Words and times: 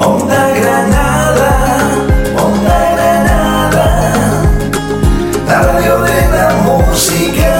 Onda 0.00 0.48
Granada, 0.54 1.90
Onda 2.42 2.92
Granada, 2.94 4.42
la 5.46 5.62
radio 5.62 6.00
de 6.00 6.28
la 6.28 6.54
música. 6.64 7.54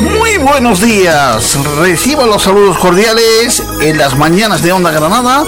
Muy 0.00 0.36
buenos 0.38 0.80
días. 0.80 1.56
Recibo 1.78 2.26
los 2.26 2.42
saludos 2.42 2.76
cordiales 2.78 3.62
en 3.82 3.98
las 3.98 4.18
mañanas 4.18 4.62
de 4.62 4.72
Onda 4.72 4.90
Granada 4.90 5.44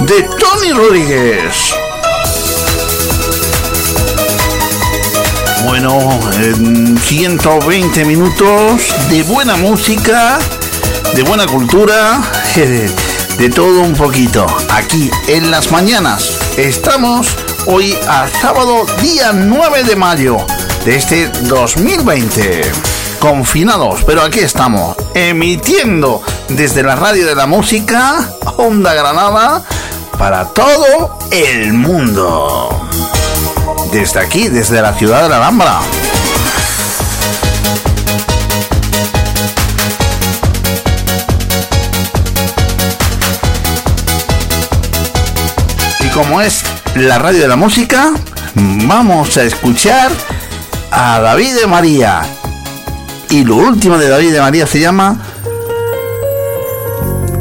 de 0.00 0.22
Tony 0.40 0.72
Rodríguez. 0.72 1.83
Bueno, 5.64 5.98
en 6.42 6.98
120 6.98 8.04
minutos 8.04 8.94
de 9.08 9.22
buena 9.22 9.56
música, 9.56 10.38
de 11.14 11.22
buena 11.22 11.46
cultura, 11.46 12.20
de 13.38 13.48
todo 13.48 13.80
un 13.80 13.94
poquito. 13.94 14.46
Aquí 14.70 15.10
en 15.26 15.50
las 15.50 15.72
mañanas 15.72 16.38
estamos 16.58 17.34
hoy 17.66 17.96
a 18.06 18.28
sábado 18.28 18.84
día 19.00 19.32
9 19.32 19.84
de 19.84 19.96
mayo 19.96 20.36
de 20.84 20.96
este 20.96 21.28
2020. 21.28 22.70
Confinados, 23.18 24.04
pero 24.04 24.22
aquí 24.22 24.40
estamos, 24.40 24.96
emitiendo 25.14 26.20
desde 26.48 26.82
la 26.82 26.94
radio 26.94 27.26
de 27.26 27.34
la 27.34 27.46
música, 27.46 28.28
Onda 28.58 28.92
Granada, 28.92 29.64
para 30.18 30.44
todo 30.48 31.18
el 31.30 31.72
mundo. 31.72 32.83
Desde 33.94 34.18
aquí, 34.18 34.48
desde 34.48 34.82
la 34.82 34.92
ciudad 34.92 35.22
de 35.22 35.28
la 35.28 35.36
Alhambra. 35.36 35.78
Y 46.00 46.08
como 46.08 46.40
es 46.40 46.64
la 46.96 47.20
radio 47.20 47.42
de 47.42 47.46
la 47.46 47.54
música, 47.54 48.12
vamos 48.56 49.36
a 49.36 49.44
escuchar 49.44 50.10
a 50.90 51.20
David 51.20 51.54
de 51.54 51.68
María. 51.68 52.22
Y 53.30 53.44
lo 53.44 53.54
último 53.54 53.96
de 53.96 54.08
David 54.08 54.32
de 54.32 54.40
María 54.40 54.66
se 54.66 54.80
llama 54.80 55.24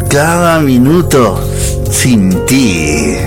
Cada 0.08 0.60
minuto 0.60 1.50
sin 1.90 2.46
ti. 2.46 3.18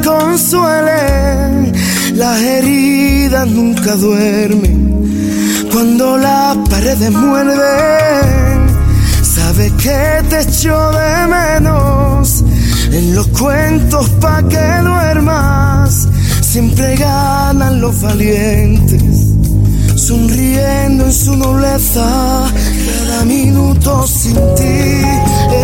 Guitarra 0.00 0.02
que 0.02 0.08
consuele. 0.08 1.72
Las 2.14 2.40
heridas 2.40 3.46
nunca 3.46 3.94
duermen 3.96 5.68
cuando 5.72 6.18
las 6.18 6.56
paredes 6.68 7.10
muerden. 7.10 8.68
Sabes 9.22 9.72
que 9.72 10.22
te 10.28 10.40
echo 10.40 10.90
de 10.92 11.26
menos 11.26 12.44
en 12.92 13.14
los 13.14 13.26
cuentos 13.28 14.08
pa' 14.20 14.42
que 14.48 14.82
duermas. 14.82 16.08
Siempre 16.40 16.96
ganan 16.96 17.80
los 17.80 18.00
valientes 18.02 19.30
sonriendo 19.96 21.04
en 21.04 21.12
su 21.12 21.36
nobleza. 21.36 22.44
Cada 22.86 23.24
minuto 23.24 24.06
sin 24.06 24.34
ti 24.56 25.02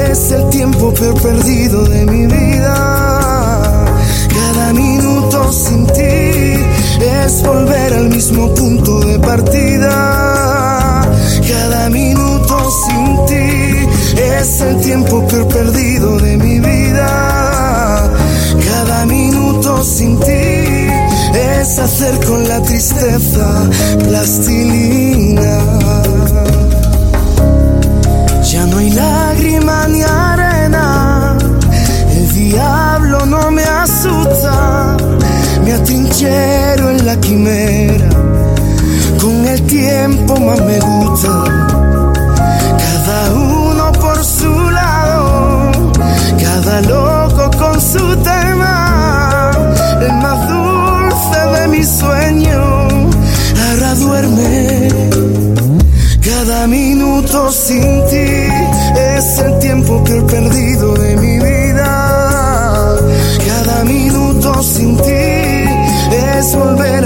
es 0.08 0.30
el 0.30 0.48
tiempo 0.50 0.94
peor 0.94 1.20
perdido 1.20 1.84
de 1.86 2.06
mi 2.06 2.26
vida. 2.26 3.25
Es 5.94 7.42
volver 7.42 7.92
al 7.94 8.08
mismo 8.08 8.52
punto 8.54 9.00
de 9.00 9.18
partida. 9.18 11.02
Cada 11.48 11.90
minuto 11.90 12.70
sin 12.86 13.26
ti 13.26 13.88
es 14.20 14.60
el 14.60 14.80
tiempo 14.80 15.26
peor 15.26 15.46
perdido 15.48 16.18
de 16.18 16.36
mi 16.36 16.60
vida. 16.60 18.10
Cada 18.64 19.06
minuto 19.06 19.84
sin 19.84 20.18
ti 20.20 20.88
es 21.60 21.78
hacer 21.78 22.18
con 22.26 22.48
la 22.48 22.62
tristeza 22.62 23.68
plastilina. 24.04 25.85
Me 35.86 35.94
atrinchero 35.94 36.90
en 36.90 37.06
la 37.06 37.16
quimera, 37.20 38.08
con 39.20 39.46
el 39.46 39.62
tiempo 39.62 40.36
más 40.40 40.60
me 40.60 40.78
gusta. 40.80 41.44
Cada 42.78 43.34
uno 43.34 43.92
por 43.92 44.24
su 44.24 44.70
lado, 44.70 45.72
cada 46.42 46.80
loco 46.82 47.50
con 47.58 47.80
su 47.80 48.16
tema, 48.18 49.50
el 50.00 50.12
más 50.14 50.48
dulce 50.48 51.60
de 51.60 51.68
mi 51.68 51.84
sueño, 51.84 52.88
ahora 53.68 53.94
duerme. 53.94 54.88
Cada 56.20 56.66
minuto 56.66 57.52
sin 57.52 58.04
ti 58.06 58.48
es 58.96 59.38
el 59.38 59.58
tiempo 59.60 60.02
que 60.04 60.18
he 60.18 60.22
perdido 60.22 60.95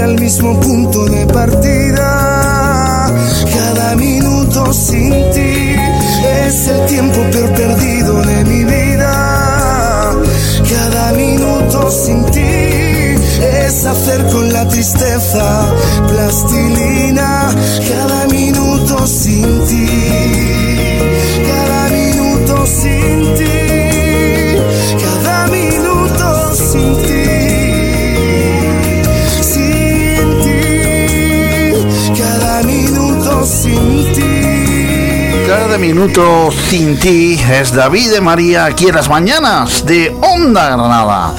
al 0.01 0.19
mismo 0.19 0.59
punto 0.59 1.05
de 1.05 1.25
partida. 1.27 3.13
Cada 3.53 3.95
minuto 3.95 4.73
sin 4.73 5.09
ti 5.31 5.75
es 6.45 6.67
el 6.67 6.85
tiempo 6.87 7.21
peor 7.31 7.53
perdido 7.53 8.21
de 8.21 8.43
mi 8.45 8.63
vida. 8.63 10.13
Cada 10.69 11.11
minuto 11.13 11.91
sin 11.91 12.25
ti 12.31 12.39
es 12.39 13.85
hacer 13.85 14.25
con 14.27 14.51
la 14.51 14.67
tristeza 14.67 15.71
plastilina. 16.07 17.49
Cada 17.89 18.27
minuto 18.27 19.05
sin 19.05 19.65
ti, 19.67 19.87
cada 21.47 21.89
minuto 21.89 22.65
sin 22.65 23.20
ti, 23.20 23.20
ti. 35.81 35.87
Cada 35.87 35.93
minuto 35.93 36.49
sin 36.69 36.99
ti 36.99 37.39
es 37.51 37.73
David 37.73 38.11
de 38.11 38.21
María 38.21 38.65
aquí 38.65 38.87
en 38.87 38.95
las 38.95 39.09
mañanas 39.09 39.85
de 39.85 40.09
Onda 40.21 40.67
Granada. 40.67 41.33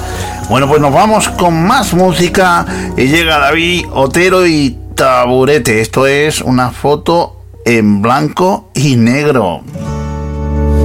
Bueno, 0.48 0.68
pues 0.68 0.80
nos 0.80 0.92
vamos 0.92 1.28
con 1.28 1.66
más 1.66 1.94
música 1.94 2.66
y 2.96 3.06
llega 3.06 3.38
David 3.38 3.86
Otero 3.92 4.46
y 4.46 4.76
Taburete. 4.94 5.80
Esto 5.80 6.06
es 6.06 6.40
una 6.40 6.70
foto 6.70 7.36
en 7.64 8.02
blanco 8.02 8.68
y 8.74 8.96
negro. 8.96 9.62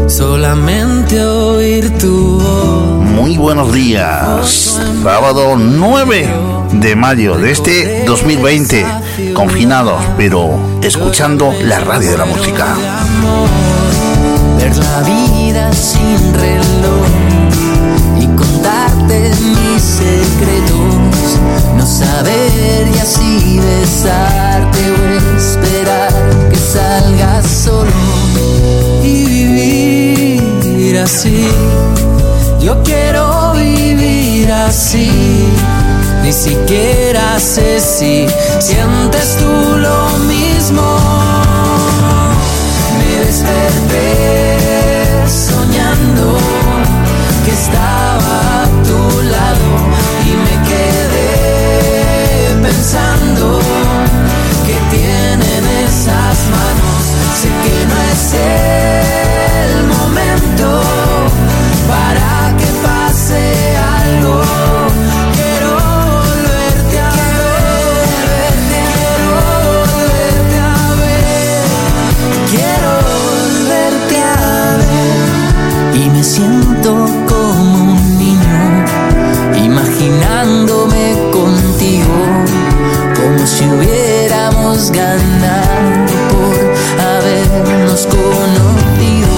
Solamente 0.07 1.24
oír 1.24 1.97
tu 1.97 2.39
voz. 2.39 3.03
Muy 3.03 3.38
buenos 3.38 3.74
días. 3.74 4.79
Sábado 5.03 5.56
9 5.57 6.29
de 6.74 6.95
mayo 6.95 7.35
de 7.38 7.51
este 7.51 8.06
2020. 8.06 8.86
Confinados, 9.33 9.99
pero 10.15 10.59
escuchando 10.83 11.51
la 11.63 11.79
radio 11.79 12.11
de 12.11 12.17
la 12.19 12.25
música. 12.25 12.75
Ver 14.59 14.77
la 14.77 15.01
vida 15.01 15.73
sin 15.73 16.33
reloj 16.35 17.07
y 18.19 18.27
contarte 18.35 19.31
mis 19.41 19.81
secretos. 19.81 21.39
No 21.75 21.83
saber 21.83 22.87
y 22.93 22.99
así 22.99 23.59
besarte 23.59 24.91
o 24.91 25.35
esperar 25.35 26.13
que 26.51 26.57
salgas 26.57 27.47
solo 27.47 27.91
y 29.03 30.41
vivir 30.63 30.99
así. 30.99 31.47
Yo 32.61 32.83
quiero 32.83 33.53
vivir 33.53 34.51
así 34.51 35.09
ni 36.27 36.33
siquiera 36.33 37.39
sé 37.39 37.79
si 37.79 38.27
sientes 38.59 39.38
tú 39.38 39.77
lo 39.77 40.09
mismo. 40.27 40.83
Me 42.97 43.25
desperté 43.25 44.57
soñando 45.25 46.38
que 47.45 47.51
estaba 47.51 48.63
a 48.63 48.65
tu 48.88 49.21
lado 49.35 49.69
y 50.27 50.31
me 50.45 50.56
quedé 50.69 51.31
pensando 52.62 53.59
que 54.65 54.75
tienen 54.95 55.63
esas 55.85 56.38
manos. 56.56 57.03
Sé 57.39 57.47
que 57.63 57.77
no 57.85 57.97
es 58.12 58.33
él. 58.33 58.66
me 76.17 76.23
siento 76.23 77.05
como 77.29 77.93
un 77.93 78.17
niño, 78.17 78.85
imaginándome 79.63 81.13
contigo, 81.31 82.17
como 83.15 83.45
si 83.45 83.65
hubiéramos 83.65 84.89
ganado 84.89 86.05
por 86.31 87.05
habernos 87.05 88.07
conocido. 88.07 89.35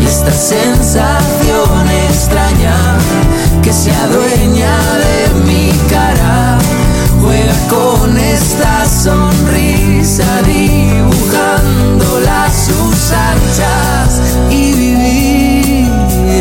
Y 0.00 0.06
esta 0.06 0.32
sensación 0.32 1.88
extraña 2.08 2.76
que 3.62 3.72
se 3.72 3.92
adueña 3.92 4.76
de 5.04 5.40
mi 5.44 5.70
cara, 5.88 6.58
juega 7.20 7.54
con 7.68 8.18
esta 8.18 8.84
sonrisa. 8.86 10.24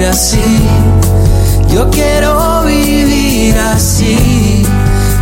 Así. 0.06 0.60
Yo 1.70 1.90
quiero 1.90 2.64
vivir 2.64 3.58
así. 3.58 4.66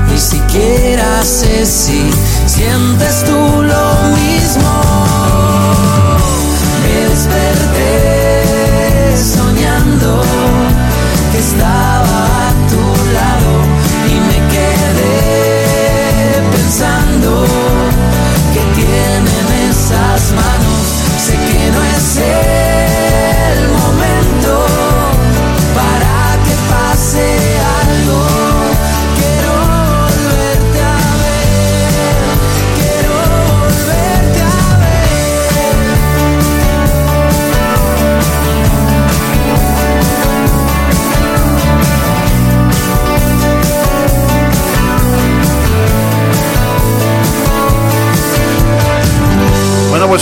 Ni 0.09 0.19
siquiera 0.19 1.23
sé 1.23 1.65
si 1.65 2.11
sientes 2.47 3.23
tú 3.25 3.61
lo 3.63 4.15
mismo 4.15 5.03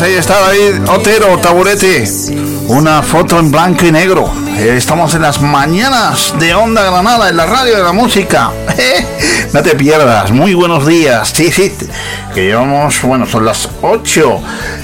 pues 0.02 0.14
ahí 0.14 0.18
está 0.18 0.40
David 0.40 0.90
Otero, 0.90 1.38
taburete. 1.38 2.10
Una 2.68 3.04
foto 3.04 3.38
en 3.38 3.52
blanco 3.52 3.86
y 3.86 3.92
negro. 3.92 4.32
Eh, 4.58 4.74
Estamos 4.76 5.14
en 5.14 5.22
las 5.22 5.40
mañanas 5.42 6.34
de 6.40 6.56
Onda 6.56 6.90
Granada, 6.90 7.30
en 7.30 7.38
la 7.38 7.46
radio 7.46 7.78
de 7.78 7.84
la 7.84 7.92
música. 7.92 8.52
No 9.54 9.62
te 9.62 9.76
pierdas. 9.76 10.32
Muy 10.32 10.54
buenos 10.54 10.88
días. 10.88 11.34
Sí, 11.36 11.52
sí. 11.52 11.74
Que 12.34 12.46
llevamos, 12.46 13.02
bueno, 13.02 13.28
son 13.28 13.44
las 13.44 13.68
8 13.82 14.42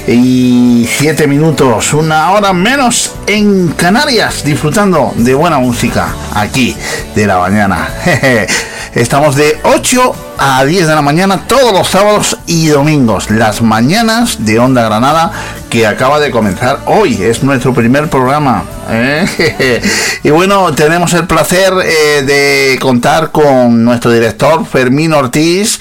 y 0.08 0.86
7 0.98 1.26
minutos, 1.26 1.94
una 1.94 2.32
hora 2.32 2.52
menos 2.52 3.14
en 3.28 3.70
Canarias, 3.70 4.44
disfrutando 4.44 5.14
de 5.16 5.34
buena 5.34 5.58
música 5.58 6.14
aquí 6.34 6.76
de 7.16 7.28
la 7.28 7.40
mañana. 7.40 7.90
Estamos 8.94 9.38
de 9.38 9.58
8 9.64 10.27
a 10.40 10.64
10 10.66 10.88
de 10.88 10.96
la 10.96 11.02
mañana 11.02 11.48
todos 11.48 11.72
los 11.74 11.88
sábados 11.88 12.38
y 12.48 12.68
domingos. 12.68 13.30
Las 13.32 13.62
mañanas 13.62 14.46
de 14.46 14.60
Onda 14.60 14.84
Granada 14.84 15.32
que 15.70 15.86
acaba 15.88 16.20
de 16.20 16.32
comenzar 16.32 16.80
hoy. 16.86 17.22
Es 17.22 17.44
nuestro 17.44 17.74
primer 17.74 18.10
programa. 18.10 18.64
¿eh? 18.90 19.82
Y 20.24 20.30
bueno, 20.32 20.74
tenemos 20.74 21.14
el 21.14 21.26
placer 21.28 21.74
eh, 21.86 22.24
de 22.24 22.78
contar 22.82 23.32
con 23.32 23.84
nuestro 23.86 24.12
director 24.12 24.66
Fermín 24.66 25.14
Ortiz. 25.14 25.80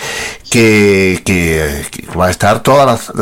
Que, 0.49 1.21
que- 1.25 1.85
va 2.19 2.29
a 2.29 2.31
estar 2.31 2.61
todas 2.63 2.87
las, 2.87 3.13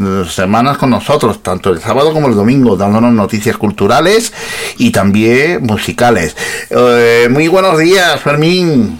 las 0.00 0.32
semanas 0.32 0.76
con 0.78 0.90
nosotros, 0.90 1.40
tanto 1.42 1.70
el 1.70 1.80
sábado 1.80 2.12
como 2.12 2.26
el 2.26 2.34
domingo, 2.34 2.74
dándonos 2.76 3.12
noticias 3.12 3.56
culturales 3.58 4.32
y 4.78 4.90
también 4.90 5.62
musicales. 5.62 6.34
Eh, 6.70 7.28
muy 7.30 7.46
buenos 7.48 7.78
días, 7.78 8.18
Fermín. 8.20 8.98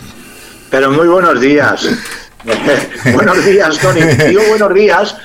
Pero 0.71 0.91
muy 0.91 1.09
buenos 1.09 1.41
días. 1.41 1.89
buenos 3.13 3.45
días, 3.45 3.79
Tony. 3.79 4.01
Digo 4.03 4.43
buenos 4.49 4.73
días. 4.73 5.17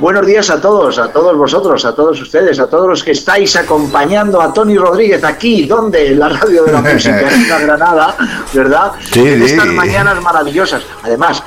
Buenos 0.00 0.26
días 0.26 0.50
a 0.50 0.60
todos, 0.60 0.98
a 0.98 1.12
todos 1.12 1.36
vosotros, 1.36 1.84
a 1.84 1.94
todos 1.94 2.20
ustedes, 2.20 2.58
a 2.58 2.68
todos 2.68 2.88
los 2.88 3.04
que 3.04 3.12
estáis 3.12 3.54
acompañando 3.54 4.40
a 4.42 4.52
Tony 4.52 4.76
Rodríguez 4.76 5.22
aquí, 5.22 5.66
donde 5.66 6.08
en 6.08 6.18
la 6.18 6.30
radio 6.30 6.64
de 6.64 6.72
la 6.72 6.80
música 6.80 7.32
en 7.32 7.48
la 7.48 7.58
Granada, 7.60 8.16
¿verdad? 8.52 8.92
Sí, 9.12 9.20
en 9.20 9.40
estas 9.40 9.66
sí. 9.66 9.70
mañanas 9.70 10.20
maravillosas. 10.20 10.82
Además, 11.04 11.44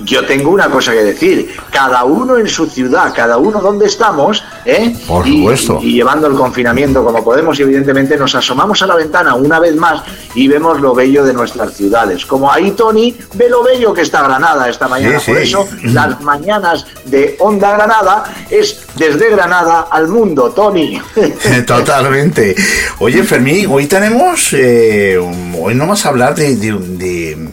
yo 0.00 0.24
tengo 0.26 0.50
una 0.50 0.68
cosa 0.68 0.92
que 0.92 1.02
decir. 1.02 1.54
Cada 1.70 2.04
uno 2.04 2.36
en 2.38 2.48
su 2.48 2.66
ciudad, 2.66 3.12
cada 3.14 3.36
uno 3.38 3.60
donde 3.60 3.86
estamos, 3.86 4.42
¿eh? 4.64 4.94
Por 5.06 5.26
Y- 5.26 5.38
supuesto. 5.38 5.78
Y, 5.82 5.92
llevando 5.94 6.26
el 6.26 6.34
confinamiento 6.34 7.04
como 7.04 7.22
podemos, 7.24 7.58
y 7.58 7.62
evidentemente 7.62 8.16
nos 8.16 8.34
asomamos 8.34 8.82
a 8.82 8.86
la 8.86 8.96
ventana 8.96 9.34
una 9.34 9.58
vez 9.60 9.76
más 9.76 10.02
y 10.34 10.48
vemos 10.48 10.80
lo 10.80 10.94
bello 10.94 11.24
de 11.24 11.32
nuestras 11.32 11.74
ciudades. 11.74 12.26
Como 12.26 12.50
ahí 12.50 12.72
Tony 12.72 13.16
ve 13.34 13.48
lo 13.48 13.62
bello 13.62 13.92
que 13.94 14.02
está 14.02 14.22
Granada 14.22 14.68
esta 14.68 14.88
mañana. 14.88 15.18
Sí, 15.20 15.30
Por 15.32 15.40
sí. 15.40 15.48
eso 15.48 15.68
las 15.84 16.20
mañanas 16.20 16.86
de 17.04 17.36
Onda 17.38 17.72
Granada 17.72 18.24
es 18.50 18.80
desde 18.96 19.30
Granada 19.30 19.88
al 19.90 20.08
mundo, 20.08 20.50
Tony. 20.50 21.00
Totalmente. 21.66 22.54
Oye, 22.98 23.22
Fermín, 23.24 23.66
hoy 23.70 23.86
tenemos, 23.86 24.52
eh, 24.52 25.18
hoy 25.58 25.74
no 25.74 25.86
vas 25.86 26.04
a 26.06 26.08
hablar 26.10 26.34
de, 26.34 26.56
de, 26.56 26.72
de, 26.72 27.48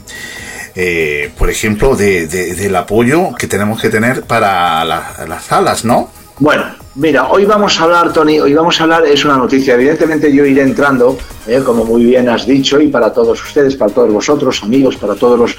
eh, 0.81 1.31
por 1.37 1.49
ejemplo, 1.49 1.93
de, 1.95 2.25
de- 2.27 2.55
del 2.55 2.73
apoyo 2.75 3.35
que 3.37 3.47
tenemos 3.47 3.81
que 3.81 3.89
tener 3.89 4.23
para 4.23 4.85
la- 4.85 5.25
las 5.27 5.43
salas, 5.43 5.83
¿no? 5.83 6.09
Bueno, 6.41 6.63
mira, 6.95 7.27
hoy 7.27 7.43
vamos 7.43 7.77
a 7.77 7.83
hablar, 7.83 8.13
Tony, 8.13 8.39
hoy 8.39 8.53
vamos 8.53 8.79
a 8.79 8.83
hablar, 8.83 9.05
es 9.05 9.25
una 9.25 9.35
noticia, 9.35 9.73
evidentemente 9.73 10.33
yo 10.33 10.45
iré 10.45 10.61
entrando, 10.61 11.17
eh, 11.45 11.61
como 11.65 11.83
muy 11.83 12.05
bien 12.05 12.29
has 12.29 12.45
dicho, 12.47 12.79
y 12.79 12.87
para 12.87 13.11
todos 13.11 13.43
ustedes, 13.43 13.75
para 13.75 13.91
todos 13.91 14.09
vosotros, 14.13 14.61
amigos, 14.63 14.95
para 14.95 15.15
todos 15.15 15.37
los 15.37 15.51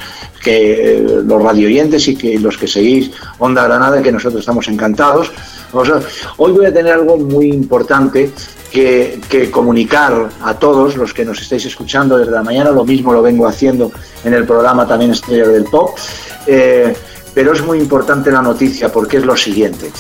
que 0.43 0.95
eh, 0.97 1.05
los 1.27 1.43
radioyentes 1.43 2.09
y 2.09 2.17
que 2.17 2.39
los 2.39 2.57
que 2.57 2.67
seguís 2.67 3.11
Onda 3.39 3.65
Granada, 3.65 4.01
que 4.03 4.11
nosotros 4.11 4.41
estamos 4.41 4.69
encantados. 4.69 5.31
Hoy 5.73 6.53
voy 6.53 6.67
a 6.67 6.73
tener 6.73 6.93
algo 6.93 7.17
muy 7.17 7.49
importante 7.49 8.33
que, 8.71 9.21
que 9.29 9.51
comunicar 9.51 10.31
a 10.43 10.55
todos 10.55 10.97
los 10.97 11.13
que 11.13 11.25
nos 11.25 11.41
estáis 11.41 11.65
escuchando 11.67 12.19
desde 12.19 12.33
la 12.33 12.43
mañana, 12.43 12.71
lo 12.71 12.85
mismo 12.85 13.13
lo 13.13 13.23
vengo 13.23 13.47
haciendo 13.47 13.91
en 14.25 14.35
el 14.35 14.45
programa 14.45 14.87
también 14.87 15.13
Estrella 15.13 15.49
del 15.49 15.65
Pop. 15.65 15.97
Eh, 16.47 16.95
pero 17.35 17.53
es 17.53 17.63
muy 17.65 17.79
importante 17.79 18.31
la 18.31 18.43
noticia 18.43 18.91
porque 18.91 19.19
es 19.19 19.25
lo 19.25 19.37
siguiente. 19.37 19.91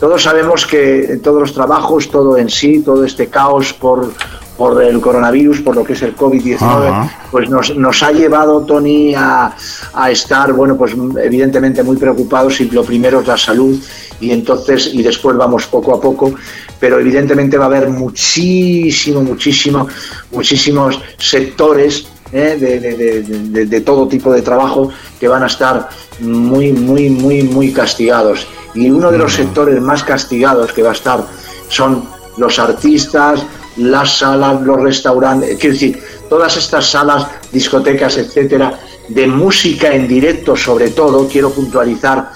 Todos 0.00 0.22
sabemos 0.22 0.64
que 0.64 1.20
todos 1.22 1.40
los 1.40 1.52
trabajos, 1.52 2.10
todo 2.10 2.38
en 2.38 2.48
sí, 2.48 2.80
todo 2.80 3.04
este 3.04 3.26
caos 3.26 3.74
por, 3.74 4.10
por 4.58 4.82
el 4.82 5.00
coronavirus, 5.00 5.60
por 5.62 5.76
lo 5.76 5.84
que 5.84 5.92
es 5.94 6.02
el 6.02 6.14
COVID-19, 6.16 6.60
Ajá. 6.60 7.10
pues 7.30 7.48
nos, 7.48 7.74
nos 7.76 8.02
ha 8.02 8.10
llevado, 8.12 8.60
Tony, 8.62 9.14
a, 9.14 9.54
a 9.94 10.10
estar, 10.10 10.52
bueno, 10.52 10.76
pues 10.76 10.92
evidentemente 11.22 11.82
muy 11.84 11.96
preocupados 11.96 12.60
y 12.60 12.68
lo 12.70 12.82
primero 12.84 13.20
es 13.20 13.26
la 13.28 13.36
salud 13.38 13.78
y 14.20 14.32
entonces, 14.32 14.90
y 14.92 15.02
después 15.02 15.36
vamos 15.36 15.66
poco 15.68 15.94
a 15.94 16.00
poco, 16.00 16.34
pero 16.80 16.98
evidentemente 16.98 17.56
va 17.56 17.64
a 17.66 17.68
haber 17.68 17.88
muchísimo, 17.88 19.22
muchísimo, 19.22 19.86
muchísimos 20.32 21.00
sectores 21.18 22.08
¿eh? 22.32 22.56
de, 22.60 22.80
de- 22.80 22.96
de- 22.96 23.22
de- 23.22 23.66
de 23.66 23.80
todo 23.80 24.08
tipo 24.08 24.32
de 24.32 24.42
trabajo 24.42 24.90
que 25.20 25.28
van 25.28 25.44
a 25.44 25.46
estar 25.46 25.88
muy, 26.20 26.72
muy, 26.72 27.10
muy, 27.10 27.42
muy 27.44 27.72
castigados. 27.72 28.46
Y 28.74 28.90
uno 28.90 29.10
de 29.12 29.18
los 29.18 29.32
sectores 29.34 29.80
más 29.80 30.02
castigados 30.02 30.72
que 30.72 30.82
va 30.82 30.90
a 30.90 30.94
estar 30.94 31.24
son 31.68 32.04
los 32.36 32.58
artistas, 32.58 33.42
las 33.78 34.18
salas, 34.18 34.60
los 34.62 34.80
restaurantes, 34.80 35.56
quiero 35.58 35.74
decir, 35.74 36.02
todas 36.28 36.56
estas 36.56 36.90
salas, 36.90 37.26
discotecas, 37.52 38.16
etcétera, 38.18 38.78
de 39.08 39.26
música 39.26 39.94
en 39.94 40.06
directo 40.06 40.56
sobre 40.56 40.90
todo, 40.90 41.28
quiero 41.28 41.50
puntualizar, 41.50 42.30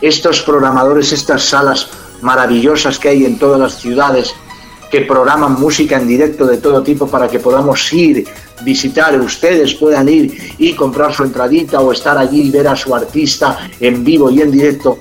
estos 0.00 0.42
programadores, 0.42 1.12
estas 1.12 1.42
salas 1.42 1.88
maravillosas 2.20 2.98
que 2.98 3.08
hay 3.08 3.24
en 3.24 3.38
todas 3.38 3.60
las 3.60 3.80
ciudades, 3.80 4.32
que 4.90 5.02
programan 5.02 5.60
música 5.60 5.96
en 5.96 6.08
directo 6.08 6.46
de 6.46 6.58
todo 6.58 6.82
tipo 6.82 7.06
para 7.06 7.28
que 7.28 7.40
podamos 7.40 7.92
ir, 7.92 8.26
visitar, 8.62 9.18
ustedes 9.20 9.74
puedan 9.74 10.08
ir 10.08 10.54
y 10.58 10.74
comprar 10.74 11.12
su 11.14 11.24
entradita 11.24 11.80
o 11.80 11.92
estar 11.92 12.16
allí 12.16 12.42
y 12.42 12.50
ver 12.50 12.68
a 12.68 12.76
su 12.76 12.94
artista 12.94 13.68
en 13.80 14.04
vivo 14.04 14.30
y 14.30 14.40
en 14.40 14.50
directo, 14.50 14.98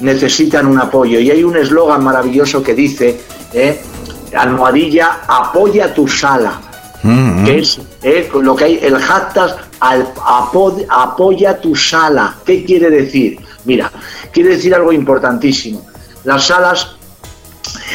necesitan 0.00 0.66
un 0.66 0.78
apoyo. 0.78 1.20
Y 1.20 1.30
hay 1.30 1.44
un 1.44 1.56
eslogan 1.56 2.02
maravilloso 2.02 2.62
que 2.62 2.74
dice, 2.74 3.20
eh, 3.52 3.80
almohadilla, 4.36 5.20
apoya 5.26 5.92
tu 5.94 6.06
sala, 6.08 6.60
que 7.44 7.58
es 7.60 7.80
eh, 8.02 8.28
lo 8.42 8.54
que 8.54 8.64
hay, 8.64 8.78
el 8.82 8.96
hashtag 8.98 9.56
al, 9.80 10.06
apo- 10.14 10.84
apoya 10.88 11.58
tu 11.60 11.74
sala. 11.74 12.34
¿Qué 12.44 12.64
quiere 12.64 12.90
decir? 12.90 13.38
Mira, 13.64 13.90
quiere 14.32 14.50
decir 14.50 14.74
algo 14.74 14.92
importantísimo. 14.92 15.82
Las 16.24 16.46
salas 16.46 16.96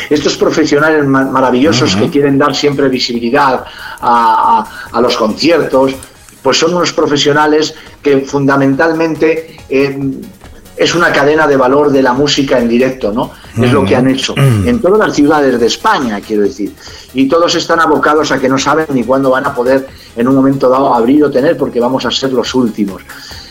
estos 0.10 0.38
profesionales 0.38 1.06
ma- 1.06 1.26
maravillosos 1.26 1.96
que 1.96 2.10
quieren 2.10 2.38
dar 2.38 2.56
siempre 2.56 2.88
visibilidad 2.90 3.64
a, 4.02 4.60
a- 4.92 4.98
a 4.98 5.02
los 5.02 5.16
conciertos, 5.18 5.94
pues 6.42 6.58
son 6.60 6.74
unos 6.76 6.94
profesionales 6.94 7.74
que 8.02 8.20
fundamentalmente 8.22 9.58
eh, 9.70 10.00
es 10.78 10.94
una 10.96 11.12
cadena 11.12 11.48
de 11.48 11.58
valor 11.58 11.92
de 11.92 12.02
la 12.04 12.14
música 12.14 12.58
en 12.60 12.68
directo, 12.68 13.12
¿no? 13.12 13.32
Es 13.58 13.72
lo 13.72 13.86
que 13.86 13.96
han 13.96 14.08
hecho 14.10 14.34
en 14.38 14.82
todas 14.82 15.00
las 15.00 15.16
ciudades 15.16 15.60
de 15.60 15.66
España, 15.66 16.20
quiero 16.22 16.44
decir. 16.44 16.74
Y 17.14 17.28
todos 17.28 17.56
están 17.56 17.80
abocados 17.80 18.32
a 18.32 18.40
que 18.40 18.50
no 18.50 18.58
saben 18.58 18.88
ni 18.94 19.04
cuándo 19.04 19.30
van 19.30 19.46
a 19.46 19.54
poder 19.54 19.88
en 20.16 20.28
un 20.28 20.36
momento 20.36 20.70
dado 20.70 20.94
abrir 20.94 21.24
o 21.24 21.32
tener, 21.32 21.58
porque 21.58 21.80
vamos 21.80 22.06
a 22.06 22.12
ser 22.12 22.34
los 22.34 22.54
últimos. 22.54 23.02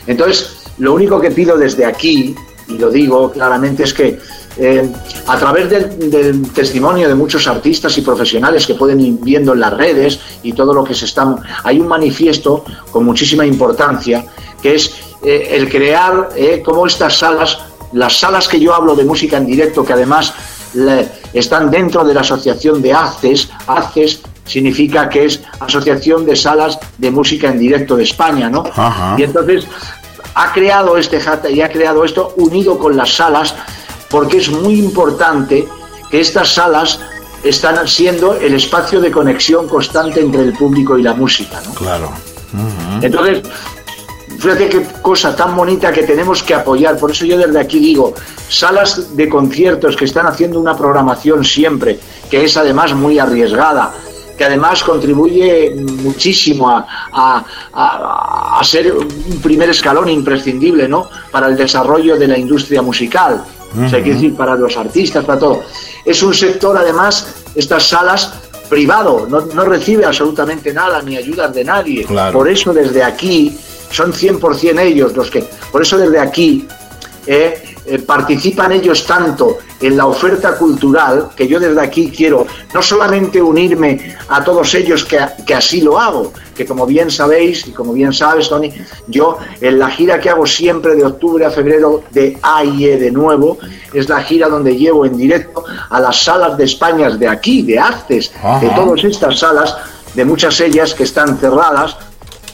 Entonces, 0.07 0.51
lo 0.79 0.95
único 0.95 1.21
que 1.21 1.31
pido 1.31 1.57
desde 1.57 1.87
aquí, 1.87 2.35
y 2.69 2.79
lo 2.79 2.91
digo 2.91 3.31
claramente, 3.33 3.85
es 3.85 3.95
que 3.95 4.19
eh, 4.57 4.89
a 5.27 5.39
través 5.39 5.69
del, 5.71 6.11
del 6.11 6.53
testimonio 6.53 7.09
de 7.09 7.15
muchos 7.15 7.47
artistas 7.49 7.97
y 7.99 8.03
profesionales 8.03 8.67
que 8.67 8.75
pueden 8.75 9.01
ir 9.01 9.15
viendo 9.21 9.53
en 9.53 9.61
las 9.61 9.73
redes 9.73 10.21
y 10.43 10.53
todo 10.53 10.73
lo 10.75 10.85
que 10.85 10.95
se 10.95 11.07
está... 11.07 11.35
Hay 11.65 11.81
un 11.81 11.89
manifiesto 11.89 12.65
con 12.91 13.05
muchísima 13.05 13.45
importancia 13.45 14.25
que 14.63 14.77
es 14.77 14.95
eh, 15.25 15.57
el 15.57 15.71
crear 15.71 16.31
eh, 16.37 16.63
como 16.65 16.87
estas 16.87 17.19
salas, 17.19 17.59
las 17.95 18.19
salas 18.21 18.47
que 18.49 18.61
yo 18.61 18.75
hablo 18.75 18.95
de 18.95 19.05
música 19.05 19.37
en 19.39 19.47
directo, 19.47 19.85
que 19.85 19.93
además 19.95 20.35
le- 20.75 21.09
están 21.33 21.71
dentro 21.71 22.05
de 22.05 22.13
la 22.15 22.21
asociación 22.21 22.83
de 22.83 22.93
ACES, 22.93 23.49
ACES 23.67 24.21
significa 24.45 25.09
que 25.09 25.25
es 25.25 25.41
Asociación 25.61 26.27
de 26.27 26.37
Salas 26.37 26.79
de 26.99 27.11
Música 27.11 27.49
en 27.49 27.59
Directo 27.59 27.97
de 27.97 28.03
España, 28.05 28.51
¿no? 28.51 28.65
Ajá. 28.77 29.17
Y 29.19 29.23
entonces 29.23 29.67
ha 30.35 30.53
creado 30.53 30.97
este 30.99 31.19
JATA 31.21 31.49
y 31.51 31.63
ha 31.63 31.71
creado 31.71 32.05
esto 32.05 32.35
unido 32.37 32.79
con 32.79 32.97
las 32.97 33.15
salas, 33.15 33.55
porque 34.11 34.39
es 34.39 34.51
muy 34.51 34.75
importante 34.79 35.67
que 36.11 36.21
estas 36.21 36.53
salas 36.55 37.01
están 37.43 37.87
siendo 37.89 38.35
el 38.35 38.55
espacio 38.55 39.01
de 39.01 39.11
conexión 39.11 39.69
constante 39.69 40.21
entre 40.21 40.43
el 40.43 40.53
público 40.53 40.99
y 40.99 41.03
la 41.03 41.15
música, 41.15 41.61
¿no? 41.67 41.75
Claro. 41.75 42.11
Entonces, 43.03 43.43
fíjate 44.45 44.69
qué 44.69 44.87
cosa 45.03 45.35
tan 45.35 45.57
bonita 45.57 45.91
que 45.93 46.03
tenemos 46.05 46.43
que 46.43 46.55
apoyar. 46.55 46.97
Por 46.99 47.11
eso 47.11 47.25
yo 47.25 47.37
desde 47.39 47.59
aquí 47.59 47.79
digo, 47.79 48.15
salas 48.49 49.17
de 49.17 49.29
conciertos 49.29 49.97
que 49.97 50.05
están 50.05 50.27
haciendo 50.27 50.61
una 50.61 50.77
programación 50.77 51.45
siempre, 51.45 51.99
que 52.31 52.45
es 52.45 52.57
además 52.57 52.95
muy 52.95 53.19
arriesgada, 53.19 53.93
que 54.39 54.45
además 54.45 54.83
contribuye 54.83 55.75
muchísimo 55.77 56.69
a, 56.69 56.87
a- 57.13 57.45
a- 57.73 58.59
a 58.61 58.65
ser 58.65 58.93
un 58.93 59.41
primer 59.43 59.71
escalón 59.71 60.09
imprescindible 60.09 60.89
¿no? 60.89 61.09
para 61.31 61.47
el 61.49 61.57
desarrollo 61.57 62.17
de 62.17 62.27
la 62.29 62.37
industria 62.39 62.83
musical. 62.83 63.45
O 63.75 63.89
sea, 63.89 64.01
quiero 64.03 64.15
decir, 64.15 64.37
para 64.37 64.55
los 64.55 64.77
artistas, 64.77 65.25
para 65.25 65.39
todo. 65.39 65.63
Es 66.05 66.23
un 66.23 66.33
sector, 66.33 66.77
además, 66.79 67.27
estas 67.57 67.89
salas 67.89 68.33
privado, 68.69 69.27
no, 69.29 69.41
no 69.41 69.65
recibe 69.65 70.05
absolutamente 70.07 70.73
nada, 70.73 71.03
ni 71.03 71.17
ayudas 71.17 71.53
de 71.53 71.65
nadie. 71.65 72.05
Claro. 72.05 72.39
Por 72.39 72.49
eso 72.49 72.73
desde 72.73 73.03
aquí, 73.03 73.57
son 73.95 74.13
100% 74.13 74.81
ellos 74.81 75.17
los 75.17 75.31
que, 75.31 75.45
por 75.71 75.83
eso 75.83 75.97
desde 75.97 76.19
aquí 76.19 76.67
eh, 77.27 77.63
eh, 77.87 77.99
participan 77.99 78.73
ellos 78.73 79.07
tanto 79.07 79.59
en 79.81 79.97
la 79.97 80.07
oferta 80.07 80.57
cultural 80.57 81.29
que 81.37 81.47
yo 81.47 81.61
desde 81.61 81.81
aquí 81.81 82.11
quiero 82.11 82.47
no 82.73 82.81
solamente 82.83 83.43
unirme 83.43 84.17
a 84.29 84.43
todos 84.43 84.75
ellos 84.75 85.05
que, 85.05 85.19
que 85.47 85.55
así 85.55 85.83
lo 85.83 85.99
hago, 85.99 86.33
que 86.57 86.65
como 86.65 86.87
bien 86.87 87.11
sabéis 87.11 87.67
y 87.67 87.73
como 87.73 87.93
bien 87.93 88.13
sabes 88.13 88.49
Tony, 88.49 88.73
yo 89.07 89.39
en 89.61 89.79
la 89.79 89.91
gira 89.91 90.19
que 90.19 90.31
hago 90.31 90.47
siempre 90.47 90.95
de 90.97 91.05
octubre 91.05 91.45
a 91.45 91.51
febrero 91.51 92.03
de 92.11 92.39
AIE 92.43 92.97
de 92.97 93.11
nuevo, 93.11 93.59
es 93.93 94.09
la 94.09 94.23
gira 94.23 94.49
donde 94.49 94.77
llevo 94.77 95.05
en 95.05 95.17
directo 95.17 95.65
a 95.91 96.01
las 96.01 96.25
salas 96.25 96.57
de 96.57 96.65
España 96.65 97.11
de 97.11 97.29
aquí, 97.29 97.63
de 97.63 97.79
Artes, 97.79 98.33
de 98.61 98.69
todas 98.71 99.05
estas 99.05 99.39
salas, 99.39 99.77
de 100.15 100.25
muchas 100.25 100.59
ellas 100.61 100.95
que 100.95 101.03
están 101.03 101.37
cerradas 101.39 101.97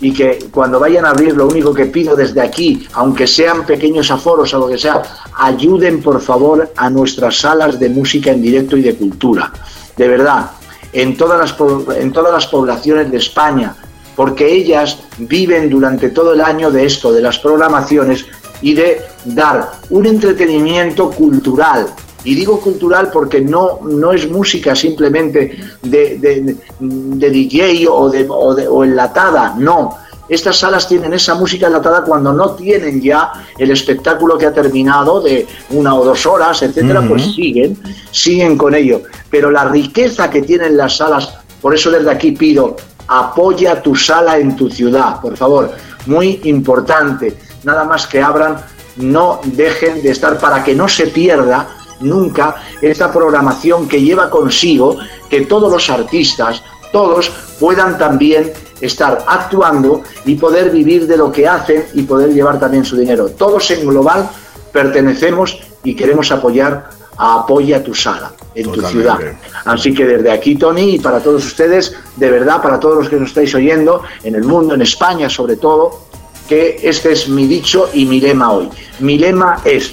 y 0.00 0.12
que 0.12 0.48
cuando 0.50 0.80
vayan 0.80 1.04
a 1.04 1.10
abrir 1.10 1.36
lo 1.36 1.46
único 1.46 1.74
que 1.74 1.86
pido 1.86 2.16
desde 2.16 2.40
aquí, 2.40 2.86
aunque 2.94 3.26
sean 3.26 3.66
pequeños 3.66 4.10
aforos 4.10 4.52
o 4.54 4.58
lo 4.58 4.68
que 4.68 4.78
sea, 4.78 5.02
ayuden 5.36 6.02
por 6.02 6.20
favor 6.20 6.72
a 6.76 6.88
nuestras 6.88 7.38
salas 7.38 7.78
de 7.78 7.88
música 7.88 8.30
en 8.30 8.40
directo 8.40 8.76
y 8.76 8.82
de 8.82 8.94
cultura. 8.94 9.52
De 9.96 10.08
verdad, 10.08 10.52
en 10.92 11.16
todas 11.16 11.38
las, 11.38 11.96
en 11.98 12.12
todas 12.12 12.32
las 12.32 12.46
poblaciones 12.46 13.10
de 13.10 13.18
España, 13.18 13.76
porque 14.16 14.52
ellas 14.52 14.98
viven 15.18 15.70
durante 15.70 16.10
todo 16.10 16.32
el 16.32 16.40
año 16.40 16.70
de 16.70 16.86
esto, 16.86 17.12
de 17.12 17.22
las 17.22 17.38
programaciones 17.38 18.26
y 18.62 18.74
de 18.74 19.00
dar 19.24 19.70
un 19.90 20.06
entretenimiento 20.06 21.10
cultural. 21.10 21.86
Y 22.24 22.34
digo 22.34 22.60
cultural 22.60 23.10
porque 23.12 23.40
no, 23.40 23.80
no 23.82 24.12
es 24.12 24.30
música 24.30 24.74
simplemente 24.76 25.58
de, 25.82 26.18
de- 26.18 26.56
de 26.80 27.30
DJ 27.30 27.86
o, 27.88 28.08
de, 28.10 28.26
o, 28.28 28.54
de- 28.54 28.68
o 28.68 28.84
enlatada, 28.84 29.54
no. 29.58 29.96
Estas 30.28 30.58
salas 30.58 30.86
tienen 30.86 31.12
esa 31.12 31.34
música 31.34 31.66
enlatada 31.66 32.02
cuando 32.04 32.32
no 32.32 32.50
tienen 32.54 33.00
ya 33.00 33.32
el 33.58 33.70
espectáculo 33.72 34.38
que 34.38 34.46
ha 34.46 34.52
terminado 34.52 35.20
de 35.20 35.44
una 35.70 35.94
o 35.96 36.04
dos 36.04 36.24
horas, 36.24 36.62
etcétera, 36.62 37.02
pues 37.08 37.34
siguen, 37.34 37.76
siguen 38.12 38.56
con 38.56 38.74
ello. 38.76 39.02
Pero 39.28 39.50
la 39.50 39.64
riqueza 39.64 40.30
que 40.30 40.42
tienen 40.42 40.76
las 40.76 40.98
salas, 40.98 41.34
por 41.60 41.74
eso 41.74 41.90
desde 41.90 42.12
aquí 42.12 42.30
pido, 42.32 42.76
apoya 43.08 43.82
tu 43.82 43.96
sala 43.96 44.38
en 44.38 44.54
tu 44.54 44.70
ciudad, 44.70 45.20
por 45.20 45.36
favor, 45.36 45.72
muy 46.06 46.40
importante. 46.44 47.36
Nada 47.64 47.82
más 47.82 48.06
que 48.06 48.22
abran, 48.22 48.56
no 48.98 49.40
dejen 49.44 50.00
de 50.00 50.10
estar 50.10 50.38
para 50.38 50.62
que 50.62 50.76
no 50.76 50.86
se 50.88 51.08
pierda 51.08 51.68
nunca 52.00 52.56
esta 52.80 53.12
programación 53.12 53.88
que 53.88 54.00
lleva 54.00 54.30
consigo 54.30 54.98
que 55.28 55.42
todos 55.42 55.70
los 55.70 55.88
artistas, 55.90 56.62
todos 56.92 57.30
puedan 57.58 57.98
también 57.98 58.52
estar 58.80 59.24
actuando 59.26 60.02
y 60.24 60.34
poder 60.36 60.70
vivir 60.70 61.06
de 61.06 61.16
lo 61.16 61.30
que 61.30 61.46
hacen 61.46 61.84
y 61.94 62.02
poder 62.02 62.32
llevar 62.32 62.58
también 62.58 62.84
su 62.84 62.96
dinero. 62.96 63.28
Todos 63.28 63.70
en 63.70 63.86
global 63.86 64.28
pertenecemos 64.72 65.58
y 65.84 65.94
queremos 65.94 66.30
apoyar 66.32 66.90
a 67.16 67.40
Apoya 67.40 67.82
tu 67.82 67.94
sala 67.94 68.32
en 68.54 68.72
tu 68.72 68.80
ciudad. 68.82 69.18
Así 69.66 69.92
que 69.94 70.06
desde 70.06 70.30
aquí, 70.30 70.56
Tony, 70.56 70.94
y 70.94 70.98
para 70.98 71.20
todos 71.20 71.44
ustedes, 71.44 71.94
de 72.16 72.30
verdad, 72.30 72.62
para 72.62 72.80
todos 72.80 72.96
los 72.96 73.08
que 73.08 73.16
nos 73.16 73.28
estáis 73.28 73.54
oyendo, 73.54 74.02
en 74.24 74.34
el 74.34 74.44
mundo, 74.44 74.74
en 74.74 74.82
España 74.82 75.28
sobre 75.28 75.56
todo, 75.56 76.06
que 76.48 76.80
este 76.82 77.12
es 77.12 77.28
mi 77.28 77.46
dicho 77.46 77.90
y 77.92 78.06
mi 78.06 78.20
lema 78.20 78.50
hoy. 78.52 78.68
Mi 79.00 79.18
lema 79.18 79.60
es 79.64 79.92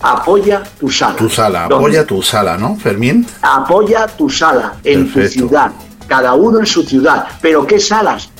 apoya 0.00 0.62
tu 0.78 0.90
sala. 0.90 1.16
Tu 1.16 1.28
sala, 1.28 1.64
apoya 1.64 2.06
tu 2.06 2.22
sala, 2.22 2.56
¿no, 2.56 2.76
Fermín? 2.76 3.26
apoya 3.42 4.06
tu 4.06 4.30
sala 4.30 4.74
en 4.84 5.04
Perfecto. 5.04 5.28
tu 5.28 5.48
ciudad, 5.48 5.72
cada 6.06 6.34
uno 6.34 6.60
en 6.60 6.66
su 6.66 6.82
ciudad. 6.82 7.26
Pero 7.40 7.66
¿qué 7.66 7.78
salas? 7.80 8.30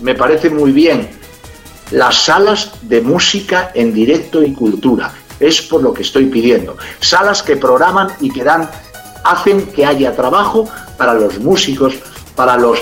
Me 0.00 0.14
parece 0.14 0.50
muy 0.50 0.72
bien. 0.72 1.08
Las 1.90 2.24
salas 2.24 2.70
de 2.82 3.00
música 3.02 3.70
en 3.74 3.92
directo 3.92 4.42
y 4.42 4.52
cultura. 4.54 5.12
Es 5.38 5.60
por 5.62 5.82
lo 5.82 5.92
que 5.92 6.02
estoy 6.02 6.26
pidiendo. 6.26 6.76
Salas 7.00 7.42
que 7.42 7.56
programan 7.56 8.08
y 8.20 8.30
que 8.30 8.42
dan, 8.44 8.68
hacen 9.24 9.66
que 9.66 9.84
haya 9.84 10.14
trabajo 10.16 10.68
para 10.96 11.14
los 11.14 11.38
músicos, 11.38 11.94
para 12.34 12.56
los 12.56 12.78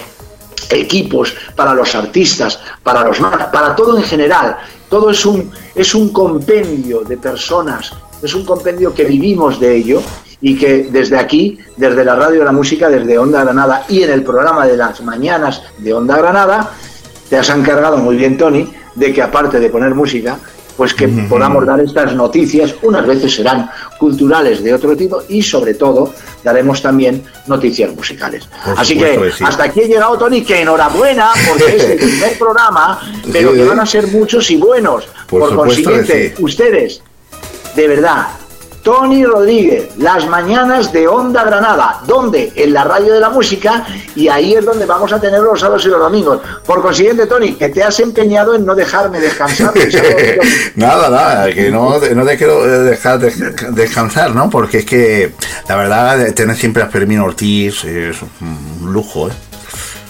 equipos, 0.71 1.35
para 1.57 1.75
los 1.75 1.95
artistas, 1.95 2.61
para 2.83 3.03
los 3.03 3.19
para 3.53 3.75
todo 3.75 3.97
en 3.97 4.05
general. 4.05 4.57
Todo 4.89 5.11
es 5.11 5.25
un, 5.27 5.51
es 5.75 5.95
un 5.95 6.13
compendio 6.13 7.01
de 7.01 7.17
personas, 7.17 7.93
es 8.23 8.35
un 8.35 8.45
compendio 8.45 8.95
que 8.95 9.05
vivimos 9.05 9.61
de 9.61 9.77
ello 9.77 10.03
y 10.41 10.57
que 10.57 10.89
desde 10.91 11.19
aquí, 11.19 11.59
desde 11.77 12.05
la 12.05 12.15
radio 12.15 12.41
de 12.41 12.45
la 12.45 12.53
música, 12.53 12.89
desde 12.89 13.19
Onda 13.19 13.45
Granada 13.45 13.85
y 13.89 14.03
en 14.03 14.11
el 14.11 14.23
programa 14.23 14.67
de 14.67 14.77
las 14.77 15.01
mañanas 15.03 15.63
de 15.79 15.93
Onda 15.93 16.17
Granada, 16.17 16.73
te 17.29 17.37
has 17.37 17.51
encargado 17.51 17.97
muy 17.99 18.17
bien, 18.17 18.37
Tony, 18.37 18.73
de 18.95 19.13
que 19.13 19.23
aparte 19.23 19.61
de 19.61 19.71
poner 19.71 19.95
música, 19.95 20.39
pues 20.77 20.95
que 20.95 21.07
podamos 21.09 21.67
dar 21.67 21.79
estas 21.81 22.15
noticias, 22.15 22.75
unas 22.83 23.07
veces 23.07 23.35
serán 23.35 23.71
culturales 23.99 24.63
de 24.65 24.73
otro 24.73 24.97
tipo 24.97 25.23
y 25.29 25.43
sobre 25.43 25.75
todo 25.75 26.15
daremos 26.43 26.81
también 26.81 27.23
noticias 27.47 27.95
musicales. 27.95 28.49
Por 28.65 28.81
Así 28.81 28.97
que 28.97 29.19
que 29.19 29.31
sí. 29.31 29.45
hasta 29.47 29.65
aquí 29.65 29.81
he 29.81 29.89
llegado, 29.89 30.17
Tony, 30.17 30.43
que 30.43 30.63
enhorabuena, 30.63 31.33
porque 31.47 31.77
es 31.77 31.85
el 31.85 31.99
primer 31.99 32.33
programa, 32.39 32.99
pero 33.31 33.53
que 33.53 33.63
van 33.63 33.81
a 33.81 33.85
ser 33.85 34.07
muchos 34.07 34.51
y 34.51 34.57
buenos. 34.57 35.07
Por 35.29 35.55
consiguiente, 35.55 36.35
sí. 36.35 36.43
ustedes, 36.43 37.03
de 37.75 37.89
verdad, 37.89 38.27
Tony 38.83 39.27
Rodríguez, 39.27 39.91
las 39.99 40.27
mañanas 40.27 40.91
de 40.91 41.07
Onda 41.07 41.45
Granada, 41.45 42.01
donde 42.07 42.51
en 42.57 42.73
la 42.73 42.83
radio 42.83 43.13
de 43.13 43.21
la 43.21 43.29
música, 43.29 43.87
y 44.15 44.29
ahí 44.29 44.55
es 44.55 44.65
donde 44.65 44.87
vamos 44.87 45.13
a 45.13 45.21
tener 45.21 45.41
los 45.41 45.61
sábados 45.61 45.85
y 45.85 45.89
los 45.89 46.01
domingos. 46.01 46.41
Por 46.65 46.81
consiguiente, 46.81 47.27
Tony, 47.27 47.53
que 47.57 47.69
te 47.69 47.83
has 47.83 48.01
empeñado 48.01 48.55
en 48.55 48.65
no 48.65 48.75
dejarme 48.75 49.21
descansar. 49.21 49.75
nada, 50.77 51.11
nada, 51.11 51.53
que 51.53 51.71
no, 51.71 51.99
no 51.99 52.25
te 52.25 52.37
quiero 52.39 52.65
eh, 52.65 52.79
dejar 52.79 53.19
de- 53.19 53.55
descansar, 53.73 54.35
¿no? 54.35 54.49
Porque 54.49 54.79
es 54.79 54.85
que 54.87 55.35
la 55.69 55.77
verdad, 55.77 56.33
tener 56.35 56.57
siempre 56.57 56.83
a 56.83 56.87
Fermín 56.87 57.21
Ortiz 57.21 57.85
es 57.85 58.17
un 58.41 58.93
lujo, 58.93 59.29
¿eh? 59.29 59.33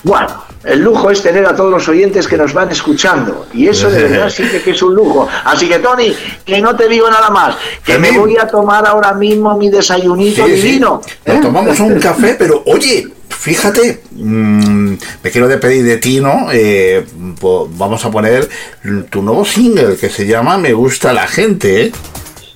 Bueno, 0.05 0.45
el 0.64 0.81
lujo 0.81 1.11
es 1.11 1.23
tener 1.23 1.47
a 1.47 1.55
todos 1.57 1.71
los 1.71 1.88
oyentes 1.88 2.29
que 2.29 2.37
nos 2.37 2.52
van 2.52 2.71
escuchando. 2.71 3.47
Y 3.55 3.69
eso 3.69 3.90
de 3.90 4.02
verdad 4.05 4.29
sí 4.29 4.43
que 4.62 4.71
es 4.71 4.83
un 4.83 4.95
lujo. 4.95 5.26
Así 5.45 5.69
que, 5.69 5.79
Tony, 5.79 6.14
que 6.45 6.61
no 6.61 6.76
te 6.76 6.88
digo 6.88 7.11
nada 7.11 7.31
más. 7.31 7.57
Que 7.85 7.99
me 7.99 8.11
voy 8.11 8.37
a 8.37 8.47
tomar 8.47 8.87
ahora 8.87 9.14
mismo 9.14 9.57
mi 9.57 9.71
desayunito 9.71 10.45
Sí, 10.47 10.57
sí. 10.57 10.61
divino. 10.62 11.00
Nos 11.26 11.37
¿eh? 11.37 11.40
tomamos 11.40 11.81
un 11.81 11.99
café, 12.00 12.37
pero 12.38 12.62
oye, 12.67 13.09
fíjate, 13.29 14.02
mm, 14.12 14.95
me 15.23 15.31
quiero 15.31 15.49
despedir 15.49 15.85
de 15.85 15.97
ti, 15.97 16.21
¿no? 16.21 16.49
Eh, 16.52 17.07
vamos 17.71 18.05
a 18.05 18.11
poner 18.11 18.49
tu 19.09 19.23
nuevo 19.23 19.45
single 19.47 19.97
que 19.97 20.11
se 20.11 20.26
llama 20.26 20.59
Me 20.59 20.73
gusta 20.75 21.12
la 21.14 21.26
gente, 21.26 21.87
¿eh? 21.87 21.93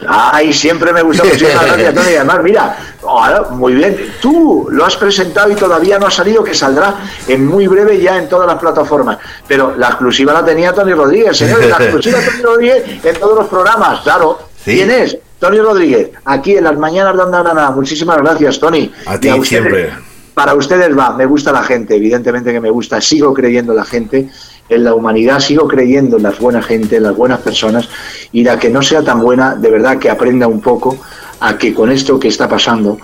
Ay, 0.08 0.52
siempre 0.52 0.92
me 0.92 1.02
gusta 1.02 1.24
muchísimas 1.24 1.66
gracias, 1.66 1.94
Tony. 1.94 2.14
Además, 2.14 2.40
mira, 2.42 2.76
ahora, 3.02 3.42
muy 3.50 3.74
bien. 3.74 4.14
Tú 4.20 4.68
lo 4.70 4.84
has 4.84 4.96
presentado 4.96 5.50
y 5.50 5.54
todavía 5.54 5.98
no 5.98 6.06
ha 6.06 6.10
salido, 6.10 6.42
que 6.42 6.54
saldrá 6.54 6.94
en 7.26 7.46
muy 7.46 7.66
breve 7.66 8.00
ya 8.00 8.18
en 8.18 8.28
todas 8.28 8.46
las 8.46 8.58
plataformas. 8.58 9.18
Pero 9.46 9.74
la 9.76 9.88
exclusiva 9.88 10.32
la 10.32 10.44
tenía 10.44 10.72
Tony 10.72 10.92
Rodríguez, 10.92 11.36
señores. 11.36 11.68
La 11.68 11.76
exclusiva 11.80 12.18
Tony 12.20 12.42
Rodríguez 12.42 12.84
en 13.04 13.16
todos 13.16 13.36
los 13.36 13.48
programas, 13.48 14.00
claro. 14.00 14.38
Sí. 14.64 14.76
¿Quién 14.76 14.90
es? 14.90 15.18
Tony 15.38 15.58
Rodríguez, 15.58 16.10
aquí 16.24 16.56
en 16.56 16.64
las 16.64 16.78
mañanas 16.78 17.16
de 17.16 17.22
Onda 17.22 17.42
Granada. 17.42 17.70
Muchísimas 17.70 18.16
gracias, 18.16 18.58
Tony. 18.58 18.90
A 19.04 19.18
ti 19.18 19.30
siempre. 19.42 19.92
Para 20.32 20.54
ustedes 20.54 20.96
va, 20.96 21.12
me 21.12 21.26
gusta 21.26 21.52
la 21.52 21.62
gente, 21.62 21.94
evidentemente 21.94 22.50
que 22.50 22.60
me 22.60 22.70
gusta, 22.70 23.00
sigo 23.00 23.32
creyendo 23.34 23.72
en 23.72 23.76
la 23.76 23.84
gente, 23.84 24.28
en 24.68 24.84
la 24.84 24.94
humanidad, 24.94 25.40
sigo 25.40 25.68
creyendo 25.68 26.16
en 26.16 26.22
las 26.22 26.38
buenas 26.38 26.64
gente, 26.66 26.96
en 26.96 27.02
las 27.02 27.14
buenas 27.16 27.40
personas, 27.40 27.88
y 28.32 28.42
la 28.44 28.58
que 28.58 28.70
no 28.70 28.82
sea 28.82 29.02
tan 29.02 29.20
buena, 29.20 29.54
de 29.54 29.70
verdad 29.70 29.98
que 29.98 30.10
aprenda 30.10 30.46
un 30.46 30.60
poco 30.60 30.96
a 31.40 31.58
que 31.58 31.74
con 31.74 31.90
esto 31.90 32.18
que 32.18 32.28
está 32.28 32.48
pasando, 32.48 32.98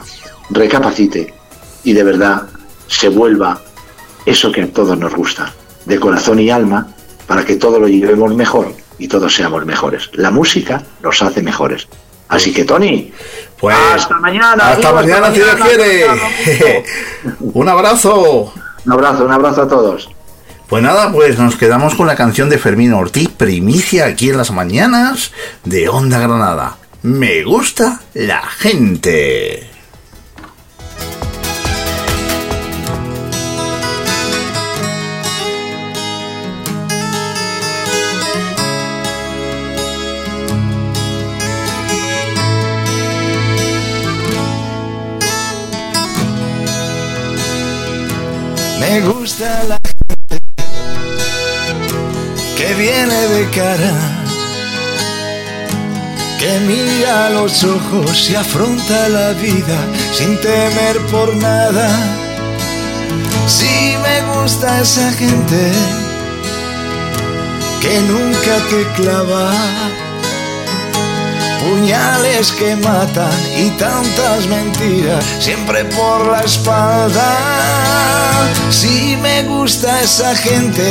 recapacite 0.50 1.34
y 1.84 1.92
de 1.92 2.02
verdad 2.02 2.42
se 2.86 3.08
vuelva 3.08 3.60
eso 4.26 4.50
que 4.52 4.62
a 4.62 4.66
todos 4.72 4.98
nos 4.98 5.14
gusta, 5.14 5.52
de 5.84 5.98
corazón 6.00 6.38
y 6.40 6.50
alma, 6.50 6.88
para 7.26 7.44
que 7.44 7.56
todo 7.56 7.78
lo 7.78 7.88
llevemos 7.88 8.34
mejor 8.34 8.72
y 8.98 9.08
todos 9.08 9.34
seamos 9.34 9.64
mejores. 9.64 10.10
La 10.14 10.30
música 10.30 10.82
nos 11.02 11.22
hace 11.22 11.42
mejores. 11.42 11.86
Así 12.28 12.52
que, 12.52 12.64
Tony, 12.64 13.12
Pues, 13.58 13.76
hasta 13.76 14.18
mañana. 14.18 14.70
Hasta 14.70 14.92
mañana, 14.92 15.28
si 15.30 15.36
Dios 15.36 15.58
mañana, 15.58 15.66
quiere. 15.66 16.04
hasta 16.04 16.14
mañana. 17.24 17.40
Un 17.40 17.68
abrazo. 17.68 18.52
Un 18.86 18.92
abrazo, 18.92 19.24
un 19.24 19.32
abrazo 19.32 19.62
a 19.62 19.68
todos. 19.68 20.08
Pues 20.70 20.84
nada, 20.84 21.10
pues 21.10 21.36
nos 21.36 21.56
quedamos 21.56 21.96
con 21.96 22.06
la 22.06 22.14
canción 22.14 22.48
de 22.48 22.56
Fermín 22.56 22.92
Ortiz, 22.92 23.28
primicia 23.28 24.06
aquí 24.06 24.30
en 24.30 24.36
las 24.36 24.52
mañanas 24.52 25.32
de 25.64 25.88
Onda 25.88 26.20
Granada. 26.20 26.76
Me 27.02 27.42
gusta 27.42 28.00
la 28.14 28.40
gente. 28.42 29.68
Me 48.78 49.00
gusta 49.00 49.64
la 49.64 49.79
viene 52.80 53.20
de 53.28 53.50
cara, 53.50 53.94
que 56.38 56.52
mira 56.60 57.28
los 57.28 57.62
ojos 57.62 58.30
y 58.30 58.34
afronta 58.36 59.08
la 59.10 59.32
vida 59.32 59.78
sin 60.14 60.40
temer 60.40 60.96
por 61.10 61.36
nada. 61.36 61.88
Sí 63.46 63.94
me 64.02 64.16
gusta 64.32 64.80
esa 64.80 65.12
gente 65.12 65.72
que 67.82 68.00
nunca 68.12 68.54
te 68.70 69.02
clava 69.02 69.50
puñales 71.60 72.50
que 72.52 72.76
matan 72.76 73.38
y 73.58 73.68
tantas 73.72 74.46
mentiras 74.46 75.22
siempre 75.38 75.84
por 75.84 76.32
la 76.32 76.40
espalda. 76.40 77.30
Sí 78.70 79.18
me 79.20 79.42
gusta 79.42 80.00
esa 80.00 80.34
gente, 80.34 80.86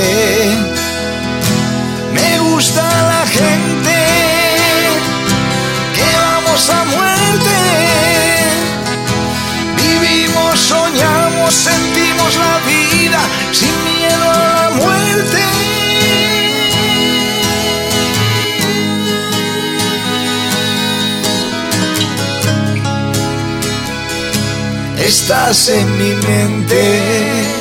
gusta 2.60 2.84
la 2.84 3.26
gente 3.26 3.98
que 5.96 6.08
vamos 6.26 6.70
a 6.70 6.84
muerte. 6.96 7.58
Vivimos, 9.78 10.60
soñamos, 10.60 11.54
sentimos 11.54 12.36
la 12.36 12.56
vida 12.72 13.22
sin 13.54 13.76
miedo 13.86 14.24
a 14.30 14.40
la 14.58 14.70
muerte. 14.72 15.44
estás 25.08 25.70
en 25.70 25.88
mi 25.98 26.14
mente. 26.28 27.59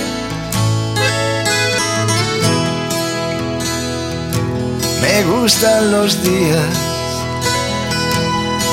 Me 5.08 5.24
gustan 5.24 5.90
los 5.90 6.22
días 6.22 6.74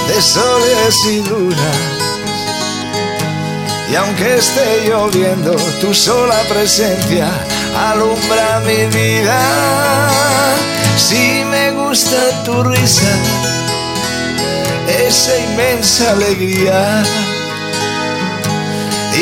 de 0.09 0.21
soles 0.21 0.95
y 1.09 1.23
lunas. 1.29 1.77
Y 3.89 3.95
aunque 3.95 4.35
esté 4.35 4.85
lloviendo, 4.85 5.55
tu 5.79 5.93
sola 5.93 6.37
presencia 6.49 7.29
alumbra 7.89 8.59
mi 8.65 8.85
vida. 8.87 9.39
Si 10.97 11.45
me 11.45 11.71
gusta 11.71 12.43
tu 12.43 12.63
risa, 12.63 13.15
esa 15.07 15.37
inmensa 15.37 16.11
alegría. 16.11 17.03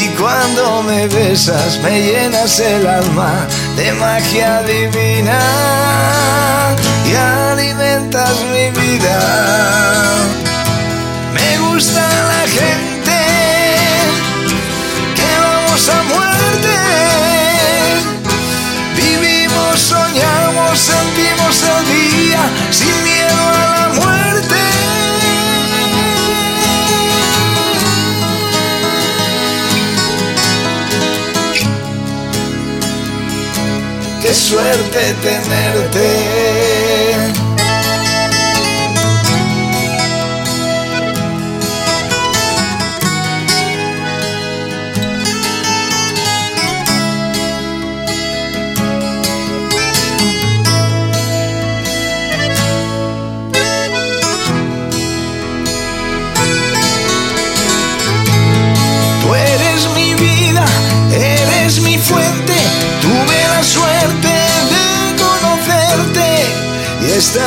Y 0.02 0.08
cuando 0.19 0.82
me 0.82 1.08
besas 1.08 1.78
me 1.84 2.02
llenas 2.02 2.60
el 2.60 2.88
alma 2.88 3.47
de 3.76 3.93
magia 3.93 4.63
divina 4.63 5.39
alimentas 7.15 8.34
mi 8.52 8.69
vida. 8.82 9.17
Me 11.34 11.58
gusta 11.60 12.02
la 12.02 12.47
gente 12.47 13.19
que 15.15 15.30
vamos 15.41 15.89
a 15.89 16.04
muerte. 16.04 16.76
Vivimos, 18.95 19.80
soñamos, 19.80 20.80
sentimos 20.80 21.63
el 21.63 21.82
día 21.95 22.41
sin 22.71 23.04
miedo 23.04 23.41
a 23.49 23.65
la 23.78 23.89
muerte. 24.02 24.23
qué 34.23 34.34
suerte 34.34 35.13
tenerte. 35.21 36.33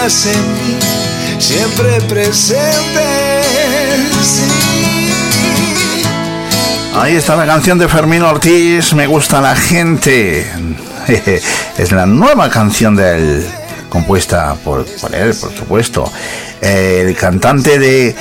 En 0.06 0.52
mí, 0.54 0.78
siempre 1.40 2.00
presente. 2.02 3.02
Ahí 6.94 7.16
está 7.16 7.34
la 7.34 7.44
canción 7.44 7.76
de 7.76 7.88
Fermín 7.88 8.22
Ortiz, 8.22 8.92
Me 8.92 9.08
gusta 9.08 9.40
la 9.40 9.56
gente. 9.56 10.46
Es 11.78 11.90
la 11.90 12.06
nueva 12.06 12.48
canción 12.50 12.94
de 12.94 13.16
él, 13.16 13.46
compuesta 13.88 14.54
por, 14.64 14.84
por 14.84 15.12
él, 15.12 15.34
por 15.34 15.52
supuesto. 15.52 16.12
El 16.60 17.16
cantante 17.16 17.80
de 17.80 18.14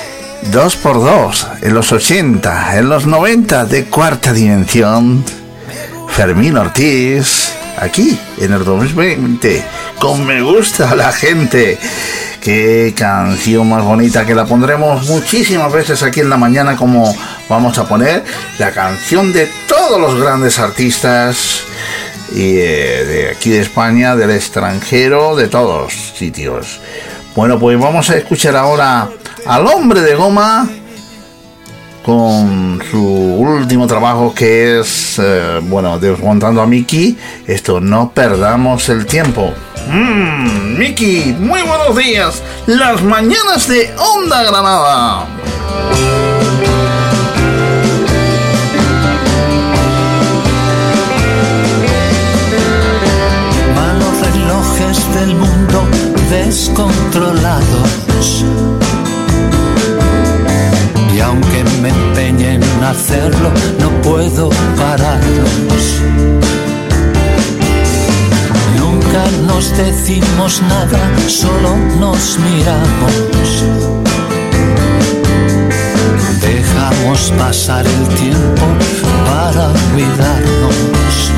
2x2 0.50 1.62
en 1.62 1.72
los 1.72 1.92
80, 1.92 2.78
en 2.78 2.88
los 2.88 3.06
90 3.06 3.64
de 3.64 3.84
cuarta 3.84 4.32
dimensión, 4.32 5.24
Fermín 6.08 6.56
Ortiz, 6.56 7.52
aquí 7.78 8.18
en 8.38 8.52
el 8.54 8.64
2020, 8.64 9.64
con 9.98 10.26
Me 10.26 10.42
gusta 10.42 10.94
la 10.94 11.12
gente. 11.12 11.78
Qué 12.40 12.94
canción 12.96 13.68
más 13.68 13.82
bonita 13.82 14.24
que 14.24 14.34
la 14.34 14.44
pondremos 14.44 15.08
muchísimas 15.08 15.72
veces 15.72 16.02
aquí 16.02 16.20
en 16.20 16.30
la 16.30 16.36
mañana 16.36 16.76
como 16.76 17.14
vamos 17.48 17.76
a 17.78 17.88
poner 17.88 18.24
la 18.58 18.70
canción 18.70 19.32
de 19.32 19.48
todos 19.66 20.00
los 20.00 20.20
grandes 20.20 20.58
artistas 20.58 21.62
y 22.32 22.58
eh, 22.58 23.04
de 23.04 23.30
aquí 23.30 23.50
de 23.50 23.60
España, 23.60 24.14
del 24.14 24.30
extranjero, 24.30 25.34
de 25.34 25.48
todos 25.48 25.92
sitios. 25.92 26.80
Bueno, 27.34 27.58
pues 27.58 27.78
vamos 27.78 28.08
a 28.10 28.16
escuchar 28.16 28.56
ahora 28.56 29.08
al 29.46 29.66
hombre 29.66 30.00
de 30.00 30.14
goma 30.14 30.68
con 32.04 32.80
su 32.88 33.02
último 33.04 33.88
trabajo 33.88 34.32
que 34.32 34.78
es, 34.78 35.18
eh, 35.18 35.60
bueno, 35.62 35.98
desmontando 35.98 36.62
a 36.62 36.66
Mickey. 36.66 37.18
Esto, 37.46 37.80
no 37.80 38.12
perdamos 38.12 38.88
el 38.88 39.06
tiempo. 39.06 39.52
Mmm, 39.88 40.78
Mickey, 40.78 41.34
muy 41.38 41.62
buenos 41.62 41.96
días. 41.96 42.42
Las 42.66 43.02
mañanas 43.02 43.68
de 43.68 43.94
Onda 43.96 44.42
Granada. 44.42 45.26
Malos 53.74 54.34
relojes 54.34 55.14
del 55.14 55.34
mundo 55.36 55.86
descontrolados 56.30 58.44
y 61.14 61.20
aunque 61.20 61.64
me 61.80 61.88
empeñe 61.88 62.54
en 62.54 62.84
hacerlo, 62.84 63.50
no 63.78 63.90
puedo 64.02 64.50
pararlos. 64.76 66.35
Nos 69.46 69.76
decimos 69.76 70.62
nada, 70.68 70.98
solo 71.26 71.76
nos 71.98 72.38
miramos. 72.38 73.64
Dejamos 76.40 77.32
pasar 77.38 77.86
el 77.86 78.08
tiempo 78.16 78.66
para 79.24 79.72
cuidarnos. 79.92 81.32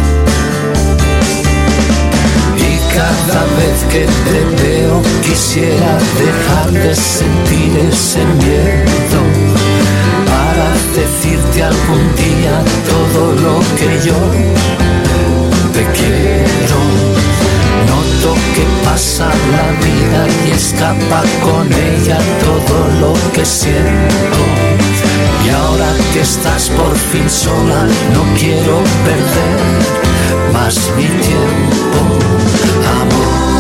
Y 2.57 2.95
cada 2.95 3.43
vez 3.59 3.85
que 3.93 4.07
te 4.29 4.63
veo 4.63 5.01
quisiera 5.23 5.99
dejar 6.19 6.71
de 6.73 6.95
sentir 6.95 7.79
ese 7.91 8.25
miedo 8.25 9.49
decirte 10.99 11.63
algún 11.63 12.15
día 12.17 12.65
todo 12.89 13.33
lo 13.35 13.61
que 13.77 14.09
yo 14.09 14.19
te 15.73 15.85
quiero. 15.97 17.08
Que 18.59 18.65
pasa 18.85 19.29
la 19.53 19.71
vida 19.87 20.27
y 20.45 20.51
escapa 20.51 21.23
con 21.45 21.73
ella 21.73 22.19
todo 22.41 22.89
lo 23.01 23.33
que 23.33 23.45
siento. 23.45 24.41
Y 25.47 25.51
ahora 25.51 25.87
que 26.13 26.23
estás 26.23 26.69
por 26.71 26.97
fin 26.97 27.31
sola, 27.31 27.87
no 28.13 28.25
quiero 28.37 28.83
perder 29.05 30.53
más 30.53 30.91
mi 30.97 31.07
tiempo, 31.07 32.01
amor. 33.01 33.58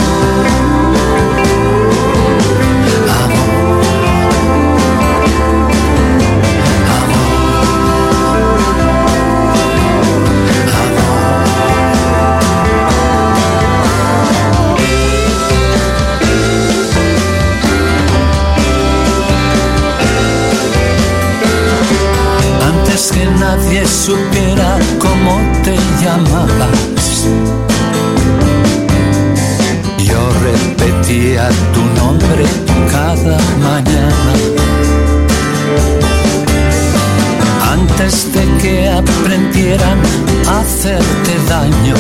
Antes 38.01 38.33
de 38.33 38.47
que 38.63 38.89
aprendieran 38.89 39.99
a 40.47 40.61
hacerte 40.61 41.33
daño. 41.49 41.97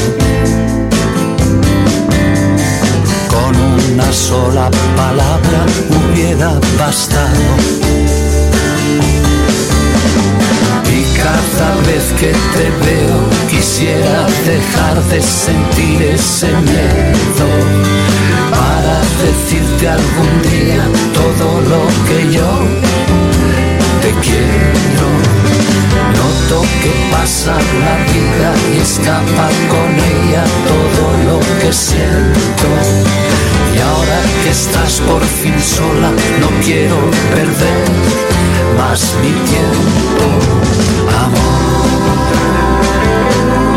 Con 3.28 3.56
una 3.92 4.12
sola 4.12 4.70
palabra 4.96 5.66
hubiera 5.90 6.52
bastado 6.78 7.42
cada 11.16 11.74
vez 11.82 12.04
que 12.20 12.30
te 12.54 12.66
veo 12.86 13.18
quisiera 13.50 14.26
dejar 14.46 15.02
de 15.10 15.20
sentir 15.20 16.02
ese 16.14 16.46
miedo 16.46 17.48
para 18.52 19.00
decirte 19.26 19.88
algún 19.88 20.42
día 20.42 20.80
todo 21.12 21.60
lo 21.62 21.82
que 22.06 22.32
yo 22.34 22.50
te 24.00 24.10
quiero. 24.20 25.47
Noto 26.16 26.62
que 26.82 26.92
pasa 27.12 27.54
la 27.54 27.96
vida 28.12 28.54
y 28.74 28.78
escapa 28.80 29.48
con 29.68 29.90
ella 30.14 30.44
todo 30.66 31.04
lo 31.28 31.40
que 31.60 31.72
siento. 31.72 32.68
Y 33.74 33.78
ahora 33.80 34.20
que 34.42 34.50
estás 34.50 35.00
por 35.00 35.22
fin 35.22 35.58
sola, 35.60 36.10
no 36.40 36.48
quiero 36.64 36.96
perder 37.34 37.84
más 38.76 39.14
mi 39.22 39.32
tiempo. 39.50 39.98
Vivo 43.28 43.67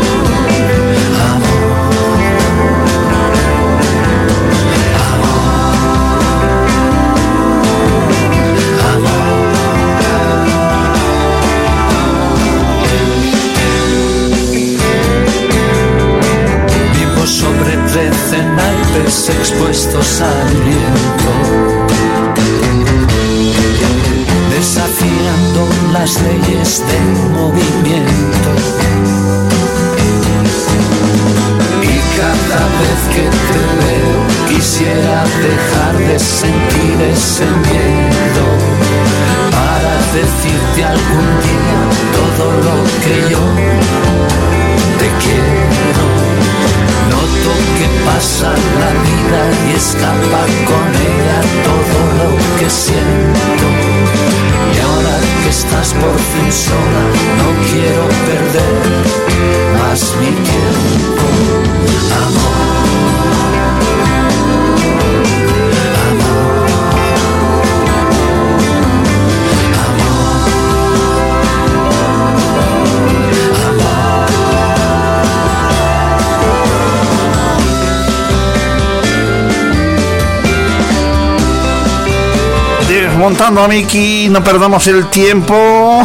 Desmontando 83.22 83.62
a 83.62 83.68
Mickey, 83.68 84.28
no 84.30 84.42
perdamos 84.42 84.84
el 84.88 85.08
tiempo. 85.08 86.02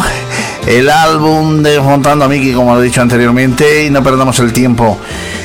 El 0.64 0.88
álbum 0.88 1.64
Desmontando 1.64 2.26
a 2.26 2.28
Mickey, 2.28 2.52
como 2.52 2.76
lo 2.76 2.80
he 2.80 2.84
dicho 2.84 3.02
anteriormente, 3.02 3.86
y 3.86 3.90
no 3.90 4.04
perdamos 4.04 4.38
el 4.38 4.52
tiempo. 4.52 4.96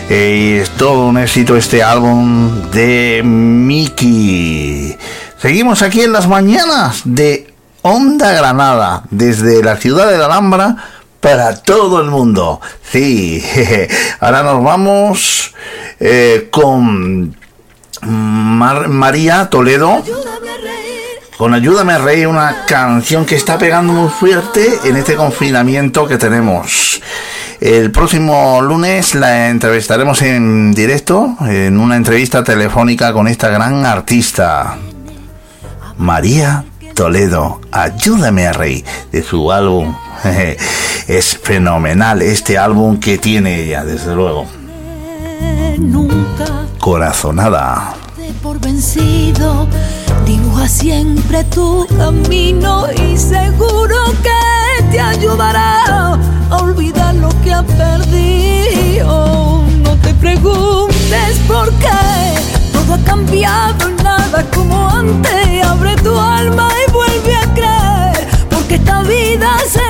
Eh, 0.08 0.60
es 0.62 0.70
todo 0.70 1.08
un 1.08 1.18
éxito 1.18 1.58
este 1.58 1.82
álbum 1.82 2.70
de 2.70 3.24
Mickey. 3.26 4.96
Seguimos 5.40 5.82
aquí 5.82 6.02
en 6.02 6.14
las 6.14 6.28
mañanas 6.28 7.02
de 7.06 7.52
Onda 7.82 8.34
Granada, 8.34 9.02
desde 9.10 9.64
la 9.64 9.76
ciudad 9.78 10.12
de 10.12 10.20
la 10.20 10.26
Alhambra 10.28 10.76
para 11.20 11.56
todo 11.56 12.02
el 12.02 12.12
mundo. 12.12 12.62
Sí, 12.84 13.44
ahora 14.20 14.44
nos 14.44 14.64
vamos 14.64 15.56
eh, 16.00 16.50
con 16.52 17.36
María 18.04 19.50
Toledo 19.50 20.04
con 21.44 21.54
Ayúdame 21.54 21.92
a 21.92 21.98
Reír, 21.98 22.30
una 22.30 22.64
canción 22.66 23.26
que 23.26 23.36
está 23.36 23.58
pegando 23.58 23.92
muy 23.92 24.10
fuerte 24.10 24.80
en 24.86 24.96
este 24.96 25.16
confinamiento 25.16 26.08
que 26.08 26.18
tenemos. 26.18 27.02
El 27.60 27.92
próximo 27.92 28.62
lunes 28.62 29.14
la 29.14 29.50
entrevistaremos 29.50 30.22
en 30.22 30.72
directo, 30.72 31.36
en 31.42 31.82
una 31.82 31.98
entrevista 31.98 32.46
telefónica 32.46 33.12
con 33.12 33.28
esta 33.28 33.50
gran 33.50 33.86
artista, 33.86 34.78
María 35.98 36.64
Toledo, 36.96 37.60
Ayúdame 37.74 38.48
a 38.48 38.54
Rey, 38.54 38.86
de 39.12 39.22
su 39.22 39.52
álbum. 39.52 39.94
Es 41.10 41.38
fenomenal 41.38 42.22
este 42.22 42.58
álbum 42.58 43.02
que 43.02 43.18
tiene 43.18 43.64
ella, 43.64 43.84
desde 43.84 44.16
luego. 44.16 44.48
Corazonada. 46.80 47.96
por 48.42 48.62
vencido, 48.62 49.68
dibuja 50.26 50.68
siempre 50.68 51.44
tu 51.46 51.86
camino 51.98 52.86
y 52.92 53.18
seguro 53.18 53.96
que 54.22 54.84
te 54.92 55.00
ayudará 55.00 56.18
a 56.50 56.58
olvidar 56.58 57.16
lo 57.16 57.30
que 57.42 57.54
has 57.54 57.66
perdido. 57.66 59.64
No 59.84 59.96
te 59.98 60.14
preguntes 60.16 61.40
por 61.48 61.70
qué 61.74 62.36
todo 62.72 62.94
ha 62.94 63.00
cambiado, 63.06 63.90
nada 64.04 64.44
como 64.54 64.90
antes. 64.90 65.64
Abre 65.66 65.96
tu 65.98 66.18
alma 66.18 66.70
y 66.88 66.92
vuelve 66.92 67.36
a 67.36 67.54
creer, 67.54 68.28
porque 68.50 68.76
esta 68.76 69.04
vida 69.04 69.58
se 69.68 69.83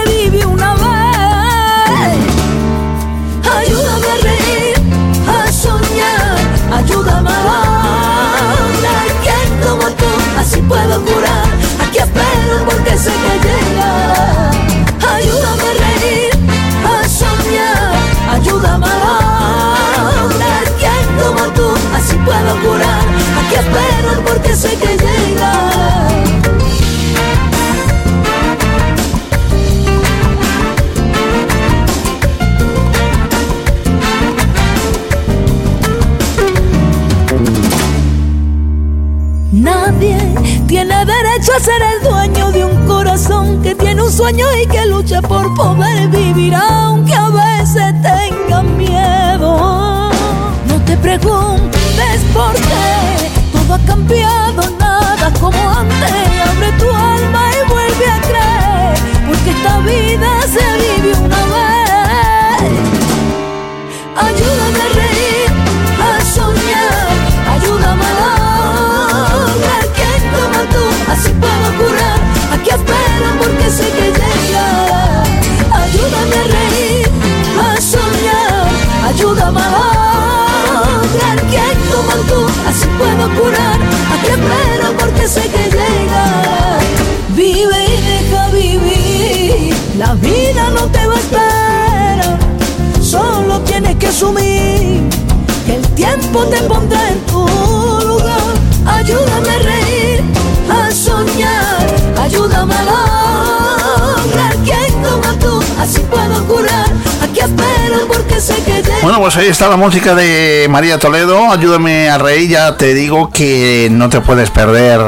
pues 109.23 109.38
ahí 109.38 109.47
está 109.47 109.69
la 109.69 109.77
música 109.77 110.15
de 110.15 110.67
María 110.69 110.99
Toledo. 110.99 111.49
Ayúdame 111.49 112.09
a 112.09 112.17
reír. 112.17 112.49
Ya 112.49 112.75
te 112.75 112.93
digo 112.93 113.29
que 113.29 113.88
no 113.89 114.09
te 114.09 114.19
puedes 114.19 114.49
perder 114.49 114.99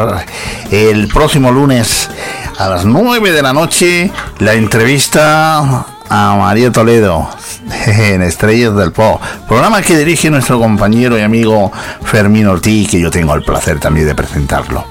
el 0.72 1.10
próximo 1.10 1.52
lunes 1.52 2.10
a 2.58 2.70
las 2.70 2.86
9 2.86 3.34
de 3.34 3.42
la 3.42 3.52
noche 3.52 4.10
la 4.40 4.54
entrevista 4.54 5.86
a 6.08 6.36
María 6.40 6.72
Toledo 6.72 7.30
en 7.88 8.22
Estrellas 8.22 8.74
del 8.78 8.94
Pop. 8.94 9.22
Programa 9.50 9.82
que 9.82 9.98
dirige 9.98 10.30
nuestro 10.30 10.60
compañero 10.60 11.20
y 11.20 11.22
amigo 11.22 11.74
Fermín 12.06 12.48
Ortiz, 12.48 12.90
que 12.90 13.02
yo 13.02 13.12
tengo 13.12 13.34
el 13.34 13.44
placer 13.44 13.82
también 13.82 14.08
de 14.08 14.16
presentarlo. 14.16 14.86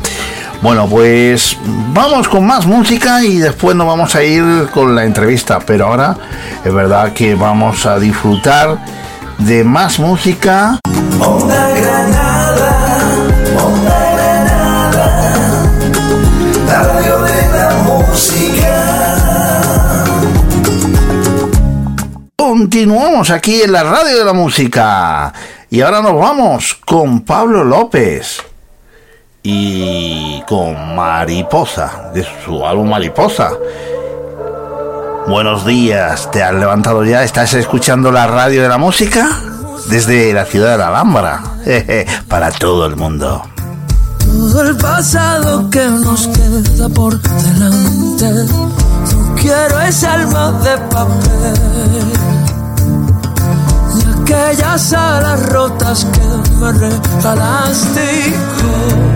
Bueno, 0.60 0.86
pues 0.86 1.56
vamos 1.94 2.28
con 2.28 2.46
más 2.46 2.66
música 2.66 3.24
y 3.24 3.38
después 3.38 3.74
nos 3.74 3.86
vamos 3.86 4.14
a 4.14 4.22
ir 4.22 4.68
con 4.70 4.94
la 4.94 5.04
entrevista. 5.04 5.60
Pero 5.60 5.86
ahora 5.86 6.14
es 6.62 6.74
verdad 6.74 7.14
que 7.14 7.34
vamos 7.34 7.86
a 7.86 7.98
disfrutar 7.98 8.78
de 9.38 9.64
más 9.64 9.98
música. 9.98 10.78
Onda 11.20 11.70
Granada, 11.70 12.76
Onda 13.64 14.12
Granada, 14.14 15.66
radio 16.66 17.22
de 17.22 17.48
la 17.52 17.70
música. 17.84 18.84
Continuamos 22.36 23.30
aquí 23.30 23.62
en 23.62 23.72
la 23.72 23.82
radio 23.82 24.18
de 24.18 24.24
la 24.24 24.32
música. 24.32 25.32
Y 25.70 25.80
ahora 25.80 26.02
nos 26.02 26.18
vamos 26.18 26.74
con 26.74 27.20
Pablo 27.20 27.64
López. 27.64 28.42
Y 29.42 30.42
con 30.48 30.94
Mariposa, 30.94 32.10
de 32.14 32.26
su 32.44 32.64
álbum 32.64 32.88
Mariposa. 32.88 33.50
Buenos 35.26 35.64
días, 35.64 36.30
¿te 36.30 36.42
has 36.42 36.52
levantado 36.52 37.02
ya? 37.02 37.24
¿Estás 37.24 37.54
escuchando 37.54 38.12
la 38.12 38.26
radio 38.26 38.62
de 38.62 38.68
la 38.68 38.76
música? 38.76 39.40
Desde 39.88 40.34
la 40.34 40.44
ciudad 40.44 40.72
de 40.72 40.78
la 40.78 40.88
Alhambra, 40.88 41.42
para 42.28 42.50
todo 42.52 42.84
el 42.84 42.96
mundo. 42.96 43.42
Todo 44.18 44.62
el 44.68 44.76
pasado 44.76 45.70
que 45.70 45.86
nos 45.86 46.28
queda 46.28 46.88
por 46.90 47.18
delante. 47.18 48.32
No 48.52 49.34
quiero 49.34 49.80
ese 49.80 50.06
alma 50.06 50.52
de 50.62 50.76
papel. 50.88 52.12
Y 53.96 54.22
aquellas 54.22 54.92
alas 54.92 55.48
rotas 55.48 56.04
que 56.04 56.54
me 56.56 56.72
regalaste. 56.72 58.34
¿Cómo 58.60 59.13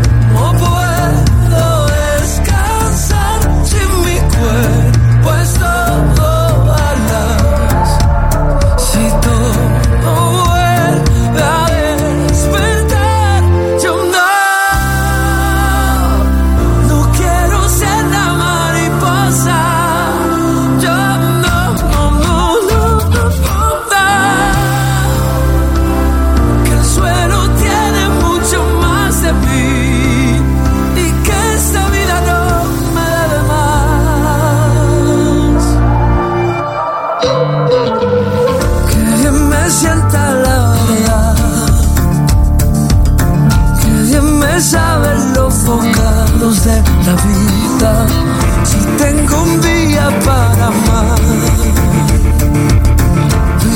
Si 48.65 48.79
tengo 49.03 49.43
un 49.43 49.61
día 49.61 50.09
para 50.25 50.67
amar, 50.67 51.21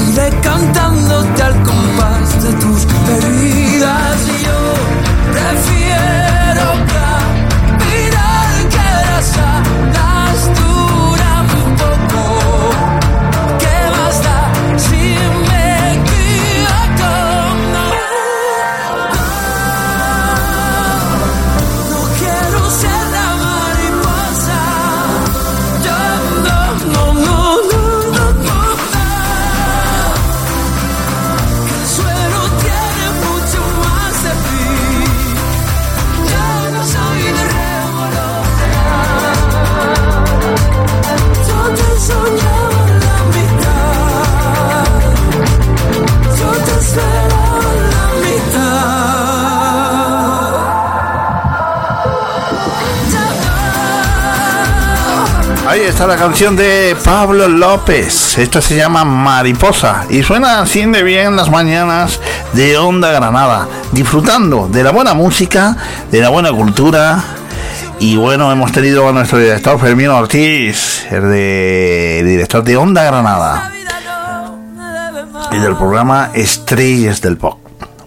iré 0.08 0.30
cantándote 0.42 1.42
al 1.42 1.62
compás 1.62 2.42
de 2.44 2.52
tus 2.54 2.86
heridas. 3.08 4.18
Yo 4.44 4.58
prefiero 5.32 6.21
Está 55.88 56.06
la 56.06 56.16
canción 56.16 56.54
de 56.54 56.96
Pablo 57.04 57.48
López. 57.48 58.38
Esto 58.38 58.62
se 58.62 58.76
llama 58.76 59.04
Mariposa 59.04 60.06
y 60.08 60.22
suena 60.22 60.60
así 60.60 60.86
de 60.86 61.02
bien 61.02 61.34
las 61.34 61.50
mañanas 61.50 62.20
de 62.52 62.78
Onda 62.78 63.10
Granada, 63.10 63.66
disfrutando 63.90 64.68
de 64.68 64.84
la 64.84 64.92
buena 64.92 65.12
música, 65.12 65.76
de 66.10 66.20
la 66.20 66.28
buena 66.28 66.52
cultura. 66.52 67.22
Y 67.98 68.16
bueno, 68.16 68.50
hemos 68.52 68.70
tenido 68.70 69.08
a 69.08 69.12
nuestro 69.12 69.38
director 69.38 69.78
Fermín 69.80 70.08
Ortiz, 70.08 71.04
el 71.10 71.28
de 71.30 72.22
director 72.24 72.62
de 72.62 72.76
Onda 72.76 73.02
Granada 73.02 73.72
y 75.50 75.58
del 75.58 75.76
programa 75.76 76.30
Estrellas 76.32 77.20
del 77.20 77.36
Pop. 77.36 77.58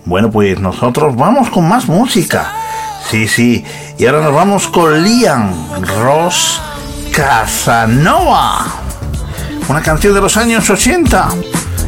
Bueno, 0.06 0.32
pues 0.32 0.60
nosotros 0.62 1.16
vamos 1.16 1.50
con 1.50 1.68
más 1.68 1.88
música. 1.88 2.54
Sí, 3.12 3.28
sí. 3.28 3.66
Y 3.98 4.06
ahora 4.06 4.22
nos 4.22 4.34
vamos 4.34 4.68
con 4.70 5.04
Liam 5.04 5.52
Ross 6.04 6.62
Casanova. 7.16 8.66
Una 9.70 9.82
canción 9.82 10.14
de 10.14 10.20
los 10.20 10.36
años 10.36 10.70
80. 10.70 11.30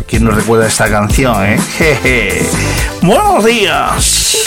¿Quién 0.08 0.24
nos 0.24 0.34
recuerda 0.34 0.68
esta 0.68 0.90
canción, 0.90 1.46
eh? 1.46 1.60
Jeje. 1.78 2.50
Buenos 3.02 3.44
días. 3.44 4.38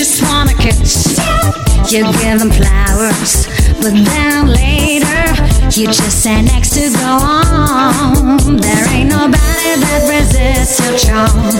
Just 0.00 0.22
wanna 0.22 0.54
kiss. 0.54 1.18
You 1.92 2.04
give 2.24 2.38
them 2.38 2.50
flowers, 2.50 3.46
but 3.82 3.92
then 3.92 4.46
later 4.48 5.20
you 5.76 5.88
just 5.88 6.22
say 6.22 6.40
next 6.40 6.70
to 6.70 6.88
go 6.88 7.12
on. 7.20 8.56
There 8.56 8.88
ain't 8.94 9.10
nobody 9.10 9.72
that 9.84 10.00
resists 10.08 10.80
your 10.80 10.96
charm. 10.96 11.52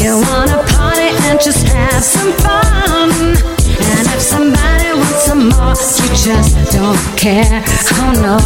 You 0.00 0.24
wanna 0.24 0.64
party 0.72 1.12
and 1.28 1.38
just 1.38 1.68
have 1.68 2.02
some 2.02 2.32
fun. 2.40 3.10
And 3.20 4.06
if 4.16 4.22
somebody 4.22 4.88
wants 4.94 5.22
some 5.22 5.50
more, 5.50 5.76
you 5.98 6.08
just 6.16 6.72
don't 6.72 6.96
care. 7.18 7.62
Oh 8.00 8.12
no, 8.24 8.36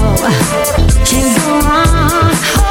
you 1.07 1.23
go 1.38 1.53
on. 1.62 2.66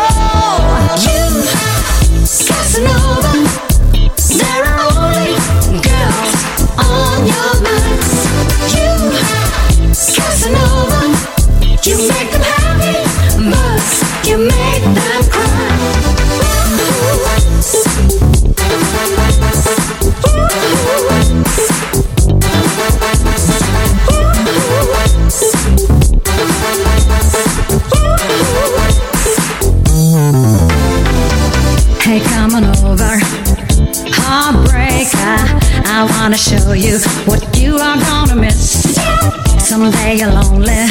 Show 36.46 36.74
you 36.74 37.00
what 37.26 37.42
you 37.58 37.74
are 37.74 37.98
gonna 37.98 38.36
miss. 38.36 38.94
Someday 39.66 40.18
you're 40.20 40.30
lonely 40.30 40.86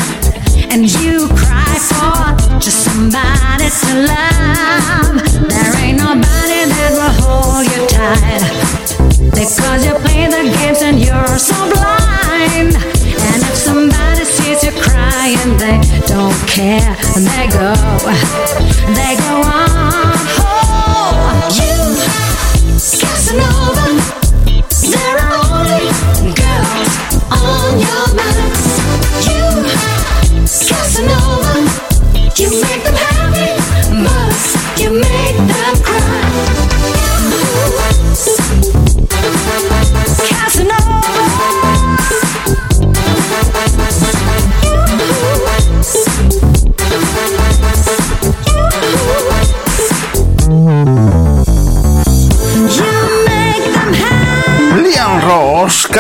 and 0.75 0.83
you 0.99 1.29
cry 1.31 1.79
for 1.79 2.59
just 2.59 2.83
somebody 2.83 3.71
to 3.71 3.93
love. 4.03 5.15
There 5.47 5.75
ain't 5.79 5.99
nobody 6.03 6.61
that 6.75 6.91
will 6.99 7.15
hold 7.23 7.71
you 7.71 7.87
tight 7.87 8.43
because 9.31 9.87
you 9.87 9.95
play 10.03 10.27
the 10.27 10.43
games 10.59 10.83
and 10.83 10.99
you're 10.99 11.39
so 11.39 11.55
blind. 11.71 12.75
And 12.75 13.41
if 13.47 13.55
somebody 13.55 14.25
sees 14.25 14.65
you 14.65 14.73
crying, 14.83 15.55
they 15.63 15.79
don't 16.11 16.35
care. 16.51 16.97
And 17.15 17.23
they 17.31 17.47
go, 17.55 17.71
they 18.99 19.14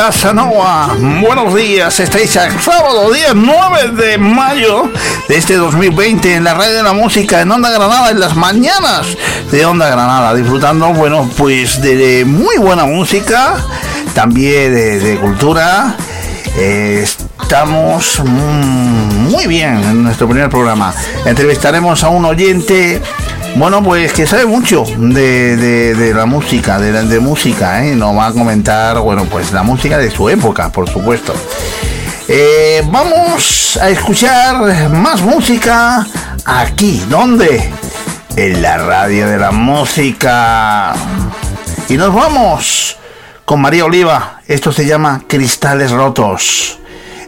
Casanova. 0.06 0.94
Buenos 1.22 1.54
días, 1.54 1.98
estáis 1.98 2.36
a 2.36 2.50
sábado, 2.60 3.10
día 3.10 3.32
9 3.34 3.92
de 3.92 4.18
mayo 4.18 4.92
de 5.30 5.38
este 5.38 5.54
2020 5.54 6.34
en 6.34 6.44
la 6.44 6.52
radio 6.52 6.74
de 6.74 6.82
la 6.82 6.92
música 6.92 7.40
en 7.40 7.50
Onda 7.50 7.70
Granada, 7.70 8.10
en 8.10 8.20
las 8.20 8.36
mañanas 8.36 9.06
de 9.50 9.64
Onda 9.64 9.88
Granada, 9.88 10.34
disfrutando, 10.34 10.92
bueno, 10.92 11.30
pues 11.38 11.80
de 11.80 12.26
muy 12.26 12.58
buena 12.58 12.84
música, 12.84 13.56
también 14.12 14.74
de, 14.74 14.98
de 14.98 15.16
cultura. 15.16 15.96
Eh, 16.58 17.06
estamos 17.42 18.20
mm, 18.22 19.30
muy 19.30 19.46
bien 19.46 19.82
en 19.82 20.02
nuestro 20.02 20.28
primer 20.28 20.50
programa. 20.50 20.92
Entrevistaremos 21.24 22.04
a 22.04 22.10
un 22.10 22.26
oyente 22.26 23.00
bueno, 23.56 23.82
pues 23.82 24.12
que 24.12 24.26
sabe 24.26 24.46
mucho 24.46 24.84
de, 24.98 25.56
de- 25.56 26.14
la 26.14 26.26
música, 26.26 26.78
de, 26.78 26.92
de 26.92 27.20
música, 27.20 27.84
¿eh? 27.84 27.94
Nos 27.94 28.16
va 28.16 28.26
a 28.28 28.32
comentar, 28.32 28.98
bueno, 29.00 29.24
pues 29.26 29.52
la 29.52 29.62
música 29.62 29.98
de 29.98 30.10
su 30.10 30.28
época, 30.28 30.70
por 30.70 30.88
supuesto. 30.88 31.32
Eh, 32.28 32.82
vamos 32.90 33.78
a 33.80 33.90
escuchar 33.90 34.90
más 34.90 35.20
música 35.22 36.06
aquí, 36.44 37.02
¿dónde? 37.08 37.70
En 38.36 38.62
la 38.62 38.78
radio 38.78 39.28
de 39.28 39.38
la 39.38 39.52
música. 39.52 40.94
Y 41.88 41.96
nos 41.96 42.14
vamos 42.14 42.96
con 43.44 43.60
María 43.60 43.84
Oliva. 43.84 44.40
Esto 44.48 44.72
se 44.72 44.86
llama 44.86 45.22
Cristales 45.28 45.90
Rotos. 45.90 46.78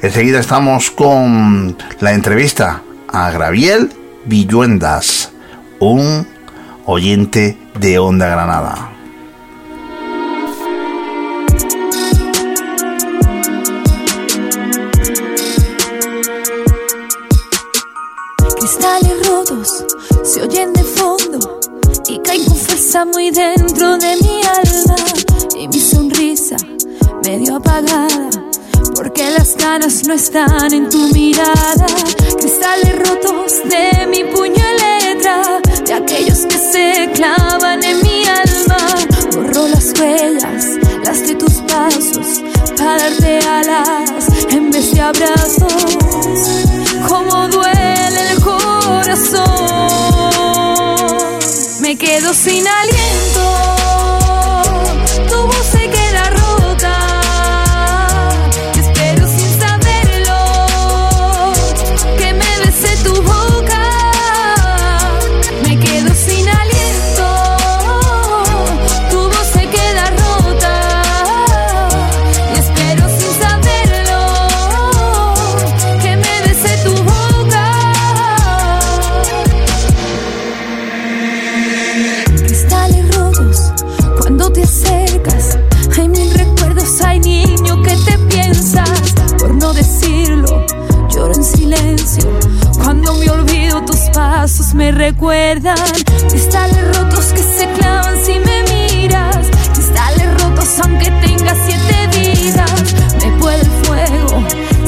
Enseguida 0.02 0.40
estamos 0.40 0.90
con 0.90 1.76
la 2.00 2.12
entrevista 2.12 2.80
a 3.12 3.30
Graviel 3.30 3.92
Villuendas, 4.24 5.30
un 5.80 6.26
oyente 6.86 7.56
de 7.78 7.98
Onda 7.98 8.28
Granada. 8.28 8.92
Cristales 18.58 19.28
rotos 19.28 19.84
se 20.24 20.42
oyen 20.42 20.72
de 20.72 20.82
fondo 20.82 21.60
y 22.08 22.18
caen 22.20 22.44
con 22.44 22.56
fuerza 22.56 23.04
muy 23.04 23.30
dentro 23.30 23.98
de 23.98 24.16
mi 24.16 24.42
alma. 24.42 24.96
Y 25.58 25.68
mi 25.68 25.78
sonrisa 25.80 26.56
medio 27.24 27.56
apagada, 27.56 28.30
porque 28.94 29.30
las 29.30 29.56
ganas 29.56 30.06
no 30.06 30.14
están 30.14 30.72
en 30.72 30.88
tu 30.88 30.98
mirada. 31.12 31.86
Cristales 32.38 32.98
rotos 32.98 33.52
de 33.64 34.06
mi 34.06 34.24
puño 34.24 34.54
y 34.54 35.14
letra, 35.14 35.60
aquellos 35.96 36.46
que 36.46 36.58
se 36.58 37.10
clavan 37.14 37.82
en 37.82 38.02
mi 38.02 38.24
alma. 38.24 38.78
Borro 39.34 39.68
las 39.68 39.92
huellas, 39.98 40.64
las 41.04 41.26
de 41.26 41.34
tus 41.34 41.54
pasos, 41.62 42.42
para 42.76 42.98
darte 42.98 43.38
alas 43.40 44.28
en 44.50 44.70
vez 44.70 44.92
de 44.92 45.00
abrazos 45.00 46.56
cómo 47.08 47.48
duele 47.48 48.30
el 48.32 48.40
corazón. 48.40 49.46
Me 51.80 51.96
quedo 51.96 52.32
sin 52.34 52.66
aliento, 52.66 52.95
recuerdan. 94.92 95.76
Cristales 96.28 96.96
rotos 96.96 97.32
que 97.32 97.42
se 97.42 97.66
clavan 97.72 98.24
si 98.24 98.38
me 98.38 98.62
miras. 98.64 99.46
Cristales 99.72 100.42
rotos 100.42 100.68
aunque 100.82 101.10
tengas 101.10 101.58
siete 101.66 102.08
vidas. 102.18 102.94
Me 103.22 103.30
puede 103.38 103.60
el 103.60 103.70
fuego 103.84 104.44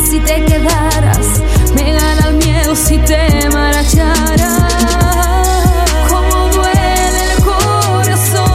si 0.09 0.21
te 0.21 0.45
quedaras. 0.45 1.27
Me 1.75 1.93
gana 1.93 2.29
el 2.29 2.35
miedo 2.35 2.77
si 2.77 2.99
te 2.99 3.49
marcharas. 3.51 4.73
Como 6.09 6.49
duele 6.49 7.33
el 7.33 7.43
corazón. 7.45 8.53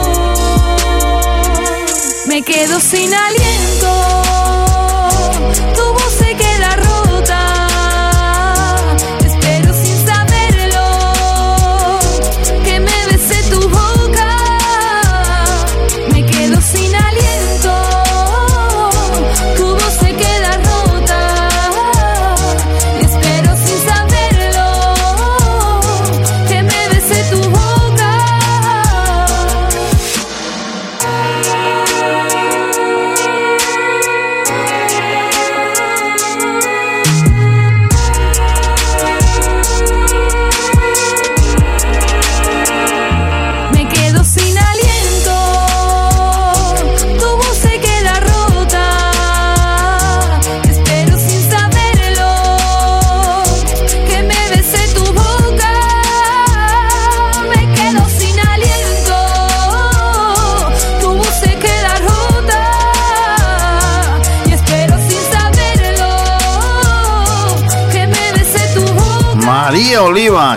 Me 2.26 2.42
quedo 2.42 2.80
sin 2.80 3.12
aliento. 3.12 3.43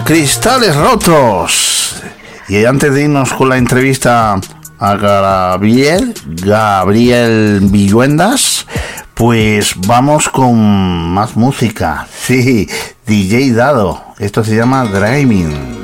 Cristales 0.05 0.75
Rotos. 0.75 2.01
Y 2.47 2.65
antes 2.65 2.93
de 2.93 3.03
irnos 3.03 3.33
con 3.33 3.49
la 3.49 3.57
entrevista 3.57 4.39
a 4.79 4.95
Gabriel, 4.95 6.13
Gabriel 6.25 7.59
Villuendas, 7.63 8.65
pues 9.13 9.73
vamos 9.85 10.29
con 10.29 11.09
más 11.11 11.35
música. 11.35 12.07
Sí, 12.17 12.69
DJ 13.05 13.53
Dado. 13.53 14.03
Esto 14.19 14.43
se 14.43 14.55
llama 14.55 14.85
Driving. 14.85 15.77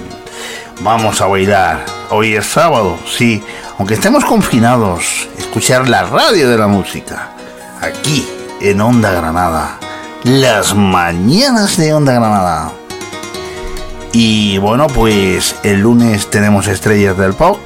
Vamos 0.82 1.22
a 1.22 1.28
bailar. 1.28 1.86
Hoy 2.10 2.36
es 2.36 2.46
sábado, 2.46 2.98
sí. 3.06 3.44
Aunque 3.78 3.96
estemos 3.96 4.24
confinados, 4.26 5.28
escuchar 5.38 5.90
la 5.90 6.04
radio 6.04 6.50
de 6.50 6.58
la 6.58 6.68
música. 6.68 7.32
Aquí, 7.82 8.28
en 8.62 8.80
Onda 8.80 9.12
Granada. 9.12 9.78
Las 10.24 10.74
mañanas 10.76 11.78
de 11.78 11.94
Onda 11.94 12.14
Granada. 12.14 12.72
Y 14.14 14.58
bueno, 14.60 14.88
pues 14.88 15.56
el 15.64 15.80
lunes 15.82 16.30
tenemos 16.30 16.68
Estrellas 16.68 17.18
del 17.18 17.34
Pop. 17.34 17.58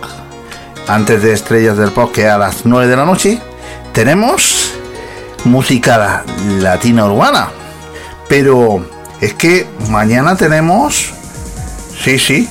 Antes 0.88 1.22
de 1.22 1.34
Estrellas 1.34 1.78
del 1.78 1.92
Pop, 1.92 2.12
que 2.14 2.28
a 2.28 2.38
las 2.38 2.66
9 2.66 2.88
de 2.88 2.96
la 2.96 3.06
noche, 3.06 3.42
tenemos 3.94 4.72
música 5.44 5.98
la- 5.98 6.24
latina 6.62 7.06
urbana. 7.06 7.50
Pero 8.30 8.88
es 9.20 9.34
que 9.34 9.68
mañana 9.90 10.38
tenemos, 10.38 11.12
sí, 12.02 12.18
sí, 12.18 12.48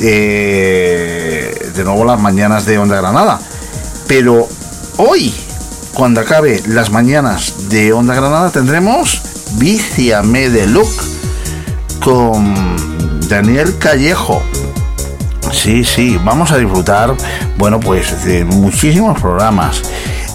eh, 0.00 1.70
de 1.74 1.84
nuevo 1.84 2.04
las 2.04 2.20
mañanas 2.20 2.66
de 2.66 2.78
Onda 2.78 2.96
Granada. 3.00 3.40
Pero 4.06 4.46
hoy, 4.98 5.34
cuando 5.94 6.20
acabe 6.20 6.62
las 6.68 6.90
mañanas 6.90 7.68
de 7.68 7.92
Onda 7.92 8.14
Granada, 8.14 8.50
tendremos 8.50 9.20
Viciame 9.56 10.50
de 10.50 10.66
Look 10.68 10.90
con 12.00 12.76
Daniel 13.34 13.76
Callejo. 13.78 14.40
Sí, 15.50 15.82
sí, 15.82 16.20
vamos 16.22 16.52
a 16.52 16.56
disfrutar, 16.56 17.16
bueno, 17.56 17.80
pues 17.80 18.24
de 18.24 18.44
muchísimos 18.44 19.20
programas. 19.20 19.82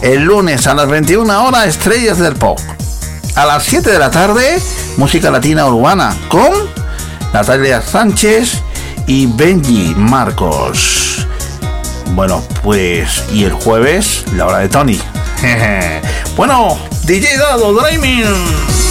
El 0.02 0.24
lunes 0.24 0.68
a 0.68 0.74
las 0.74 0.90
21 0.90 1.46
horas, 1.46 1.68
Estrellas 1.68 2.18
del 2.18 2.36
Pop. 2.36 2.60
A 3.36 3.46
las 3.46 3.64
7 3.64 3.90
de 3.90 4.00
la 4.00 4.12
tarde, 4.12 4.62
música 4.98 5.32
latina 5.32 5.66
urbana 5.68 6.14
con 6.28 6.52
Natalia 7.34 7.82
Sánchez 7.82 8.62
y 9.08 9.28
Benji 9.28 9.94
Marcos. 9.96 11.26
Bueno, 12.16 12.44
pues, 12.62 13.24
y 13.32 13.46
el 13.46 13.54
jueves, 13.54 14.26
la 14.36 14.46
hora 14.46 14.58
de 14.58 14.68
Tony. 14.68 15.00
bueno, 16.36 16.78
DJ 17.06 17.38
Dado, 17.38 17.74
dreaming 17.76 18.89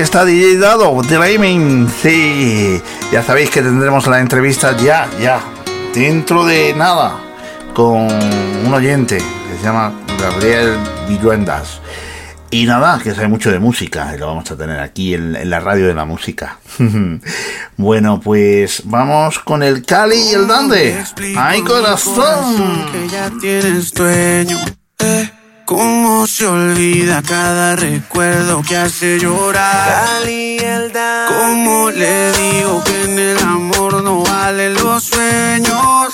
está 0.00 0.24
DJ 0.24 0.58
Dado, 0.58 1.02
Dreaming. 1.02 1.88
Sí, 1.88 2.80
ya 3.10 3.22
sabéis 3.22 3.50
que 3.50 3.62
tendremos 3.62 4.06
la 4.06 4.20
entrevista 4.20 4.76
ya, 4.76 5.08
ya, 5.20 5.40
dentro 5.92 6.44
de 6.44 6.72
nada, 6.74 7.18
con 7.74 8.06
un 8.06 8.72
oyente 8.72 9.18
que 9.18 9.58
se 9.58 9.62
llama 9.64 9.92
Gabriel 10.20 10.76
Villuendas. 11.08 11.80
Y 12.50 12.64
nada, 12.64 13.00
que 13.02 13.14
sabe 13.14 13.28
mucho 13.28 13.50
de 13.50 13.58
música, 13.58 14.12
y 14.14 14.18
lo 14.18 14.28
vamos 14.28 14.50
a 14.50 14.56
tener 14.56 14.78
aquí 14.80 15.14
en, 15.14 15.50
la 15.50 15.60
radio 15.60 15.86
de 15.88 15.94
la 15.94 16.04
música. 16.04 16.58
bueno, 17.76 18.20
pues 18.20 18.82
vamos 18.84 19.40
con 19.40 19.62
el 19.62 19.84
Cali 19.84 20.16
y 20.16 20.34
el 20.34 20.46
Dande. 20.46 20.96
¡Ay, 21.36 21.60
corazón! 21.62 22.86
Que 22.92 23.08
ya 23.08 23.30
tienes 23.40 23.92
dueño. 23.92 24.58
Eh, 25.00 25.30
¿Cómo 25.68 26.26
se 26.26 26.46
olvida 26.46 27.20
cada 27.20 27.76
recuerdo 27.76 28.62
que 28.66 28.74
hace 28.74 29.18
llorar? 29.18 30.22
¿Cómo 31.28 31.90
le 31.90 32.32
digo 32.32 32.82
que 32.84 33.04
en 33.04 33.18
el 33.18 33.38
amor 33.40 34.02
no 34.02 34.22
valen 34.22 34.72
los 34.72 35.04
sueños? 35.04 36.08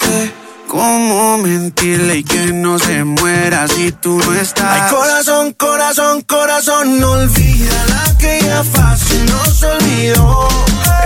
¿Cómo 0.67 1.39
mentirle 1.39 2.17
y 2.17 2.25
que 2.25 2.53
no 2.53 2.81
se 2.81 3.05
muera 3.05 3.69
si 3.69 3.93
tú 3.93 4.19
no 4.19 4.35
estás? 4.35 4.67
Ay, 4.73 4.91
corazón, 4.91 5.53
corazón, 5.53 6.23
corazón, 6.23 6.99
no 6.99 7.13
olvida 7.13 7.85
la 7.91 8.19
que 8.19 8.41
ya 8.43 8.65
fácil 8.65 9.25
no 9.27 9.45
se 9.45 9.67
olvidó. 9.67 10.49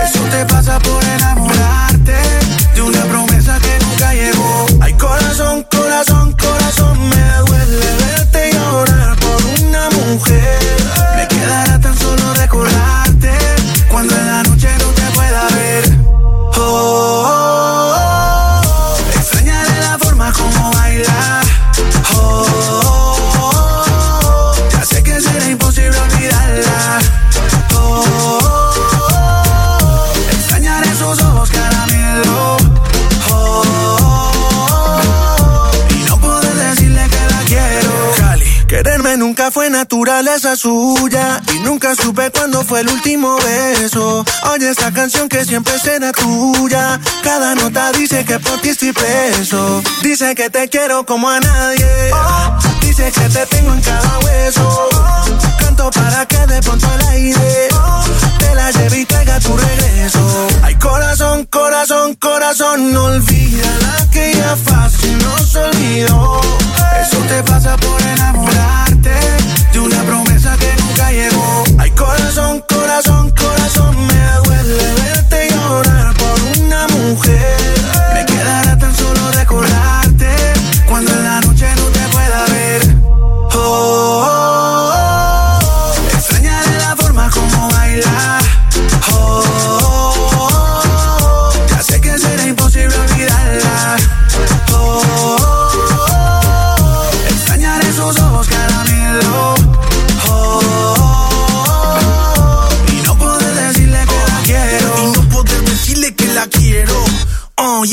Eso 0.03 0.23
te 0.31 0.43
pasa 0.47 0.79
por 0.79 1.03
enamorarte 1.03 2.17
de 2.73 2.81
una 2.81 3.03
promesa 3.03 3.59
que 3.59 3.85
nunca 3.85 4.11
llegó. 4.15 4.65
Ay, 4.81 4.93
corazón, 4.93 5.67
corazón, 5.69 6.35
corazón, 6.35 7.09
me 7.09 7.37
duele 7.45 7.98
mujer. 10.13 10.59
Me 11.15 11.27
quedará 11.27 11.79
tan 11.79 11.97
solo 11.97 12.18
naturaleza 39.89 40.55
suya 40.55 41.41
y 41.51 41.59
nunca 41.61 41.95
supe 41.95 42.29
cuándo 42.29 42.63
fue 42.63 42.81
el 42.81 42.89
último 42.89 43.35
beso. 43.37 44.23
Oye 44.51 44.69
esta 44.69 44.93
canción 44.93 45.27
que 45.27 45.43
siempre 45.43 45.79
será 45.79 46.11
tuya. 46.11 46.99
Cada 47.23 47.55
nota 47.55 47.91
dice 47.93 48.23
que 48.23 48.37
por 48.37 48.61
ti 48.61 48.69
estoy 48.69 48.93
preso. 48.93 49.81
Dice 50.03 50.35
que 50.35 50.51
te 50.51 50.69
quiero 50.69 51.07
como 51.07 51.27
a 51.27 51.39
nadie. 51.39 52.11
Dice 52.81 53.11
que 53.11 53.29
te 53.29 53.47
tengo 53.47 53.73
en 53.73 53.81
cada 53.81 54.19
hueso. 54.19 54.89
Canto 55.59 55.89
para 55.89 56.23
que 56.27 56.37
de 56.37 56.61
pronto 56.61 56.87
el 56.93 57.07
aire 57.07 57.69
te 58.37 58.53
la 58.53 58.69
lleve 58.69 58.99
y 58.99 59.05
traiga 59.05 59.39
tu 59.39 59.57
regreso. 59.57 60.47
Ay 60.61 60.75
corazón, 60.75 61.45
corazón, 61.45 62.13
corazón, 62.13 62.93
no 62.93 63.05
olvida 63.05 63.67
la 63.81 64.07
que 64.11 64.35
ya 64.35 64.55
fácil 64.55 65.17
no 65.17 65.37
se 65.39 65.57
olvidó. 65.57 66.41
Eso 67.01 67.17
te 67.27 67.41
pasa 67.41 67.75
por 67.77 67.99
de 69.01 69.79
una 69.79 70.03
promesa 70.03 70.57
que 70.57 70.73
nunca 70.81 71.11
llegó. 71.11 71.63
Ay 71.77 71.91
corazón, 71.91 72.63
corazón, 72.67 73.31
corazón, 73.31 73.95
me 74.07 74.31
duele 74.45 74.93
verte 74.95 75.47
llorar 75.51 76.13
por 76.15 76.63
una 76.63 76.87
mujer. 76.87 77.78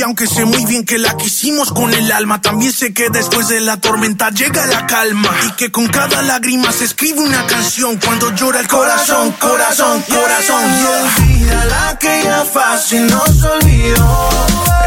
Aunque 0.07 0.29
sé 0.29 0.45
muy 0.45 0.65
bien 0.67 0.85
que 0.85 0.99
la 0.99 1.17
quisimos 1.17 1.73
con 1.73 1.93
el 1.93 2.13
alma, 2.13 2.41
también 2.41 2.73
sé 2.73 2.95
que 2.95 3.11
después 3.11 3.49
de 3.49 3.61
la 3.61 3.77
tormenta 3.77 4.31
llega 4.31 4.65
la 4.67 4.87
calma. 4.87 5.29
Y 5.49 5.51
que 5.57 5.73
con 5.73 5.89
cada 5.89 6.23
lágrima 6.23 6.71
se 6.71 6.85
escribe 6.85 7.21
una 7.21 7.45
canción 7.49 7.97
cuando 7.97 8.33
llora 8.33 8.61
el 8.61 8.69
corazón, 8.69 9.33
corazón, 9.33 10.01
corazón. 10.03 10.63
Olvida 10.63 11.65
la 11.65 11.99
que 11.99 12.23
ya 12.23 12.45
fácil 12.45 13.05
no 13.09 13.21
se 13.27 13.47
olvidó. 13.49 14.29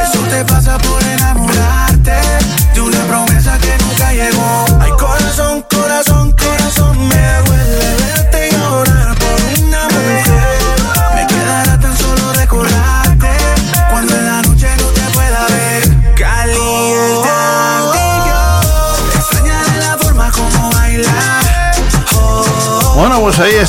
Eso 0.03 0.19
te 0.29 0.45
pasa 0.45 0.77
por 0.77 1.03
enamorarte 1.03 1.18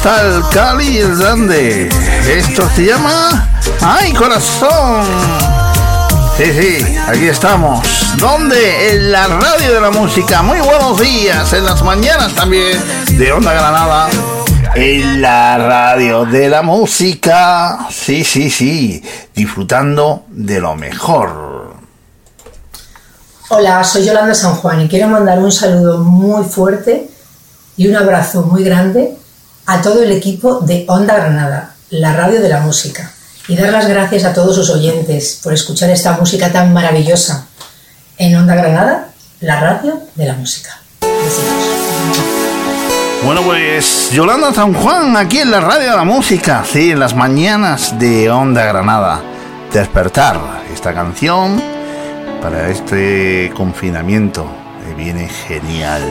está 0.01 0.23
el 0.23 0.43
Cali 0.49 0.99
Dande. 0.99 1.91
Esto 2.27 2.67
se 2.75 2.87
llama 2.87 3.51
¡Ay, 3.83 4.15
corazón! 4.15 5.05
Sí, 6.39 6.45
sí, 6.59 6.97
aquí 7.07 7.29
estamos. 7.29 7.87
¿Dónde? 8.17 8.93
En 8.93 9.13
la 9.13 9.27
radio 9.27 9.75
de 9.75 9.79
la 9.79 9.91
música. 9.91 10.41
Muy 10.41 10.59
buenos 10.61 10.99
días. 10.99 11.53
En 11.53 11.67
las 11.67 11.83
mañanas 11.83 12.35
también 12.35 12.83
de 13.19 13.31
Onda 13.31 13.53
Granada. 13.53 14.09
En 14.75 15.21
la 15.21 15.59
radio 15.59 16.25
de 16.25 16.49
la 16.49 16.63
música. 16.63 17.87
Sí, 17.91 18.25
sí, 18.25 18.49
sí. 18.49 19.05
Disfrutando 19.35 20.25
de 20.29 20.61
lo 20.61 20.77
mejor. 20.77 21.75
Hola, 23.51 23.85
soy 23.85 24.07
Yolanda 24.07 24.35
San 24.35 24.55
Juan 24.55 24.81
y 24.81 24.89
quiero 24.89 25.09
mandar 25.09 25.41
un 25.41 25.53
saludo 25.53 25.99
muy 25.99 26.45
fuerte 26.45 27.11
y 27.77 27.87
un 27.87 27.97
abrazo 27.97 28.45
muy 28.45 28.65
grande 28.65 29.20
a 29.71 29.81
todo 29.83 30.03
el 30.03 30.11
equipo 30.11 30.59
de 30.63 30.85
Onda 30.89 31.15
Granada, 31.15 31.75
la 31.91 32.13
radio 32.13 32.43
de 32.43 32.49
la 32.49 32.59
música, 32.59 33.13
y 33.47 33.55
dar 33.55 33.71
las 33.71 33.87
gracias 33.87 34.25
a 34.25 34.35
todos 34.35 34.57
sus 34.57 34.69
oyentes 34.69 35.39
por 35.41 35.53
escuchar 35.53 35.89
esta 35.91 36.15
música 36.15 36.51
tan 36.51 36.73
maravillosa 36.73 37.47
en 38.19 38.35
Onda 38.35 38.57
Granada, 38.57 39.11
la 39.39 39.61
radio 39.61 40.01
de 40.17 40.27
la 40.27 40.35
música. 40.35 40.77
Bueno, 43.25 43.43
pues 43.43 44.11
Yolanda 44.11 44.53
San 44.53 44.75
Juan, 44.75 45.17
aquí 45.17 45.39
en 45.39 45.53
la 45.53 45.61
radio 45.61 45.91
de 45.91 45.97
la 45.97 46.05
música, 46.05 46.65
sí, 46.69 46.91
en 46.91 46.99
las 46.99 47.15
mañanas 47.15 47.97
de 47.97 48.29
Onda 48.29 48.65
Granada. 48.65 49.23
Despertar, 49.73 50.65
esta 50.75 50.93
canción 50.93 51.63
para 52.43 52.71
este 52.71 53.53
confinamiento 53.55 54.51
que 54.85 54.95
viene 54.95 55.29
genial. 55.29 56.03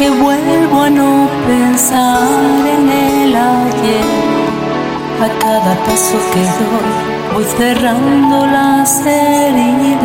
Que 0.00 0.08
vuelvo 0.08 0.80
a 0.80 0.88
no 0.88 1.28
pensar 1.46 2.66
en 2.74 2.88
el 2.88 3.36
ayer, 3.36 4.04
a 5.20 5.28
cada 5.38 5.74
paso 5.84 6.18
que 6.32 6.40
doy 6.40 7.10
voy 7.34 7.44
cerrando 7.58 8.46
las 8.46 9.04
heridas 9.04 9.98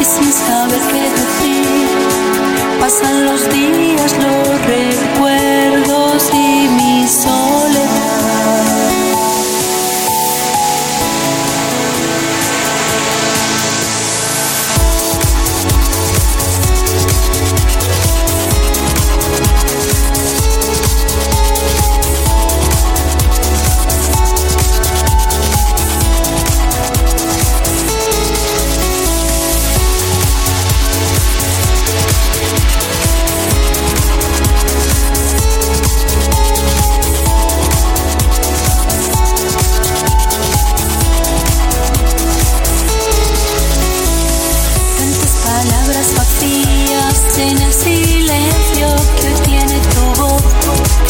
y 0.00 0.04
sin 0.04 0.32
saber 0.32 0.80
qué 0.90 1.02
decir, 1.20 1.86
pasan 2.80 3.26
los 3.26 3.42
días, 3.52 4.16
los 4.24 4.48
recuerdos 4.74 6.30
y 6.32 6.68
mi 6.78 7.06
soledad. 7.06 8.03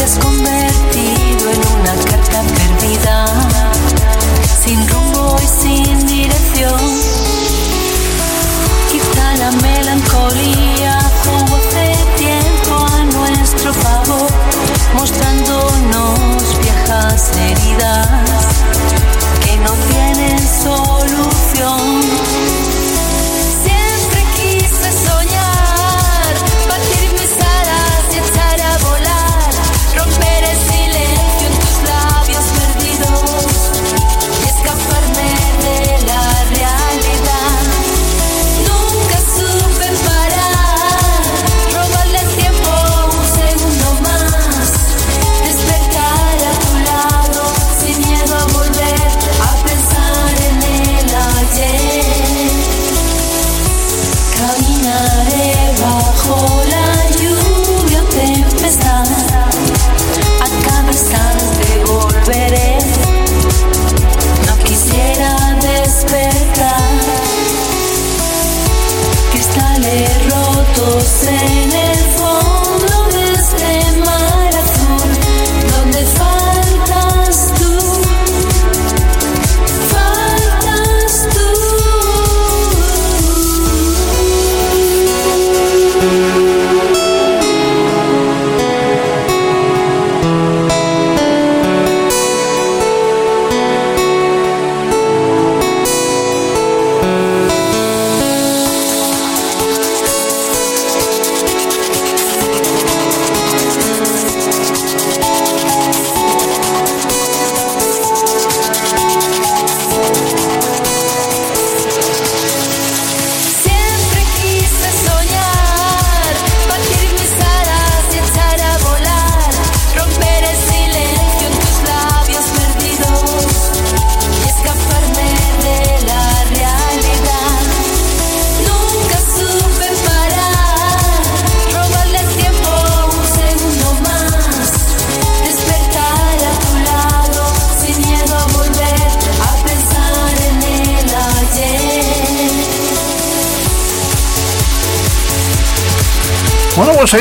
has 0.05 0.19
convertido 0.19 1.51
en 1.51 1.61
una 1.81 1.95
carta 2.05 2.43
perdida, 2.43 3.25
sin 4.63 4.87
rumbo 4.89 5.37
y 5.43 5.47
sin 5.47 6.07
dirección. 6.07 6.81
Quizá 8.93 9.35
la 9.39 9.51
melancolía 9.63 10.99
jugó 11.25 11.57
hace 11.57 11.97
tiempo 12.19 12.87
a 12.93 13.05
nuestro 13.17 13.73
favor, 13.73 14.31
mostrándonos 14.95 16.59
viejas 16.61 17.31
heridas 17.39 18.09
que 19.43 19.57
no 19.57 19.73
tienen 19.89 20.39
solución. 20.39 22.04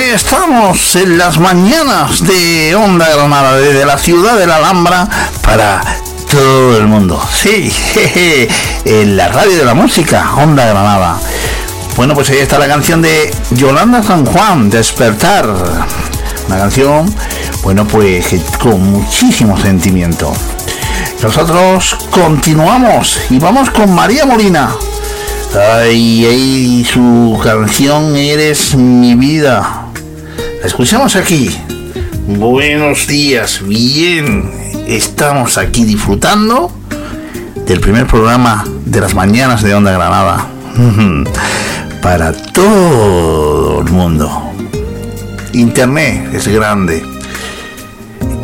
Estamos 0.01 0.95
en 0.95 1.17
las 1.17 1.37
mañanas 1.37 2.25
de 2.25 2.75
Onda 2.75 3.07
Granada, 3.13 3.57
desde 3.57 3.85
la 3.85 3.97
ciudad 3.97 4.37
de 4.37 4.47
la 4.47 4.55
Alhambra 4.55 5.07
para 5.43 5.81
todo 6.31 6.77
el 6.77 6.87
mundo. 6.87 7.21
Sí, 7.31 7.71
en 8.85 9.15
la 9.15 9.27
radio 9.27 9.55
de 9.55 9.65
la 9.65 9.75
música, 9.75 10.33
Onda 10.35 10.65
Granada. 10.65 11.19
Bueno, 11.95 12.15
pues 12.15 12.29
ahí 12.31 12.37
está 12.37 12.57
la 12.57 12.67
canción 12.67 13.03
de 13.03 13.31
Yolanda 13.51 14.01
San 14.01 14.25
Juan, 14.25 14.69
Despertar. 14.69 15.47
Una 16.47 16.57
canción, 16.57 17.13
bueno, 17.61 17.85
pues 17.85 18.33
con 18.59 18.81
muchísimo 18.91 19.59
sentimiento. 19.59 20.33
Nosotros 21.21 21.97
continuamos 22.09 23.19
y 23.29 23.37
vamos 23.37 23.69
con 23.69 23.93
María 23.93 24.25
Molina. 24.25 24.71
Ay, 25.55 26.25
ay, 26.25 26.85
su 26.91 27.39
canción 27.43 28.15
Eres 28.15 28.73
mi 28.75 29.13
vida. 29.13 29.82
Escuchamos 30.63 31.15
aquí. 31.15 31.49
Buenos 32.27 33.07
días, 33.07 33.61
bien. 33.65 34.49
Estamos 34.87 35.57
aquí 35.57 35.83
disfrutando 35.83 36.71
del 37.65 37.79
primer 37.79 38.07
programa 38.07 38.63
de 38.85 39.01
las 39.01 39.13
mañanas 39.13 39.61
de 39.61 39.75
Onda 39.75 39.91
Granada. 39.91 40.47
Para 42.01 42.33
todo 42.33 43.81
el 43.81 43.91
mundo. 43.91 44.51
Internet 45.53 46.33
es 46.33 46.47
grande. 46.47 47.03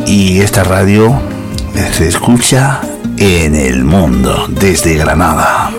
Y 0.06 0.40
esta 0.40 0.64
radio 0.64 1.20
se 1.92 2.08
escucha 2.08 2.80
en 3.16 3.54
el 3.54 3.84
mundo 3.84 4.46
desde 4.48 4.94
Granada 4.96 5.70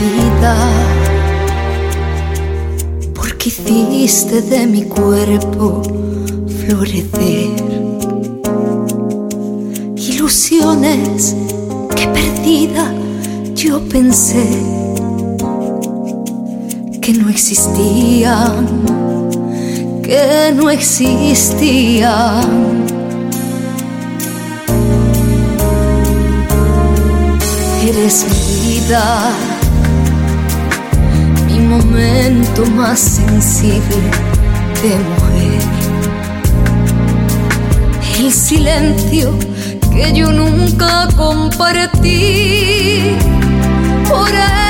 vida, 0.00 1.03
hiciste 3.66 4.42
de 4.42 4.66
mi 4.66 4.82
cuerpo 4.84 5.82
florecer 6.60 7.50
ilusiones 9.96 11.34
que 11.94 12.06
perdida 12.08 12.92
yo 13.54 13.80
pensé 13.88 14.46
que 17.00 17.12
no 17.12 17.28
existían, 17.28 18.66
que 20.02 20.52
no 20.54 20.70
existían. 20.70 22.44
Eres 27.86 28.24
vida 28.62 29.53
momento 31.94 32.66
más 32.66 32.98
sensible 32.98 34.10
de 34.82 34.98
mujer. 34.98 35.60
El 38.18 38.32
silencio 38.32 39.38
que 39.92 40.12
yo 40.12 40.32
nunca 40.32 41.06
compartí 41.16 43.12
por 44.08 44.28
el 44.28 44.63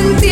sentir 0.00 0.29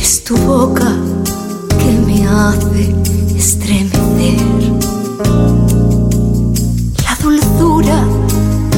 Es 0.00 0.24
tu 0.24 0.34
boca 0.34 0.96
que 1.78 1.92
me 2.06 2.26
hace 2.26 2.94
estremecer. 3.36 4.40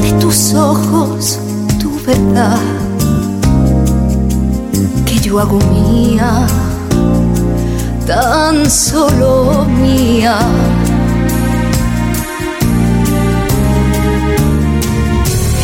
De 0.01 0.11
tus 0.19 0.53
ojos, 0.53 1.39
tu 1.79 1.91
verdad, 2.05 2.59
que 5.05 5.17
yo 5.19 5.39
hago 5.39 5.59
mía, 5.71 6.45
tan 8.05 8.69
solo 8.69 9.65
mía. 9.65 10.37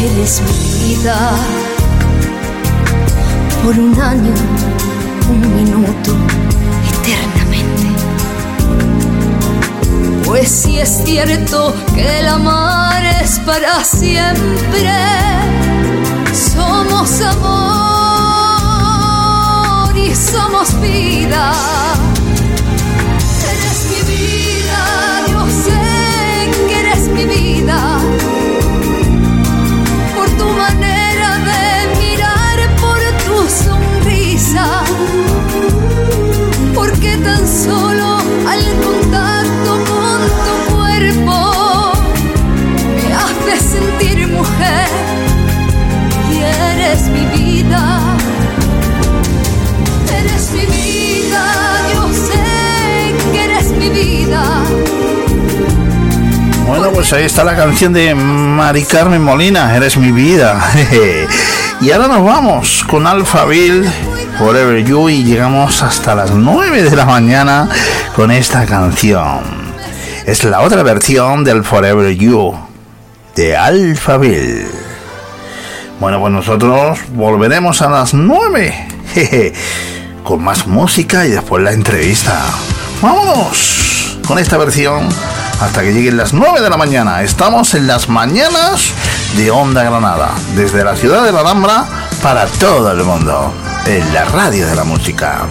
Eres 0.02 0.42
mi 0.42 0.96
vida 0.96 1.32
por 3.64 3.78
un 3.78 4.00
año, 4.00 4.34
un 5.30 5.40
minuto, 5.56 6.16
eternamente. 6.88 7.88
Pues 10.26 10.50
si 10.50 10.80
es 10.80 11.04
cierto 11.06 11.74
que 11.94 12.20
el 12.20 12.28
amar 12.28 13.04
es 13.22 13.40
para 13.40 13.84
siempre, 13.84 14.94
somos 16.34 17.22
amor 17.22 17.48
y 19.98 20.16
somos 20.16 20.80
vida. 20.82 21.79
Bueno, 56.70 56.92
pues 56.92 57.12
ahí 57.14 57.26
está 57.26 57.44
la 57.44 57.56
canción 57.56 57.94
de 57.94 58.14
Mari 58.14 58.84
Carmen 58.84 59.22
Molina, 59.22 59.76
Eres 59.76 59.98
mi 59.98 60.12
vida. 60.12 60.62
y 61.82 61.92
ahora 61.92 62.08
nos 62.08 62.24
vamos 62.24 62.86
con 62.88 63.08
Alphaville, 63.08 63.90
Forever 64.38 64.86
You, 64.86 65.10
y 65.10 65.24
llegamos 65.24 65.82
hasta 65.82 66.16
las 66.16 66.32
9 66.32 66.84
de 66.84 66.96
la 66.96 67.06
mañana 67.06 67.68
con 68.16 68.32
esta 68.32 68.66
canción. 68.66 69.42
Es 70.26 70.44
la 70.44 70.62
otra 70.62 70.84
versión 70.84 71.44
del 71.44 71.64
Forever 71.64 72.16
You, 72.16 72.56
de 73.36 73.58
Alphaville. 73.58 74.79
Bueno, 76.00 76.22
pues 76.22 76.32
nosotros 76.32 77.00
volveremos 77.10 77.82
a 77.82 77.90
las 77.90 78.14
9 78.14 78.88
jeje, 79.14 79.54
con 80.24 80.42
más 80.42 80.66
música 80.66 81.26
y 81.26 81.32
después 81.32 81.62
la 81.62 81.74
entrevista. 81.74 82.42
¡Vámonos! 83.02 84.18
Con 84.26 84.40
esta 84.40 84.58
versión 84.58 85.10
hasta 85.60 85.82
que 85.82 85.92
lleguen 85.92 86.16
las 86.16 86.34
9 86.34 86.62
de 86.62 86.70
la 86.70 86.78
mañana. 86.78 87.22
Estamos 87.22 87.74
en 87.74 87.86
las 87.86 88.08
mañanas 88.08 88.94
de 89.36 89.52
Onda 89.52 89.84
Granada, 89.84 90.32
desde 90.56 90.86
la 90.86 90.96
ciudad 90.96 91.24
de 91.26 91.34
la 91.34 91.42
Alhambra 91.42 91.86
para 92.24 92.46
todo 92.46 92.92
el 92.92 93.04
mundo, 93.04 93.54
en 93.86 94.14
la 94.14 94.24
radio 94.24 94.68
de 94.68 94.76
la 94.76 94.86
música. 94.86 95.48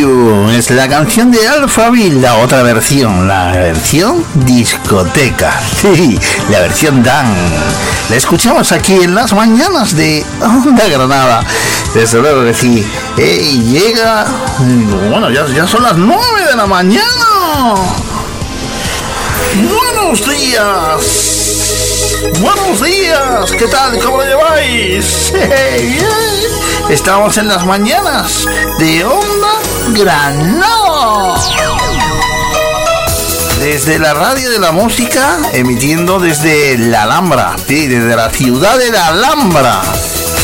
Es 0.00 0.70
la 0.70 0.88
canción 0.88 1.30
de 1.30 1.46
Alphaville, 1.46 2.22
la 2.22 2.36
otra 2.36 2.62
versión, 2.62 3.28
la 3.28 3.52
versión 3.52 4.24
discoteca, 4.46 5.60
la 6.50 6.60
versión 6.60 7.02
Dan. 7.02 7.26
La 8.08 8.16
escuchamos 8.16 8.72
aquí 8.72 8.94
en 8.94 9.14
las 9.14 9.34
mañanas 9.34 9.94
de 9.94 10.24
Onda 10.40 10.88
Granada. 10.88 11.44
Desde 11.92 12.18
luego 12.18 12.44
que 12.44 12.54
sí, 12.54 12.86
llega, 13.18 14.24
bueno, 15.10 15.30
ya, 15.30 15.46
ya 15.48 15.66
son 15.66 15.82
las 15.82 15.98
9 15.98 16.46
de 16.50 16.56
la 16.56 16.66
mañana. 16.66 17.04
Buenos 19.54 20.28
días. 20.28 21.42
Buenos 22.38 22.80
días. 22.80 23.50
¿Qué 23.50 23.66
tal? 23.66 23.98
¿Cómo 23.98 24.18
lo 24.18 24.24
lleváis? 24.24 25.32
Estamos 26.88 27.36
en 27.36 27.48
las 27.48 27.66
mañanas 27.66 28.46
de 28.78 29.04
Onda 29.04 29.58
Granada. 29.88 31.34
Desde 33.58 33.98
la 33.98 34.14
radio 34.14 34.50
de 34.50 34.60
la 34.60 34.70
música, 34.70 35.38
emitiendo 35.52 36.20
desde 36.20 36.78
la 36.78 37.02
Alhambra, 37.02 37.56
sí, 37.66 37.88
desde 37.88 38.14
la 38.14 38.30
ciudad 38.30 38.78
de 38.78 38.92
la 38.92 39.08
Alhambra. 39.08 39.82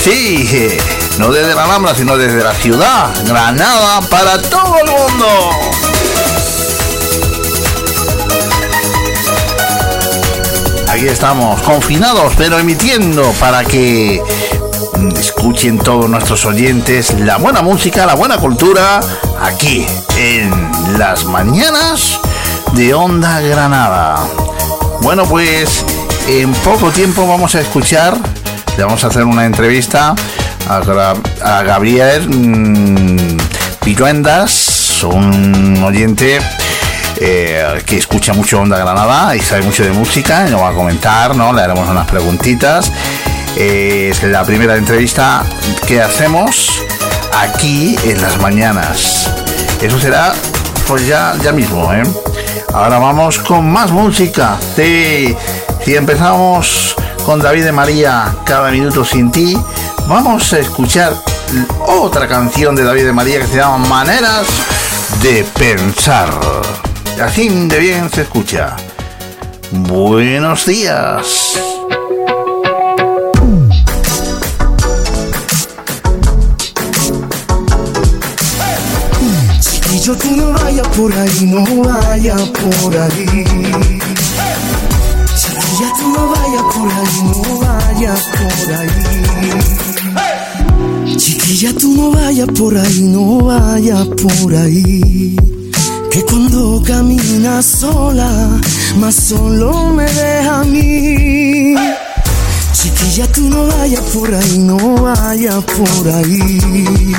Sí, 0.02 0.78
no 1.18 1.30
desde 1.30 1.54
la 1.54 1.64
Alhambra, 1.64 1.94
sino 1.94 2.16
desde 2.16 2.42
la 2.42 2.54
ciudad, 2.54 3.14
Granada, 3.24 4.00
para 4.10 4.42
todo 4.42 4.76
el 4.78 4.90
mundo. 4.90 5.50
Aquí 10.96 11.08
estamos, 11.08 11.60
confinados, 11.60 12.32
pero 12.38 12.58
emitiendo 12.58 13.22
para 13.32 13.62
que 13.64 14.22
escuchen 15.20 15.76
todos 15.76 16.08
nuestros 16.08 16.46
oyentes 16.46 17.20
la 17.20 17.36
buena 17.36 17.60
música, 17.60 18.06
la 18.06 18.14
buena 18.14 18.38
cultura, 18.38 19.00
aquí 19.38 19.84
en 20.16 20.50
las 20.98 21.26
mañanas 21.26 22.18
de 22.72 22.94
Onda 22.94 23.42
Granada. 23.42 24.26
Bueno, 25.02 25.26
pues 25.26 25.84
en 26.28 26.54
poco 26.54 26.90
tiempo 26.90 27.28
vamos 27.28 27.54
a 27.56 27.60
escuchar, 27.60 28.16
le 28.78 28.84
vamos 28.84 29.04
a 29.04 29.08
hacer 29.08 29.24
una 29.24 29.44
entrevista 29.44 30.14
a, 30.66 31.62
Gabriel 31.62 32.26
mm, 32.26 33.36
Pilluendas, 33.84 35.04
un 35.04 35.82
oyente 35.84 36.38
eh, 37.18 37.82
que 37.86 37.96
escucha 37.96 38.32
mucho 38.32 38.60
Onda 38.60 38.78
Granada 38.78 39.34
y 39.36 39.40
sabe 39.40 39.62
mucho 39.62 39.82
de 39.82 39.90
música, 39.90 40.46
y 40.46 40.50
nos 40.50 40.62
va 40.62 40.70
a 40.70 40.72
comentar, 40.72 41.34
¿no? 41.34 41.52
Le 41.52 41.62
haremos 41.62 41.88
unas 41.88 42.06
preguntitas. 42.06 42.92
Eh, 43.56 44.08
es 44.10 44.22
la 44.22 44.44
primera 44.44 44.76
entrevista 44.76 45.44
que 45.86 46.02
hacemos 46.02 46.82
aquí 47.32 47.96
en 48.04 48.20
las 48.20 48.38
mañanas. 48.40 49.30
Eso 49.80 49.98
será 49.98 50.34
pues 50.86 51.06
ya, 51.06 51.34
ya 51.42 51.52
mismo, 51.52 51.92
¿eh? 51.92 52.02
Ahora 52.72 52.98
vamos 52.98 53.38
con 53.38 53.70
más 53.70 53.90
música. 53.90 54.58
Sí, 54.76 55.34
si 55.84 55.96
empezamos 55.96 56.94
con 57.24 57.40
David 57.40 57.64
de 57.64 57.72
María, 57.72 58.34
Cada 58.44 58.70
Minuto 58.70 59.04
Sin 59.04 59.32
Ti, 59.32 59.56
vamos 60.06 60.52
a 60.52 60.58
escuchar 60.58 61.14
otra 61.86 62.28
canción 62.28 62.76
de 62.76 62.84
David 62.84 63.06
de 63.06 63.12
María 63.12 63.40
que 63.40 63.46
se 63.46 63.56
llama 63.56 63.78
Maneras 63.78 64.46
de 65.22 65.44
Pensar. 65.58 66.30
Así 67.22 67.48
de 67.48 67.78
bien 67.78 68.10
se 68.10 68.22
escucha. 68.22 68.74
Buenos 69.72 70.66
días. 70.66 71.54
Chiquillo, 79.60 80.16
tú 80.16 80.36
no 80.36 80.52
vayas 80.52 80.88
por 80.88 81.12
ahí, 81.14 81.46
no 81.46 81.64
vayas 81.84 82.42
por 82.42 82.96
ahí. 82.96 83.44
Chiquilla, 85.36 85.92
tú 85.98 86.08
no 86.12 86.28
vayas 86.28 86.62
por 86.74 86.92
ahí, 86.92 87.22
no 87.24 87.60
vayas 87.60 88.22
por 88.36 88.74
ahí. 88.74 88.90
Chiquilla, 91.16 91.72
tú 91.72 91.88
no 91.96 92.10
vayas 92.12 92.48
por 92.48 92.76
ahí, 92.76 93.00
no 93.00 93.38
vayas 93.38 94.06
por 94.06 94.54
ahí. 94.54 95.55
Que 96.16 96.24
cuando 96.24 96.82
caminas 96.82 97.66
sola, 97.66 98.58
más 98.96 99.14
solo 99.14 99.90
me 99.90 100.04
deja 100.04 100.60
a 100.60 100.64
mí. 100.64 101.74
Chiquilla, 102.86 103.26
tú 103.32 103.40
no 103.50 103.66
vayas 103.66 104.00
por 104.14 104.32
ahí, 104.32 104.58
no 104.58 104.76
vayas 104.76 105.64
por 105.64 106.08
ahí. 106.08 107.12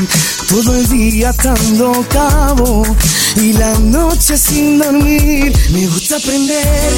Todo 0.47 0.73
el 0.73 0.87
día 0.87 1.29
atando 1.29 2.05
cabo 2.07 2.83
y 3.35 3.51
la 3.51 3.77
noche 3.79 4.37
sin 4.37 4.77
dormir. 4.77 5.51
Me 5.73 5.85
gusta 5.87 6.15
aprender 6.15 6.93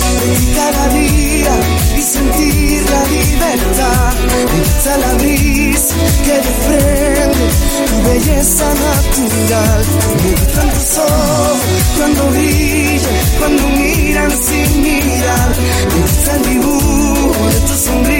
cada 0.55 0.87
día 0.89 1.53
y 1.97 2.01
sentir 2.03 2.83
la 2.91 3.03
libertad. 3.15 4.13
Me 4.33 4.43
gusta 4.53 4.97
la 4.97 5.13
brisa 5.15 5.95
que 6.25 6.33
desprende 6.33 7.45
tu 7.89 8.07
belleza 8.07 8.65
natural. 8.85 9.85
Me 10.23 10.31
gustan 10.41 10.69
tus 10.69 10.97
ojos 10.99 11.59
cuando 11.97 12.29
brillan, 12.29 13.15
cuando 13.39 13.67
miran 13.69 14.31
sin 14.31 14.83
mirar. 14.83 15.55
Me 15.89 16.01
gusta 16.01 16.35
el 16.35 16.41
dibujo 16.43 17.47
de 17.49 17.59
tu 17.61 17.73
sonrisa 17.73 18.18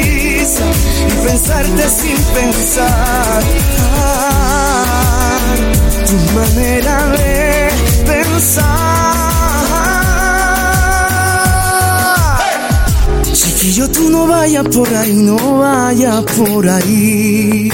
y 1.07 1.28
pensarte 1.28 1.89
sin 1.89 2.18
pensar. 2.34 3.43
tu 6.07 6.18
manera 6.39 7.07
de 7.18 7.70
pensar. 8.05 8.80
Chiquillo, 13.32 13.89
tú 13.89 14.10
no 14.10 14.28
vayas 14.28 14.68
por 14.68 14.93
ahí, 14.93 15.14
no 15.14 15.60
vayas 15.60 16.24
por 16.38 16.68
ahí. 16.68 17.72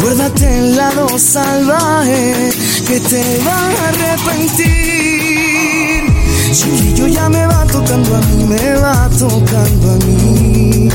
Guárdate 0.00 0.58
el 0.58 0.76
lado 0.76 1.18
salvaje 1.18 2.50
que 2.86 3.00
te 3.00 3.38
va 3.46 3.56
a 3.56 3.88
arrepentir. 3.88 4.95
Chiquillo, 6.56 7.06
ya 7.06 7.28
me 7.28 7.46
va 7.46 7.66
tocando 7.66 8.16
a 8.16 8.20
mí, 8.20 8.44
me 8.44 8.74
va 8.76 9.10
tocando 9.18 9.90
a 9.90 9.96
mí. 10.06 10.88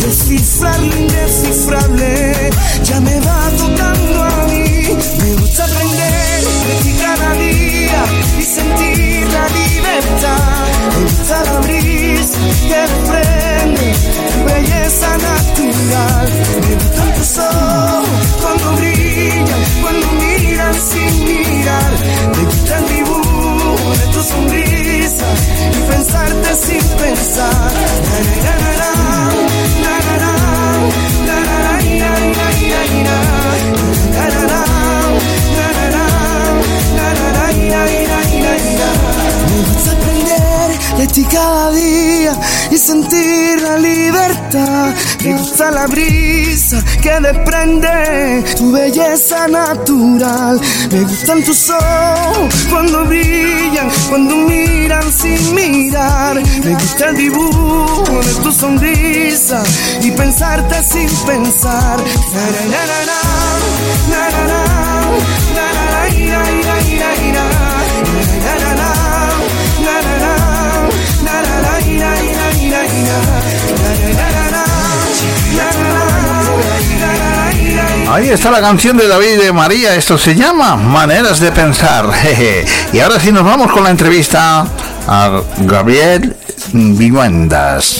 Descifrar 0.00 0.80
lo 0.80 0.96
indescifrable, 0.96 2.50
ya 2.82 3.00
me 3.00 3.20
va 3.20 3.48
tocando 3.56 4.24
a 4.24 4.46
mí. 4.48 4.88
Me 5.20 5.34
gusta 5.34 5.66
aprender 5.66 6.42
de 6.66 6.74
ti 6.82 6.96
cada 7.00 7.32
día 7.34 8.04
y 8.40 8.42
sentir 8.42 9.28
la 9.32 9.46
libertad. 9.60 10.66
Me 10.90 11.04
gusta 11.08 11.44
la 11.44 11.60
que 11.60 12.80
desprende 12.90 13.92
tu 14.32 14.44
belleza 14.52 15.16
natural. 15.30 16.28
Me 16.60 16.74
gustan 16.74 17.14
tus 17.14 17.38
ojos 17.38 18.08
cuando 18.42 18.72
brillan, 18.78 19.62
cuando 19.80 20.06
miran 20.12 20.74
gusta 45.32 45.70
la 45.70 45.86
brisa 45.86 46.82
que 47.00 47.18
desprende 47.20 48.44
tu 48.56 48.72
belleza 48.72 49.48
natural. 49.48 50.60
Me 50.90 51.00
gustan 51.02 51.42
tus 51.42 51.70
ojos 51.70 52.66
cuando 52.70 53.04
brillan, 53.06 53.88
cuando 54.08 54.36
miran 54.36 55.12
sin 55.12 55.54
mirar. 55.54 56.36
Me 56.64 56.74
gusta 56.74 57.08
el 57.08 57.16
dibujo 57.16 58.04
de 58.22 58.34
tu 58.42 58.52
sonrisa 58.52 59.62
y 60.02 60.10
pensarte 60.10 60.82
sin 60.84 61.08
pensar. 61.26 61.98
Ahí 78.08 78.28
está 78.28 78.50
la 78.50 78.60
canción 78.60 78.96
de 78.96 79.08
David 79.08 79.34
y 79.34 79.36
de 79.36 79.52
María, 79.52 79.94
esto 79.94 80.18
se 80.18 80.34
llama 80.34 80.76
Maneras 80.76 81.40
de 81.40 81.50
Pensar. 81.52 82.10
Y 82.92 83.00
ahora 83.00 83.18
sí 83.18 83.32
nos 83.32 83.44
vamos 83.44 83.72
con 83.72 83.82
la 83.82 83.90
entrevista 83.90 84.66
a 85.08 85.42
Gabriel 85.58 86.36
Vivendas. 86.72 87.96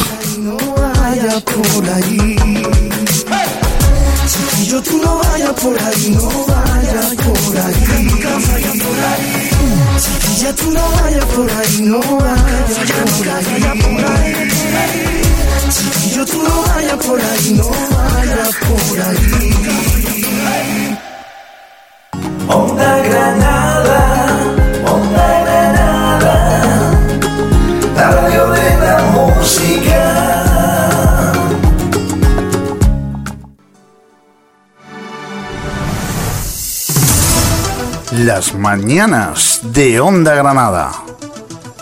Tú 4.85 4.99
no 4.99 5.17
vayas 5.17 5.53
por 5.53 5.75
ahí, 5.81 6.17
por 13.81 14.05
ahí. 14.05 15.14
Chiquillo, 16.15 16.27
tú 16.27 16.43
no 16.45 16.63
vayas 16.63 17.07
por 17.07 17.21
ahí, 17.21 17.55
no 17.55 17.69
vayas 17.97 18.55
por 18.69 19.01
ahí. 19.01 20.99
Onda 22.47 22.99
Granada, 22.99 24.39
Onda 24.87 25.41
Granada, 25.45 26.93
radio 27.97 28.51
de 28.51 28.77
la 28.79 28.99
música. 29.13 30.01
Las 38.13 38.55
mañanas 38.55 39.61
de 39.65 39.99
Onda 39.99 40.35
Granada. 40.37 40.93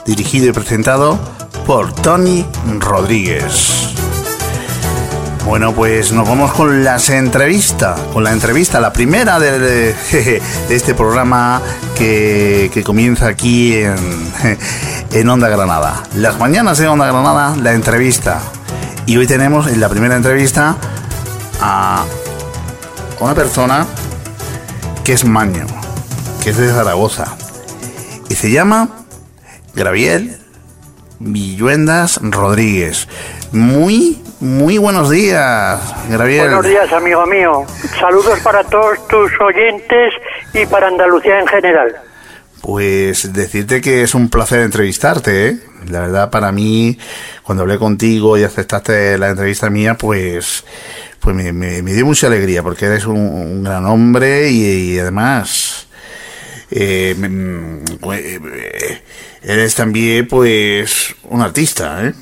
Dirigido 0.07 0.47
y 0.47 0.53
presentado 0.53 1.18
por 1.66 1.93
Tony 1.93 2.47
Rodríguez. 2.80 3.91
Bueno, 5.45 5.74
pues 5.74 6.12
nos 6.12 6.28
vamos 6.28 6.53
con 6.53 6.84
las 6.84 7.11
entrevistas, 7.11 7.99
con 8.12 8.22
la 8.22 8.32
entrevista, 8.32 8.80
la 8.80 8.93
primera 8.93 9.40
de, 9.40 9.95
este 10.70 10.95
programa 10.95 11.61
que, 11.97 12.70
que 12.72 12.84
comienza 12.84 13.26
aquí 13.26 13.74
en, 13.74 13.97
en 15.11 15.28
Onda 15.28 15.49
Granada. 15.49 16.05
Las 16.14 16.38
mañanas 16.38 16.78
de 16.78 16.86
Onda 16.86 17.07
Granada, 17.07 17.57
la 17.57 17.72
entrevista. 17.72 18.40
Y 19.05 19.16
hoy 19.16 19.26
tenemos 19.26 19.66
en 19.66 19.80
la 19.80 19.88
primera 19.88 20.16
entrevista 20.16 20.76
a 21.61 22.05
una 23.18 23.34
persona 23.34 23.86
que 25.05 25.12
es 25.12 25.24
maño, 25.24 25.66
que 26.43 26.51
es 26.51 26.57
de 26.57 26.70
Zaragoza. 26.70 27.36
Y 28.28 28.36
se 28.36 28.53
llama 28.53 28.88
Graviel 29.74 30.38
Villuendas 31.18 32.20
Rodríguez. 32.22 33.09
Muy, 33.53 34.21
muy 34.43 34.76
buenos 34.78 35.09
días, 35.11 35.80
Graviel. 36.09 36.40
Buenos 36.49 36.66
días, 36.66 36.93
amigo 36.93 37.24
mío. 37.26 37.64
Saludos 37.99 38.40
para 38.40 38.64
todos 38.64 39.07
tus 39.07 39.30
oyentes 39.40 40.12
y 40.53 40.66
para 40.66 40.88
Andalucía 40.88 41.38
en 41.40 41.47
general. 41.47 41.95
Pues 42.61 43.32
decirte 43.32 43.80
que 43.80 44.03
es 44.03 44.14
un 44.14 44.28
placer 44.28 44.61
entrevistarte, 44.61 45.49
¿eh? 45.49 45.57
La 45.88 46.01
verdad, 46.01 46.30
para 46.30 46.51
mí, 46.53 46.99
cuando 47.43 47.62
hablé 47.62 47.78
contigo 47.78 48.36
y 48.36 48.43
aceptaste 48.45 49.16
la 49.18 49.30
entrevista 49.30 49.70
mía, 49.70 49.95
pues, 49.95 50.64
pues 51.20 51.34
me, 51.34 51.53
me- 51.53 51.82
me 51.82 51.93
dio 51.93 52.05
mucha 52.07 52.26
alegría, 52.28 52.62
porque 52.62 52.86
eres 52.86 53.05
un, 53.07 53.16
un 53.18 53.62
gran 53.64 53.84
hombre 53.86 54.51
y, 54.51 54.95
y 54.95 54.99
además, 54.99 55.86
eh, 56.70 57.14
me- 57.18 57.84
pues, 58.01 58.20
eh, 58.22 59.03
eres 59.43 59.74
también, 59.74 60.26
pues, 60.28 61.14
un 61.24 61.43
artista, 61.43 62.05
¿eh? 62.07 62.12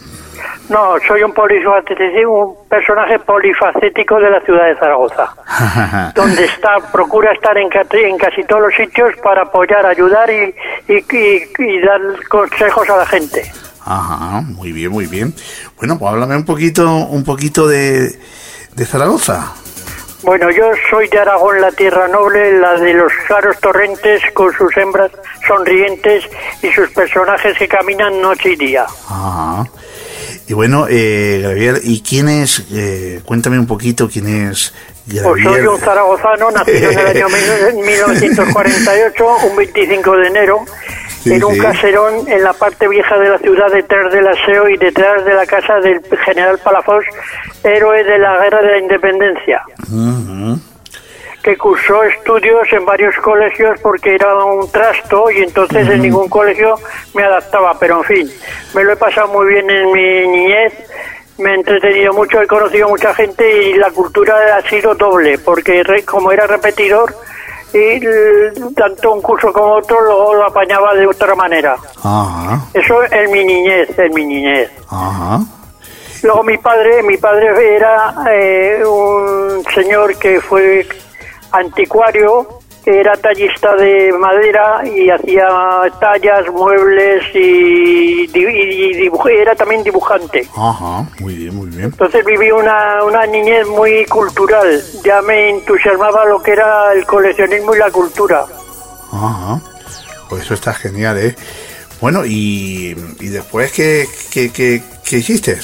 No, 0.71 0.95
soy 1.07 1.23
un, 1.25 1.33
polifacético, 1.33 2.31
un 2.31 2.68
personaje 2.68 3.18
polifacético 3.18 4.18
de 4.21 4.31
la 4.31 4.41
ciudad 4.41 4.66
de 4.68 4.77
Zaragoza, 4.77 5.35
donde 6.14 6.45
está, 6.45 6.77
procura 6.93 7.33
estar 7.33 7.59
en, 7.59 7.68
en 7.93 8.16
casi 8.18 8.45
todos 8.45 8.62
los 8.62 8.75
sitios 8.75 9.12
para 9.23 9.43
apoyar, 9.43 9.85
ayudar 9.85 10.31
y, 10.31 10.55
y, 10.89 10.95
y- 11.11 11.43
y 11.59 11.81
dar 11.81 12.01
consejos 12.29 12.89
a 12.89 12.97
la 12.99 13.07
gente. 13.07 13.43
Ajá, 13.85 14.43
muy 14.43 14.71
bien, 14.73 14.93
muy 14.93 15.07
bien. 15.07 15.35
Bueno, 15.77 15.99
pues 15.99 16.12
háblame 16.12 16.37
un 16.37 16.45
poquito, 16.45 16.89
un 16.89 17.25
poquito 17.25 17.66
de, 17.66 18.11
de 18.77 18.87
Zaragoza. 18.87 19.53
Bueno, 20.23 20.51
yo 20.51 20.71
soy 20.91 21.09
de 21.09 21.18
Aragón, 21.18 21.61
la 21.62 21.73
tierra 21.73 22.07
noble, 22.07 22.61
la 22.61 22.75
de 22.75 22.93
los 22.95 23.11
claros 23.27 23.59
torrentes 23.59 24.23
con 24.35 24.53
sus 24.53 24.77
hembras 24.77 25.11
sonrientes 25.49 26.25
y 26.62 26.71
sus 26.73 26.91
personajes 26.91 27.57
que 27.59 27.66
caminan 27.66 28.21
noche 28.21 28.51
y 28.53 28.57
día. 28.57 28.85
Ajá. 29.09 29.64
Y 30.51 30.53
bueno, 30.53 30.86
eh, 30.90 31.38
Gabriel, 31.44 31.78
¿y 31.84 32.03
quién 32.03 32.28
es? 32.28 32.66
eh, 32.72 33.20
cuéntame 33.24 33.57
un 33.57 33.68
poquito 33.68 34.09
quién 34.09 34.26
es 34.26 34.74
Pues 35.07 35.22
Gabriel. 35.22 35.48
soy 35.59 35.66
un 35.68 35.78
zaragozano, 35.78 36.51
nacido 36.51 36.90
en 36.90 36.98
el 36.98 37.07
año 37.18 37.26
mil- 37.28 37.84
1948, 37.86 39.26
un 39.48 39.55
25 39.57 40.16
de 40.16 40.26
enero, 40.26 40.64
Sí, 41.22 41.34
en 41.34 41.44
un 41.44 41.55
sí. 41.55 41.61
caserón 41.61 42.26
en 42.26 42.42
la 42.42 42.53
parte 42.53 42.88
vieja 42.88 43.16
de 43.18 43.28
la 43.28 43.38
ciudad, 43.38 43.66
detrás 43.72 44.12
del 44.12 44.26
aseo 44.26 44.68
y 44.70 44.76
detrás 44.76 45.24
de 45.24 45.34
la 45.34 45.46
casa 45.46 45.74
del 45.84 46.01
general 46.24 46.59
Palafox, 46.64 47.05
héroe 47.62 48.03
de 48.03 48.18
la 48.18 48.36
guerra 48.42 48.61
de 48.62 48.70
la 48.72 48.78
independencia, 48.78 49.62
Ujú. 49.88 50.59
Que 51.43 51.57
cursó 51.57 52.03
estudios 52.05 52.70
en 52.72 52.84
varios 52.84 53.14
colegios 53.16 53.78
porque 53.80 54.14
era 54.14 54.34
un 54.45 54.70
trasto 54.70 55.30
y 55.30 55.38
entonces 55.43 55.88
en 55.88 56.03
ningún 56.03 56.28
colegio 56.28 56.74
me 57.14 57.22
adaptaba, 57.24 57.78
pero 57.78 57.99
en 57.99 58.05
fin, 58.05 58.32
me 58.74 58.84
lo 58.84 58.93
he 58.93 58.97
pasado 58.97 59.28
muy 59.28 59.47
bien 59.49 59.68
en 59.70 59.93
mi 59.93 60.28
niñez. 60.28 60.72
Me 61.38 61.53
he 61.53 61.55
entretenido 61.55 62.12
mucho, 62.12 62.43
he 62.43 62.47
conocido 62.47 62.88
mucha 62.91 63.14
gente 63.14 63.51
y 63.62 63.74
la 63.74 63.91
cultura 63.91 64.34
ha 64.57 64.62
sido 64.68 64.95
doble, 64.95 65.38
porque 65.38 65.82
como 66.05 66.30
era 66.32 66.47
repetidor, 66.47 67.14
y 67.72 68.01
tanto 68.74 69.12
un 69.12 69.22
curso 69.22 69.51
como 69.51 69.76
otro 69.76 70.03
luego 70.03 70.34
lo 70.34 70.45
apañaba 70.45 70.95
de 70.95 71.07
otra 71.07 71.34
manera. 71.34 71.76
Ajá, 72.03 72.61
Eso 72.74 73.03
en 73.11 73.30
mi 73.32 73.45
niñez, 73.45 73.99
en 73.99 74.12
mi 74.14 74.26
niñez. 74.26 74.70
ajá. 74.91 75.41
Luego 76.22 76.43
mi 76.43 76.59
padre, 76.59 77.03
mi 77.03 77.16
padre 77.16 77.76
era 77.76 78.14
eh, 78.30 78.82
un 78.84 79.64
señor 79.74 80.18
que 80.18 80.38
fue 80.43 80.86
anticuario, 81.53 82.61
que 82.84 82.98
era 82.98 83.14
tallista 83.16 83.74
de 83.76 84.11
madera 84.12 84.82
y 84.86 85.11
hacía 85.11 85.46
tallas, 86.01 86.48
muebles 86.51 87.22
y, 87.34 88.22
y 88.24 88.28
dibuj- 89.11 89.30
era 89.30 89.55
también 89.55 89.82
dibujante. 89.82 90.46
Ajá, 90.57 91.05
muy 91.20 91.34
bien, 91.34 91.55
muy 91.57 91.68
bien. 91.68 91.84
Entonces 91.84 92.24
viví 92.24 92.51
una, 92.51 93.05
una 93.05 93.26
niñez 93.26 93.66
muy 93.68 94.07
cultural. 94.07 94.82
Ya 95.05 95.20
me 95.22 95.51
entusiasmaba 95.51 96.24
lo 96.24 96.42
que 96.42 96.53
era 96.53 96.92
el 96.94 97.05
coleccionismo 97.05 97.74
y 97.74 97.78
la 97.78 97.90
cultura. 97.90 98.46
Ajá. 99.12 99.61
Pues 100.30 100.42
eso 100.44 100.55
está 100.55 100.72
genial, 100.72 101.18
¿eh? 101.18 101.36
Bueno, 102.01 102.24
y, 102.24 102.96
y 103.20 103.28
después, 103.28 103.72
¿qué, 103.72 104.07
qué, 104.32 104.51
qué, 104.51 104.82
qué 105.05 105.16
hiciste? 105.18 105.59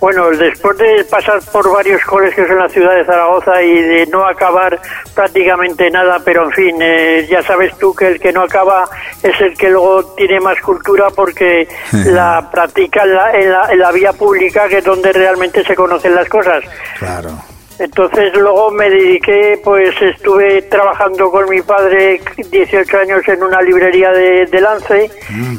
Bueno, 0.00 0.30
después 0.30 0.76
de 0.78 1.04
pasar 1.10 1.40
por 1.52 1.72
varios 1.72 2.02
colegios 2.04 2.48
en 2.48 2.58
la 2.58 2.68
ciudad 2.68 2.94
de 2.94 3.04
Zaragoza 3.04 3.60
y 3.62 3.82
de 3.82 4.06
no 4.06 4.24
acabar 4.24 4.80
prácticamente 5.14 5.90
nada, 5.90 6.20
pero 6.24 6.44
en 6.44 6.52
fin, 6.52 6.76
eh, 6.80 7.26
ya 7.28 7.42
sabes 7.42 7.76
tú 7.78 7.92
que 7.94 8.06
el 8.06 8.20
que 8.20 8.32
no 8.32 8.42
acaba 8.42 8.84
es 9.22 9.40
el 9.40 9.56
que 9.56 9.70
luego 9.70 10.14
tiene 10.14 10.38
más 10.40 10.60
cultura 10.60 11.08
porque 11.10 11.66
la 11.92 12.48
practica 12.50 13.02
en 13.02 13.14
la, 13.14 13.32
en, 13.32 13.50
la, 13.50 13.72
en 13.72 13.78
la 13.80 13.90
vía 13.90 14.12
pública, 14.12 14.68
que 14.68 14.78
es 14.78 14.84
donde 14.84 15.12
realmente 15.12 15.64
se 15.64 15.74
conocen 15.74 16.14
las 16.14 16.28
cosas. 16.28 16.62
Claro. 16.98 17.30
Entonces 17.78 18.34
luego 18.34 18.70
me 18.72 18.90
dediqué, 18.90 19.60
pues 19.62 19.90
estuve 20.02 20.62
trabajando 20.62 21.30
con 21.30 21.48
mi 21.48 21.62
padre 21.62 22.20
18 22.50 22.98
años 22.98 23.22
en 23.28 23.42
una 23.42 23.62
librería 23.62 24.10
de, 24.10 24.46
de 24.46 24.60
Lance, 24.60 25.10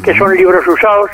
que 0.03 0.17
son 0.17 0.35
libros 0.35 0.67
usados. 0.67 1.09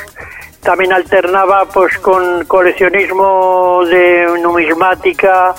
También 0.65 0.91
alternaba 0.93 1.65
pues 1.65 1.95
con 1.99 2.43
coleccionismo 2.45 3.85
de 3.85 4.25
numismática, 4.41 5.53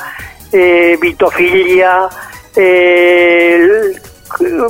eh, 0.52 0.98
vitofilia, 1.00 2.08
eh, 2.56 3.92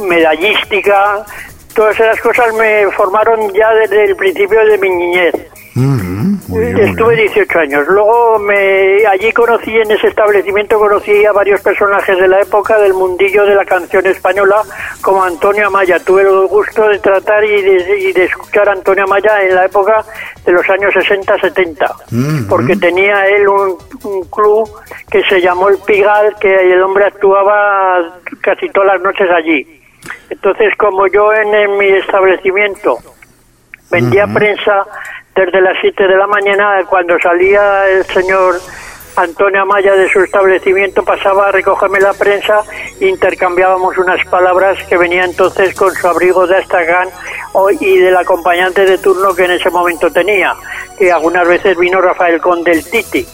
medallística. 0.07 1.25
Todas 1.75 1.99
esas 1.99 2.21
cosas 2.21 2.53
me 2.53 2.87
formaron 2.91 3.51
ya 3.55 3.73
desde 3.77 4.05
el 4.05 4.17
principio 4.17 4.63
de 4.67 4.77
mi 4.77 4.91
niñez. 4.91 5.35
Ujú, 5.77 6.39
muy 6.49 6.61
bien, 6.65 6.73
muy 6.75 6.91
Estuve 6.91 7.15
bien. 7.17 7.27
18 7.35 7.59
años. 7.59 7.87
Luego 7.89 8.39
me 8.39 9.07
allí 9.07 9.31
conocí 9.33 9.77
en 9.77 9.91
ese 9.91 10.09
establecimiento 10.09 10.79
conocí 10.79 11.25
a 11.27 11.33
varios 11.33 11.61
personajes 11.61 12.19
de 12.19 12.29
la 12.29 12.41
época 12.41 12.79
del 12.79 12.95
mundillo 12.95 13.45
de 13.45 13.55
la 13.55 13.65
canción 13.67 14.07
española, 14.07 14.63
como 15.03 15.23
Antonio 15.23 15.67
Amaya. 15.67 15.99
Tuve 16.01 16.23
el 16.23 16.47
gusto 16.47 16.89
de 16.89 16.99
tratar 16.99 17.45
y 17.45 17.61
de, 17.61 17.99
y 18.01 18.13
de 18.13 18.25
escuchar 18.25 18.71
a 18.71 18.73
Antonio 18.73 19.05
Amaya 19.05 19.43
en 19.43 19.55
la 19.55 19.67
época 19.67 20.03
de 20.47 20.53
los 20.53 20.67
años 20.71 20.95
60-70, 20.95 21.91
Ujú. 22.13 22.49
porque 22.49 22.77
tenía 22.77 23.27
él 23.27 23.47
un, 23.47 23.77
un 24.05 24.25
club 24.31 24.71
que 25.11 25.23
se 25.25 25.43
llamó 25.43 25.69
el 25.69 25.77
Pigal, 25.87 26.37
que 26.41 26.55
el 26.55 26.83
hombre 26.83 27.05
actuaba 27.05 28.19
casi 28.41 28.69
todas 28.71 28.95
las 28.95 29.03
noches 29.03 29.29
allí. 29.31 29.83
Entonces, 30.31 30.73
como 30.79 31.07
yo 31.09 31.33
en, 31.35 31.55
en 31.55 31.77
mi 31.77 31.87
establecimiento 31.89 32.97
vendía 33.91 34.27
prensa 34.27 34.85
desde 35.37 35.61
las 35.61 35.77
7 35.81 36.09
de 36.09 36.17
la 36.17 36.27
mañana, 36.27 36.83
cuando 36.89 37.19
salía 37.19 37.87
el 37.89 38.05
señor 38.07 38.59
Antonio 39.17 39.63
Amaya 39.63 39.95
de 39.95 40.09
su 40.09 40.21
establecimiento, 40.21 41.05
pasaba 41.05 41.49
a 41.49 41.53
recogerme 41.53 42.01
la 42.01 42.15
prensa 42.15 42.63
intercambiábamos 43.01 43.97
unas 43.99 44.25
palabras 44.27 44.79
que 44.89 44.97
venía 44.97 45.25
entonces 45.25 45.75
con 45.75 45.95
su 45.95 46.07
abrigo 46.07 46.47
de 46.47 46.57
Astagán 46.57 47.09
y 47.81 47.99
del 47.99 48.17
acompañante 48.17 48.85
de 48.85 48.99
turno 48.99 49.35
que 49.35 49.45
en 49.45 49.53
ese 49.53 49.71
momento 49.71 50.11
tenía, 50.11 50.55
que 50.99 51.13
algunas 51.13 51.47
veces 51.47 51.77
vino 51.77 52.01
Rafael 52.01 52.41
Conde 52.41 52.73
el 52.73 52.85
Titi. 52.85 53.27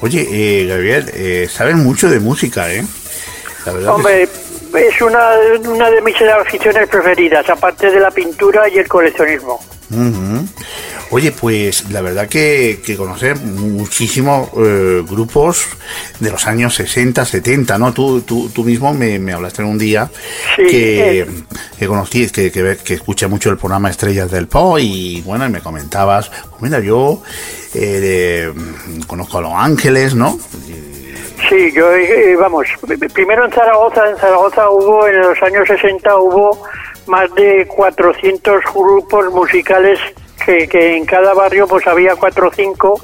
Oye, 0.00 0.26
eh, 0.30 0.66
Gabriel, 0.66 1.10
eh, 1.14 1.46
sabes 1.48 1.76
mucho 1.76 2.10
de 2.10 2.18
música, 2.18 2.72
¿eh? 2.72 2.82
La 3.64 3.72
verdad 3.72 3.88
que 3.88 3.94
Hombre, 3.94 4.22
es 4.22 5.00
una, 5.00 5.30
una 5.64 5.90
de 5.90 6.00
mis 6.02 6.20
aficiones 6.22 6.88
preferidas, 6.88 7.48
aparte 7.48 7.90
de 7.90 8.00
la 8.00 8.10
pintura 8.10 8.68
y 8.68 8.78
el 8.78 8.88
coleccionismo. 8.88 9.60
Ujú. 9.92 10.46
Oye, 11.10 11.32
pues 11.32 11.90
la 11.90 12.00
verdad 12.00 12.26
que, 12.28 12.80
que 12.84 12.96
conocer 12.96 13.36
muchísimos 13.36 14.48
eh, 14.56 15.02
grupos 15.06 15.66
de 16.18 16.30
los 16.30 16.46
años 16.46 16.74
60, 16.74 17.24
70, 17.26 17.76
¿no? 17.78 17.92
Tú, 17.92 18.22
tú, 18.22 18.48
tú 18.48 18.64
mismo 18.64 18.94
me, 18.94 19.18
me 19.18 19.34
hablaste 19.34 19.60
en 19.62 19.68
un 19.68 19.76
día 19.78 20.10
Sí, 20.56 20.62
que, 20.66 21.26
que 21.78 21.86
conocí, 21.86 22.30
que, 22.30 22.50
que, 22.50 22.78
que 22.82 22.94
escucha 22.94 23.28
mucho 23.28 23.50
el 23.50 23.58
programa 23.58 23.90
Estrellas 23.90 24.30
del 24.30 24.48
Po 24.48 24.78
y 24.78 25.20
bueno, 25.22 25.44
y 25.46 25.50
me 25.50 25.60
comentabas, 25.60 26.30
pues 26.50 26.62
mira, 26.62 26.80
yo 26.80 27.22
eh, 27.74 27.78
de- 28.56 29.04
conozco 29.06 29.38
a 29.38 29.42
Los 29.42 29.52
Ángeles, 29.54 30.14
¿no? 30.14 30.38
Sí, 31.48 31.70
yo, 31.74 31.92
eh, 31.94 32.34
vamos, 32.36 32.66
primero 33.12 33.44
en 33.44 33.52
Zaragoza, 33.52 34.08
en 34.08 34.16
Zaragoza 34.16 34.70
hubo, 34.70 35.06
en 35.06 35.20
los 35.20 35.42
años 35.42 35.66
60 35.66 36.16
hubo 36.16 36.62
más 37.12 37.32
de 37.34 37.66
400 37.66 38.64
grupos 38.74 39.30
musicales 39.32 39.98
que, 40.46 40.66
que 40.66 40.96
en 40.96 41.04
cada 41.04 41.34
barrio 41.34 41.68
pues 41.68 41.86
había 41.86 42.16
cuatro 42.16 42.48
o 42.48 42.50
cinco 42.50 42.98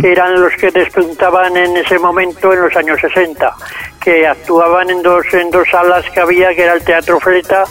que 0.00 0.12
eran 0.12 0.40
los 0.40 0.52
que 0.54 0.72
despuntaban 0.72 1.56
en 1.56 1.76
ese 1.76 1.96
momento 2.00 2.52
en 2.52 2.62
los 2.62 2.76
años 2.76 3.00
60, 3.00 3.54
que 4.02 4.26
actuaban 4.26 4.90
en 4.90 5.00
dos, 5.00 5.24
en 5.32 5.50
dos 5.50 5.66
salas 5.70 6.04
que 6.10 6.20
había, 6.20 6.54
que 6.56 6.64
era 6.64 6.74
el 6.74 6.82
Teatro 6.82 7.20
Fleta 7.20 7.62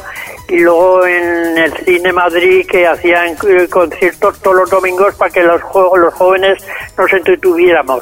y 0.47 0.59
luego 0.59 1.05
en 1.05 1.57
el 1.57 1.73
Cine 1.83 2.13
Madrid 2.13 2.65
que 2.65 2.87
hacían 2.87 3.35
eh, 3.47 3.67
conciertos 3.69 4.39
todos 4.41 4.55
los 4.55 4.69
domingos 4.69 5.13
para 5.15 5.29
que 5.29 5.43
los, 5.43 5.61
los 5.97 6.13
jóvenes 6.13 6.65
nos 6.97 7.11
entretuviéramos. 7.11 7.99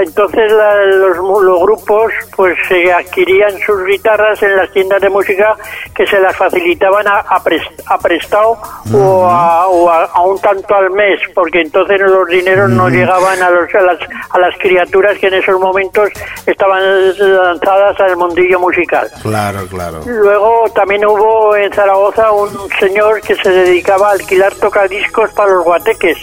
Entonces 0.00 0.52
la- 0.52 0.84
los, 0.84 1.16
los 1.16 1.60
grupos 1.60 2.12
pues 2.36 2.56
se 2.68 2.92
adquirían 2.92 3.50
sus 3.66 3.84
guitarras 3.84 4.42
en 4.42 4.56
las 4.56 4.70
tiendas 4.72 5.00
de 5.00 5.10
música 5.10 5.56
que 5.94 6.06
se 6.06 6.20
las 6.20 6.36
facilitaban 6.36 7.06
a, 7.08 7.18
a, 7.20 7.42
pres- 7.42 7.82
a 7.86 7.98
prestado 7.98 8.58
o, 8.94 9.24
a, 9.26 9.66
o 9.68 9.90
a- 9.90 10.22
un 10.24 10.38
tanto 10.40 10.74
al 10.74 10.90
mes, 10.90 11.20
porque 11.34 11.60
entonces 11.62 12.00
los 12.00 12.28
dineros 12.28 12.70
no 12.70 12.88
llegaban 12.88 13.42
a, 13.42 13.50
los, 13.50 13.74
a, 13.74 13.80
las, 13.80 13.98
a 14.30 14.38
las 14.38 14.54
criaturas 14.58 15.18
que 15.18 15.28
en 15.28 15.34
esos 15.34 15.58
momentos 15.58 16.10
estaban 16.46 16.80
lanzadas 17.18 17.98
al 18.00 18.16
mundillo 18.16 18.60
musical. 18.60 19.08
Claro, 19.22 19.60
claro. 19.68 20.00
Luego 20.06 20.64
también 20.74 21.04
hubo 21.06 21.56
en 21.56 21.72
Zaragoza 21.72 22.30
un 22.32 22.50
señor 22.78 23.20
que 23.22 23.34
se 23.36 23.50
dedicaba 23.50 24.10
a 24.10 24.12
alquilar 24.12 24.54
tocadiscos 24.54 25.30
para 25.30 25.50
los 25.52 25.64
guateques. 25.64 26.18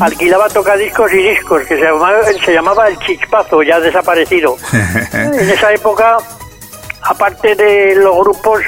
Alquilaba 0.00 0.48
tocadiscos 0.48 1.12
y 1.12 1.16
discos, 1.18 1.62
que 1.62 1.76
se 1.76 1.82
llamaba, 1.84 2.22
se 2.44 2.52
llamaba 2.52 2.85
el 2.88 2.98
chispazo, 2.98 3.62
ya 3.62 3.80
desaparecido. 3.80 4.56
en 5.12 5.50
esa 5.50 5.72
época, 5.72 6.18
aparte 7.02 7.54
de 7.54 7.94
los 7.96 8.16
grupos 8.18 8.62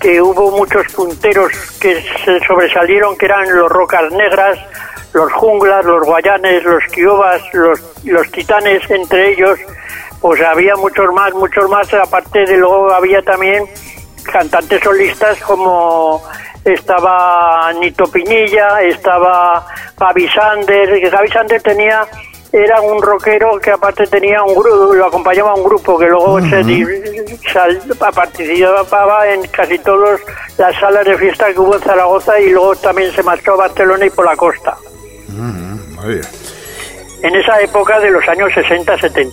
que 0.00 0.20
hubo 0.20 0.50
muchos 0.52 0.86
punteros 0.94 1.52
que 1.80 2.02
se 2.24 2.40
sobresalieron, 2.46 3.16
que 3.18 3.26
eran 3.26 3.54
los 3.54 3.70
Rocas 3.70 4.10
Negras, 4.12 4.58
los 5.12 5.32
Junglas, 5.32 5.84
los 5.84 6.04
Guayanes, 6.04 6.64
los 6.64 6.82
Kiobas, 6.92 7.42
los, 7.52 7.80
los 8.04 8.30
Titanes, 8.30 8.88
entre 8.90 9.32
ellos, 9.32 9.58
pues 10.20 10.40
había 10.42 10.76
muchos 10.76 11.12
más, 11.12 11.34
muchos 11.34 11.68
más, 11.68 11.92
aparte 11.94 12.44
de 12.44 12.56
luego 12.56 12.92
había 12.92 13.20
también 13.22 13.64
cantantes 14.24 14.82
solistas 14.82 15.38
como 15.40 16.22
estaba 16.64 17.72
Nito 17.80 18.04
Piñilla, 18.04 18.82
estaba 18.82 19.66
Gaby 19.98 20.28
Sander, 20.28 21.10
Gaby 21.10 21.28
Sander 21.28 21.62
tenía 21.62 22.06
era 22.52 22.80
un 22.80 23.00
rockero 23.00 23.58
que 23.60 23.70
aparte 23.70 24.06
tenía 24.06 24.42
un 24.42 24.54
grupo, 24.54 24.92
lo 24.94 25.06
acompañaba 25.06 25.54
un 25.54 25.62
grupo 25.64 25.98
que 25.98 26.06
luego 26.06 26.40
se 26.40 26.62
di- 26.64 26.84
sal- 27.52 27.80
participaba 27.98 29.28
en 29.28 29.42
casi 29.48 29.78
todas 29.78 30.20
las 30.58 30.74
salas 30.80 31.04
de 31.04 31.16
fiesta 31.16 31.52
que 31.52 31.60
hubo 31.60 31.76
en 31.76 31.80
Zaragoza 31.82 32.40
y 32.40 32.50
luego 32.50 32.74
también 32.76 33.12
se 33.12 33.22
marchó 33.22 33.52
a 33.52 33.56
Barcelona 33.68 34.06
y 34.06 34.10
por 34.10 34.24
la 34.26 34.36
costa. 34.36 34.76
En 37.22 37.34
esa 37.36 37.60
época 37.60 38.00
de 38.00 38.10
los 38.10 38.26
años 38.28 38.50
60-70. 38.52 39.30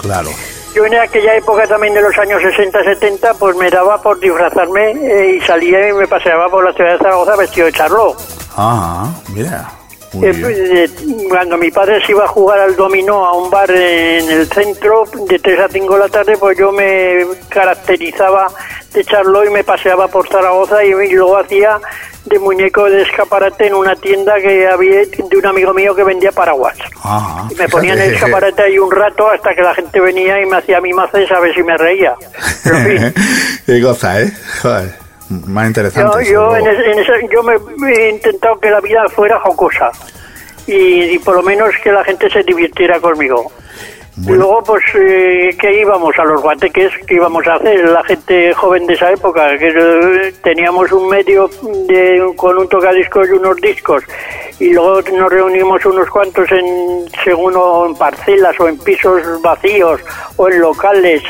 claro. 0.00 0.30
Yo 0.74 0.84
en 0.84 0.94
aquella 0.94 1.34
época 1.36 1.66
también 1.66 1.94
de 1.94 2.02
los 2.02 2.18
años 2.18 2.42
60-70 2.42 3.36
pues 3.38 3.56
me 3.56 3.70
daba 3.70 4.02
por 4.02 4.20
disfrazarme 4.20 4.90
eh, 4.90 5.36
y 5.36 5.40
salía 5.46 5.88
y 5.88 5.92
me 5.94 6.06
paseaba 6.06 6.50
por 6.50 6.62
la 6.64 6.72
ciudad 6.74 6.92
de 6.92 6.98
Zaragoza 6.98 7.34
vestido 7.36 7.66
de 7.66 7.72
charló. 7.72 8.14
Ah, 8.58 9.10
mira. 9.32 9.70
Muy 10.16 10.28
Eh, 10.28 10.32
bien. 10.32 10.46
eh, 10.76 11.26
cuando 11.28 11.56
mi 11.58 11.70
padre 11.70 12.04
se 12.04 12.12
iba 12.12 12.24
a 12.24 12.28
jugar 12.28 12.58
al 12.60 12.74
dominó 12.76 13.24
a 13.24 13.36
un 13.36 13.50
bar 13.50 13.70
en 13.70 14.30
el 14.30 14.46
centro 14.48 15.04
de 15.28 15.38
3 15.38 15.60
a 15.60 15.68
5 15.68 15.94
de 15.94 16.00
la 16.00 16.08
tarde, 16.08 16.36
pues 16.38 16.56
yo 16.58 16.72
me 16.72 17.24
caracterizaba 17.48 18.48
de 18.92 19.04
charlo 19.04 19.44
y 19.44 19.50
me 19.50 19.64
paseaba 19.64 20.08
por 20.08 20.28
Zaragoza 20.28 20.82
y, 20.84 20.88
y 20.88 21.12
luego 21.12 21.36
hacía 21.38 21.78
de 22.24 22.38
muñeco 22.40 22.84
de 22.90 23.02
escaparate 23.02 23.66
en 23.68 23.74
una 23.74 23.94
tienda 23.94 24.34
que 24.40 24.66
había 24.66 25.00
de 25.04 25.36
un 25.36 25.46
amigo 25.46 25.72
mío 25.74 25.94
que 25.94 26.02
vendía 26.02 26.32
paraguas. 26.32 26.76
Ajá. 27.02 27.46
Y 27.50 27.54
me 27.54 27.68
ponía 27.68 27.92
en 27.92 28.00
el 28.00 28.14
escaparate 28.14 28.62
ahí 28.62 28.78
un 28.78 28.90
rato 28.90 29.28
hasta 29.30 29.54
que 29.54 29.62
la 29.62 29.74
gente 29.74 30.00
venía 30.00 30.40
y 30.40 30.46
me 30.46 30.56
hacía 30.56 30.80
mimaces 30.80 31.30
a 31.30 31.38
ver 31.40 31.54
si 31.54 31.62
me 31.62 31.76
reía. 31.76 32.14
Pero, 32.64 32.76
en 32.78 32.84
fin, 33.12 33.14
Qué 33.66 33.80
cosa, 33.82 34.20
¿eh? 34.22 34.32
Joder, 34.62 34.94
más 35.28 35.66
interesante. 35.68 36.18
yo, 36.24 36.24
seguro. 36.52 36.56
en 36.56 36.66
ese- 36.66 36.90
en 36.92 36.98
ese- 37.00 37.28
yo 37.32 37.42
me, 37.42 37.54
me 37.78 37.92
he 37.92 38.10
intentado 38.10 38.58
que 38.60 38.70
la 38.70 38.80
vida 38.80 39.04
fuera 39.08 39.38
jocosa 39.40 39.90
y, 40.66 41.02
y 41.14 41.18
por 41.18 41.36
lo 41.36 41.42
menos 41.42 41.70
que 41.82 41.92
la 41.92 42.04
gente 42.04 42.28
se 42.30 42.42
divirtiera 42.42 43.00
conmigo. 43.00 43.50
Y 44.18 44.30
luego, 44.30 44.62
pues, 44.64 44.82
eh, 44.94 45.54
¿qué 45.60 45.78
íbamos? 45.82 46.18
A 46.18 46.24
los 46.24 46.40
guateques, 46.40 46.90
¿qué 47.06 47.16
íbamos 47.16 47.46
a 47.46 47.56
hacer? 47.56 47.84
La 47.84 48.02
gente 48.04 48.54
joven 48.54 48.86
de 48.86 48.94
esa 48.94 49.10
época, 49.12 49.58
que 49.58 49.68
eh, 49.68 50.32
teníamos 50.42 50.90
un 50.90 51.06
medio 51.10 51.50
de, 51.86 52.32
con 52.34 52.56
un 52.56 52.66
tocadiscos 52.66 53.28
y 53.28 53.32
unos 53.32 53.56
discos, 53.56 54.02
y 54.58 54.72
luego 54.72 55.00
nos 55.12 55.30
reunimos 55.30 55.84
unos 55.84 56.08
cuantos 56.10 56.50
en, 56.52 57.04
según 57.24 57.54
en 57.88 57.94
parcelas 57.96 58.58
o 58.58 58.68
en 58.68 58.78
pisos 58.78 59.20
vacíos 59.42 60.00
o 60.36 60.48
en 60.48 60.60
locales, 60.60 61.22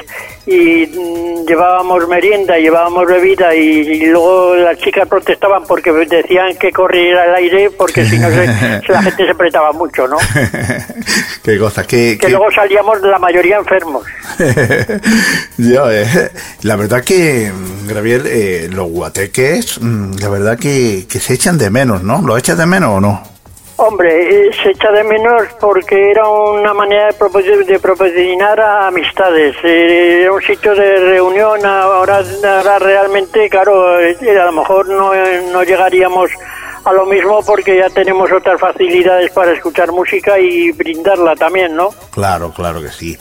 y 0.49 0.87
mm, 0.87 1.45
llevábamos 1.45 2.07
merienda, 2.09 2.57
llevábamos 2.57 3.05
bebida, 3.09 3.53
y, 3.53 3.61
y 3.61 4.07
luego 4.07 4.55
las 4.55 4.79
chicas 4.79 5.09
protestaban 5.09 5.65
porque 5.67 5.91
decían 5.91 6.57
que 6.57 6.71
corriera 6.71 7.25
el 7.27 7.35
aire, 7.35 7.71
porque 7.71 8.05
si 8.05 8.17
no 8.19 8.29
se- 8.31 8.47
la 8.89 9.03
gente 9.03 9.25
se 9.25 9.31
apretaba 9.33 9.73
mucho, 9.73 10.07
¿no? 10.07 10.19
Qué 11.43 11.59
cosa, 11.59 11.85
qué, 11.85 12.17
que 12.19 12.27
qué- 12.27 12.29
luego 12.31 12.51
salíamos 12.53 13.01
la 13.03 13.19
mayoría 13.19 13.57
enfermos. 13.59 14.05
Yo, 15.59 15.91
eh, 15.91 16.31
la 16.63 16.77
verdad 16.77 17.03
que, 17.05 17.51
mm, 17.53 17.89
Gabriel, 17.89 18.23
eh, 18.27 18.69
los 18.73 18.89
guateques, 18.91 19.81
mm, 19.81 20.17
la 20.21 20.29
verdad 20.29 20.59
que, 20.59 21.07
que 21.09 21.19
se 21.21 21.35
echan 21.35 21.59
de 21.59 21.71
menos, 21.71 22.03
¿no? 22.03 22.23
¿Lo 22.23 22.37
echas 22.37 22.59
de 22.59 22.67
menos 22.67 22.91
o 22.97 23.01
no? 23.01 23.16
Hombre, 23.79 24.51
se 24.63 24.71
echa 24.71 24.91
de 24.91 25.05
menos 25.05 25.43
porque 25.61 26.11
era 26.11 26.27
una 26.29 26.73
manera 26.73 27.09
de, 27.09 27.19
propo- 27.19 27.43
de 27.67 27.79
proporcionar 27.79 28.59
a 28.59 28.87
amistades. 28.87 29.55
Era 29.63 30.33
un 30.33 30.41
sitio 30.41 30.75
de 30.75 30.97
reunión. 30.97 31.65
Ahora, 31.67 32.23
ahora 32.43 32.79
realmente, 32.79 33.51
claro, 33.51 34.01
eh, 34.01 34.17
a 34.41 34.45
lo 34.47 34.53
mejor 34.53 34.89
no, 34.89 35.13
no 35.53 35.63
llegaríamos 35.63 36.31
a 36.85 36.93
lo 36.93 37.05
mismo 37.05 37.41
porque 37.45 37.77
ya 37.77 37.91
tenemos 37.91 38.33
otras 38.33 38.59
facilidades 38.59 39.31
para 39.33 39.53
escuchar 39.53 39.93
música 39.93 40.39
y 40.39 40.71
brindarla 40.73 41.35
también, 41.35 41.75
¿no? 41.77 41.91
Claro, 42.13 42.53
claro 42.55 42.81
que 42.81 42.89
sí. 42.89 43.19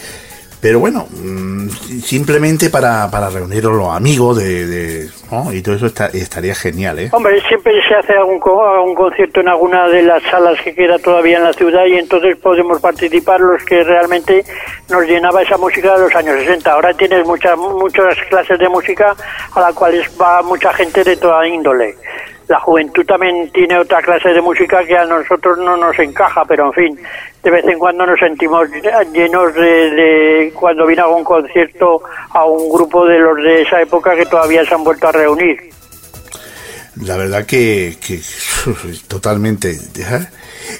Pero 0.61 0.79
bueno, 0.79 1.07
mm, 1.11 1.69
simplemente 2.03 2.69
para, 2.69 3.09
para 3.11 3.29
reunir 3.29 3.65
a 3.65 3.69
los 3.69 3.89
amigos 3.95 4.37
de, 4.37 4.65
de- 4.65 5.09
¿no? 5.31 5.53
y 5.53 5.61
todo 5.61 5.75
eso 5.75 5.85
estaría 6.13 6.55
genial, 6.55 6.97
¿eh? 6.99 7.09
Hombre, 7.11 7.39
siempre 7.47 7.73
se 7.87 7.93
hace 7.95 8.13
algún, 8.13 8.39
algún 8.43 8.95
concierto 8.95 9.41
en 9.41 9.49
alguna 9.49 9.87
de 9.87 10.01
las 10.03 10.23
salas 10.23 10.59
que 10.63 10.73
queda 10.73 10.97
todavía 10.99 11.37
en 11.37 11.43
la 11.43 11.53
ciudad 11.53 11.85
y 11.85 11.95
entonces 11.97 12.37
podemos 12.37 12.79
participar 12.81 13.39
los 13.41 13.63
que 13.63 13.83
realmente 13.83 14.43
nos 14.89 15.03
llenaba 15.05 15.41
esa 15.43 15.57
música 15.57 15.93
de 15.95 15.99
los 16.05 16.15
años 16.15 16.35
60. 16.39 16.71
Ahora 16.71 16.93
tienes 16.93 17.25
muchas 17.25 17.57
muchas 17.57 18.15
clases 18.29 18.57
de 18.57 18.69
música 18.69 19.15
a 19.53 19.59
las 19.59 19.73
cuales 19.73 20.09
va 20.19 20.41
mucha 20.41 20.73
gente 20.73 21.03
de 21.03 21.17
toda 21.17 21.47
índole. 21.47 21.95
La 22.47 22.59
juventud 22.59 23.05
también 23.05 23.49
tiene 23.51 23.77
otra 23.77 24.01
clase 24.01 24.29
de 24.29 24.41
música 24.41 24.85
que 24.85 24.95
a 24.95 25.05
nosotros 25.05 25.57
no 25.57 25.75
nos 25.77 25.97
encaja, 25.97 26.45
pero 26.45 26.67
en 26.67 26.73
fin, 26.73 26.99
de 27.43 27.51
vez 27.51 27.65
en 27.65 27.79
cuando 27.79 28.05
nos 28.05 28.19
sentimos 28.19 28.67
llenos 29.11 29.53
de, 29.55 29.91
de 29.91 30.53
cuando 30.53 30.85
viene 30.85 31.01
algún 31.01 31.23
concierto 31.23 32.01
a 32.29 32.45
un 32.45 32.69
grupo 32.69 33.05
de 33.07 33.19
los 33.19 33.37
de 33.37 33.63
esa 33.63 33.81
época 33.81 34.15
que 34.15 34.25
todavía 34.25 34.63
se 34.65 34.75
han 34.75 34.83
vuelto 34.83 35.07
a 35.07 35.11
reunir. 35.11 35.57
La 37.01 37.17
verdad 37.17 37.45
que, 37.45 37.97
que 38.05 38.21
totalmente. 39.07 39.71
¿eh? 39.71 40.27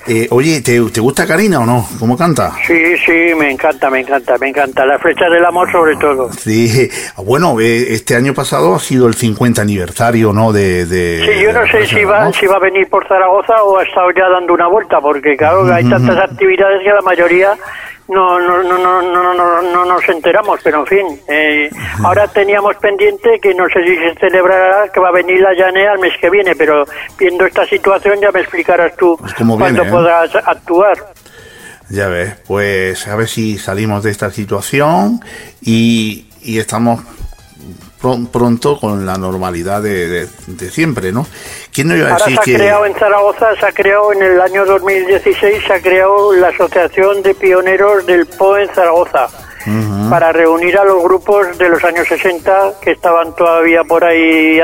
Eh, 0.07 0.27
oye, 0.31 0.61
¿te, 0.61 0.79
¿te 0.91 0.99
gusta 1.01 1.25
Karina 1.25 1.59
o 1.59 1.65
no? 1.65 1.87
¿Cómo 1.99 2.17
canta? 2.17 2.51
Sí, 2.65 2.97
sí, 3.05 3.33
me 3.37 3.51
encanta, 3.51 3.89
me 3.89 4.01
encanta, 4.01 4.37
me 4.39 4.49
encanta. 4.49 4.85
La 4.85 4.99
flecha 4.99 5.29
del 5.29 5.45
amor 5.45 5.71
sobre 5.71 5.95
todo. 5.97 6.31
Sí, 6.33 6.89
bueno, 7.17 7.59
eh, 7.59 7.93
este 7.93 8.15
año 8.15 8.33
pasado 8.33 8.75
ha 8.75 8.79
sido 8.79 9.07
el 9.07 9.15
50 9.15 9.61
aniversario, 9.61 10.33
¿no? 10.33 10.51
De, 10.53 10.85
de 10.85 11.21
Sí, 11.25 11.43
yo 11.43 11.53
no 11.53 11.61
de 11.61 11.71
sé 11.71 11.85
si 11.87 12.03
va, 12.03 12.25
¿no? 12.25 12.33
si 12.33 12.45
va 12.45 12.55
a 12.57 12.59
venir 12.59 12.87
por 12.89 13.07
Zaragoza 13.07 13.61
o 13.63 13.77
ha 13.79 13.83
estado 13.83 14.11
ya 14.11 14.29
dando 14.29 14.53
una 14.53 14.67
vuelta, 14.67 14.99
porque 15.01 15.35
claro, 15.35 15.71
hay 15.73 15.87
tantas 15.89 16.17
actividades 16.17 16.81
que 16.83 16.89
la 16.89 17.01
mayoría 17.01 17.53
no, 18.07 18.39
no, 18.39 18.61
no, 18.61 18.77
no, 18.77 19.01
no, 19.01 19.33
no, 19.33 19.61
no 19.61 19.85
nos 19.85 20.09
enteramos, 20.09 20.59
pero 20.63 20.81
en 20.81 20.85
fin, 20.85 21.21
eh, 21.27 21.69
ahora 22.03 22.27
teníamos 22.27 22.75
pendiente 22.77 23.39
que 23.41 23.53
no 23.53 23.65
sé 23.67 23.83
si 23.83 23.95
se 23.97 24.13
celebrará, 24.19 24.89
que 24.91 24.99
va 24.99 25.09
a 25.09 25.11
venir 25.11 25.39
la 25.41 25.53
llanea 25.53 25.93
el 25.93 25.99
mes 25.99 26.13
que 26.21 26.29
viene, 26.29 26.55
pero 26.55 26.85
viendo 27.17 27.45
esta 27.45 27.65
situación 27.65 28.19
ya 28.21 28.31
me 28.31 28.41
explicarás 28.41 28.95
tú 28.95 29.17
cómo 29.37 29.57
cuándo 29.57 29.81
viene, 29.81 29.89
¿eh? 29.89 29.91
podrás 29.91 30.35
actuar. 30.35 30.97
Ya 31.89 32.07
ves, 32.07 32.35
pues 32.47 33.07
a 33.07 33.15
ver 33.15 33.27
si 33.27 33.57
salimos 33.57 34.03
de 34.03 34.11
esta 34.11 34.31
situación 34.31 35.19
y, 35.61 36.27
y 36.41 36.59
estamos 36.59 37.01
pronto 38.31 38.79
con 38.79 39.05
la 39.05 39.17
normalidad 39.17 39.81
de, 39.81 40.07
de- 40.07 40.27
de 40.47 40.71
siempre, 40.71 41.11
¿no? 41.11 41.25
¿Quién 41.73 41.87
no 41.89 41.95
iba 41.95 42.07
a 42.09 42.11
Ahora 42.13 42.25
decir 42.25 42.35
se 42.35 42.41
ha 42.41 42.43
que... 42.43 42.53
creado 42.55 42.85
en 42.85 42.93
Zaragoza, 42.95 43.47
se 43.59 43.65
ha 43.65 43.71
creado 43.71 44.13
en 44.13 44.21
el 44.23 44.41
año 44.41 44.65
2016, 44.65 45.63
se 45.65 45.73
ha 45.73 45.81
creado 45.81 46.33
la 46.33 46.47
Asociación 46.49 47.21
de 47.23 47.33
Pioneros 47.35 48.05
del 48.05 48.25
PO 48.25 48.57
en 48.57 48.69
Zaragoza. 48.69 49.27
Para 50.11 50.31
reunir 50.31 50.77
a 50.77 50.83
los 50.85 51.01
grupos 51.01 51.57
de 51.57 51.69
los 51.69 51.83
años 51.83 52.07
60 52.07 52.73
que 52.79 52.91
estaban 52.91 53.35
todavía 53.35 53.83
por 53.83 54.03
ahí 54.03 54.59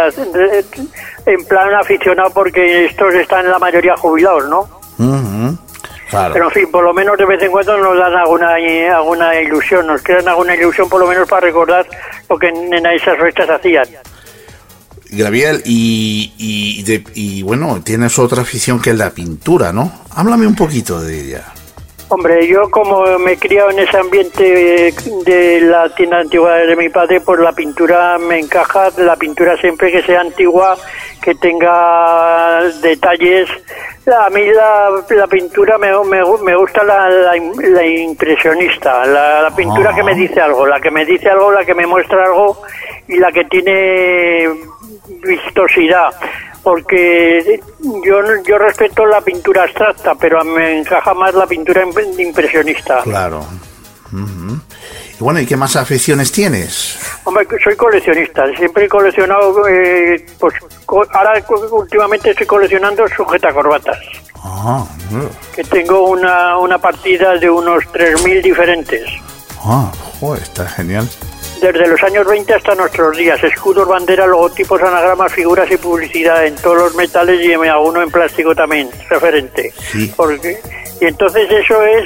en 1.26 1.46
plan 1.46 1.74
aficionado 1.74 2.30
porque 2.32 2.86
estos 2.86 3.14
están 3.16 3.50
la 3.50 3.58
mayoría 3.58 3.96
jubilados, 3.98 4.48
¿no? 4.48 4.60
Ujú. 5.00 5.58
Claro. 6.12 6.34
Pero 6.34 6.46
en 6.46 6.52
fin, 6.52 6.72
por 6.72 6.84
lo 6.84 6.94
menos 6.94 7.18
de 7.18 7.26
vez 7.26 7.42
en 7.42 7.50
cuando 7.52 7.78
nos 7.78 7.98
dan 7.98 8.14
alguna 8.14 8.56
alguna 8.96 9.40
ilusión, 9.42 9.88
nos 9.88 10.04
crean 10.04 10.28
alguna 10.28 10.54
ilusión 10.56 10.90
por 10.90 11.00
lo 11.00 11.08
menos 11.08 11.28
para 11.28 11.48
recordar 11.48 11.88
lo 12.32 12.40
que 12.40 12.48
en, 12.48 12.86
esas 12.86 13.18
fechas 13.20 13.50
hacían. 13.50 13.86
Gabriel, 15.10 15.62
y, 15.66 16.32
y, 16.38 16.84
de- 16.84 17.04
y 17.16 17.42
bueno, 17.44 17.82
tienes 17.84 18.18
otra 18.18 18.44
afición 18.44 18.82
que 18.82 18.92
es 18.92 18.98
la 18.98 19.10
pintura, 19.10 19.74
¿no? 19.74 20.04
Háblame 20.12 20.48
un 20.48 20.56
poquito 20.56 21.02
de 21.02 21.20
ella. 21.20 21.54
Hombre, 22.14 22.46
yo 22.46 22.70
como 22.70 23.06
me 23.20 23.32
he 23.32 23.38
criado 23.38 23.70
en 23.70 23.80
ese 23.80 23.98
ambiente 23.98 24.90
eh, 24.90 24.94
de 25.24 25.62
la 25.62 25.88
tienda 25.96 26.20
antigua 26.20 26.56
de 26.56 26.76
mi 26.76 26.90
padre, 26.90 27.22
pues 27.22 27.40
la 27.40 27.54
pintura 27.54 28.18
me 28.18 28.38
encaja, 28.38 28.90
la 28.98 29.16
pintura 29.16 29.56
siempre 29.56 29.90
que 29.94 30.02
sea 30.02 30.20
antigua, 30.20 30.76
que 31.22 31.34
tenga 31.36 32.64
detalles. 32.82 33.48
A 34.14 34.30
mí 34.30 34.46
la, 34.46 34.90
la 35.10 35.28
pintura 35.28 35.78
me, 35.78 35.92
me, 36.04 36.20
me 36.44 36.54
gusta 36.54 36.84
la, 36.84 37.08
la, 37.10 37.32
la 37.70 37.86
impresionista, 37.88 39.06
la, 39.06 39.44
la 39.44 39.56
pintura 39.56 39.96
que 39.96 40.04
me 40.04 40.14
dice 40.14 40.42
algo, 40.42 40.66
la 40.66 40.82
que 40.82 40.92
me 40.92 41.06
dice 41.06 41.30
algo, 41.30 41.50
la 41.50 41.64
que 41.64 41.74
me 41.74 41.88
muestra 41.88 42.26
algo 42.26 42.62
y 43.08 43.20
la 43.20 43.32
que 43.32 43.46
tiene 43.46 44.50
vistosidad 45.24 46.10
porque 46.64 47.60
yo 48.06 48.20
yo 48.46 48.58
respeto 48.58 49.06
la 49.06 49.22
pintura 49.22 49.64
abstracta 49.64 50.16
pero 50.16 50.44
me 50.44 50.80
encaja 50.80 51.14
más 51.14 51.34
la 51.34 51.48
pintura 51.48 51.84
imp- 51.84 52.20
impresionista 52.20 53.02
Claro. 53.04 53.40
Ujú. 54.14 54.60
Y 55.20 55.24
bueno, 55.24 55.40
¿y 55.40 55.46
qué 55.46 55.56
más 55.56 55.76
aficiones 55.76 56.32
tienes? 56.32 57.00
hombre 57.24 57.48
soy 57.64 57.76
coleccionista 57.76 58.44
siempre 58.58 58.86
he 58.86 58.90
coleccionado 58.90 59.68
eh, 59.68 60.26
pues 60.40 60.54
ahora 61.14 61.44
últimamente 61.72 62.32
estoy 62.32 62.48
coleccionando 62.48 63.08
sujeta 63.16 63.54
corbatas 63.54 63.98
Ah, 64.44 64.84
que 65.56 65.64
tengo 65.64 66.10
una 66.10 66.58
una 66.58 66.78
partida 66.80 67.38
de 67.38 67.50
unos 67.50 67.84
3000 67.92 68.42
diferentes 68.42 69.04
ah, 69.64 69.92
joder, 70.20 70.42
está 70.42 70.68
genial. 70.68 71.08
Desde 71.62 71.88
los 71.88 72.02
años 72.04 72.26
20 72.26 72.54
hasta 72.54 72.76
nuestros 72.76 73.16
días, 73.16 73.42
escudos, 73.44 73.88
banderas, 73.88 74.28
logotipos, 74.28 74.82
anagramas, 74.82 75.32
figuras 75.32 75.70
y 75.72 75.78
publicidad 75.78 76.46
en 76.46 76.56
todos 76.56 76.78
los 76.78 76.96
metales 76.96 77.46
y 77.46 77.52
en 77.52 77.64
alguno 77.66 78.02
en 78.02 78.10
plástico 78.10 78.56
también, 78.56 78.90
referente. 79.10 79.72
Porque, 80.16 80.60
y 81.00 81.06
entonces 81.06 81.50
eso 81.52 81.82
es 81.84 82.06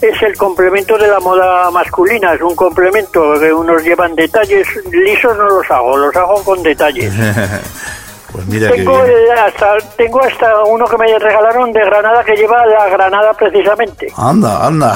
es 0.00 0.22
el 0.22 0.36
complemento 0.36 0.98
de 0.98 1.08
la 1.08 1.20
moda 1.20 1.70
masculina, 1.70 2.34
es 2.34 2.42
un 2.42 2.54
complemento 2.54 3.38
que 3.40 3.52
unos 3.52 3.82
llevan 3.82 4.14
detalles 4.14 4.66
lisos 4.92 5.36
no 5.36 5.44
los 5.44 5.70
hago, 5.70 5.96
los 5.96 6.14
hago 6.14 6.44
con 6.44 6.62
detalles. 6.62 7.12
pues 8.36 8.48
mira 8.48 8.70
Tengo, 8.70 8.98
hasta, 9.46 9.78
tengo 9.96 10.20
hasta 10.22 10.62
uno 10.64 10.84
que 10.86 10.98
me 10.98 11.18
regalaron 11.18 11.72
de 11.72 11.80
Granada 11.80 12.22
que 12.22 12.36
lleva 12.36 12.66
la 12.66 12.88
Granada 12.88 13.32
precisamente. 13.32 14.08
Anda, 14.16 14.66
anda. 14.66 14.94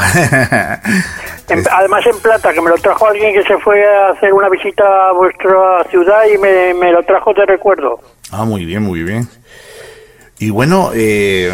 En- 1.48 1.64
además 1.72 2.06
en 2.06 2.18
plata, 2.20 2.52
que 2.52 2.60
me 2.60 2.70
lo 2.70 2.76
trajo 2.76 3.06
alguien 3.08 3.32
que 3.34 3.42
se 3.42 3.58
fue 3.58 3.84
a 3.84 4.10
hacer 4.10 4.32
una 4.32 4.48
visita 4.48 4.84
a 5.08 5.12
vuestra 5.12 5.82
ciudad 5.90 6.22
y 6.32 6.38
me, 6.38 6.74
me 6.74 6.92
lo 6.92 7.02
trajo 7.02 7.32
de 7.34 7.44
recuerdo. 7.46 7.98
ah, 8.30 8.44
muy 8.44 8.64
bien, 8.64 8.82
muy 8.82 9.02
bien. 9.02 9.28
Y 10.40 10.48
bueno, 10.48 10.90
eh, 10.94 11.52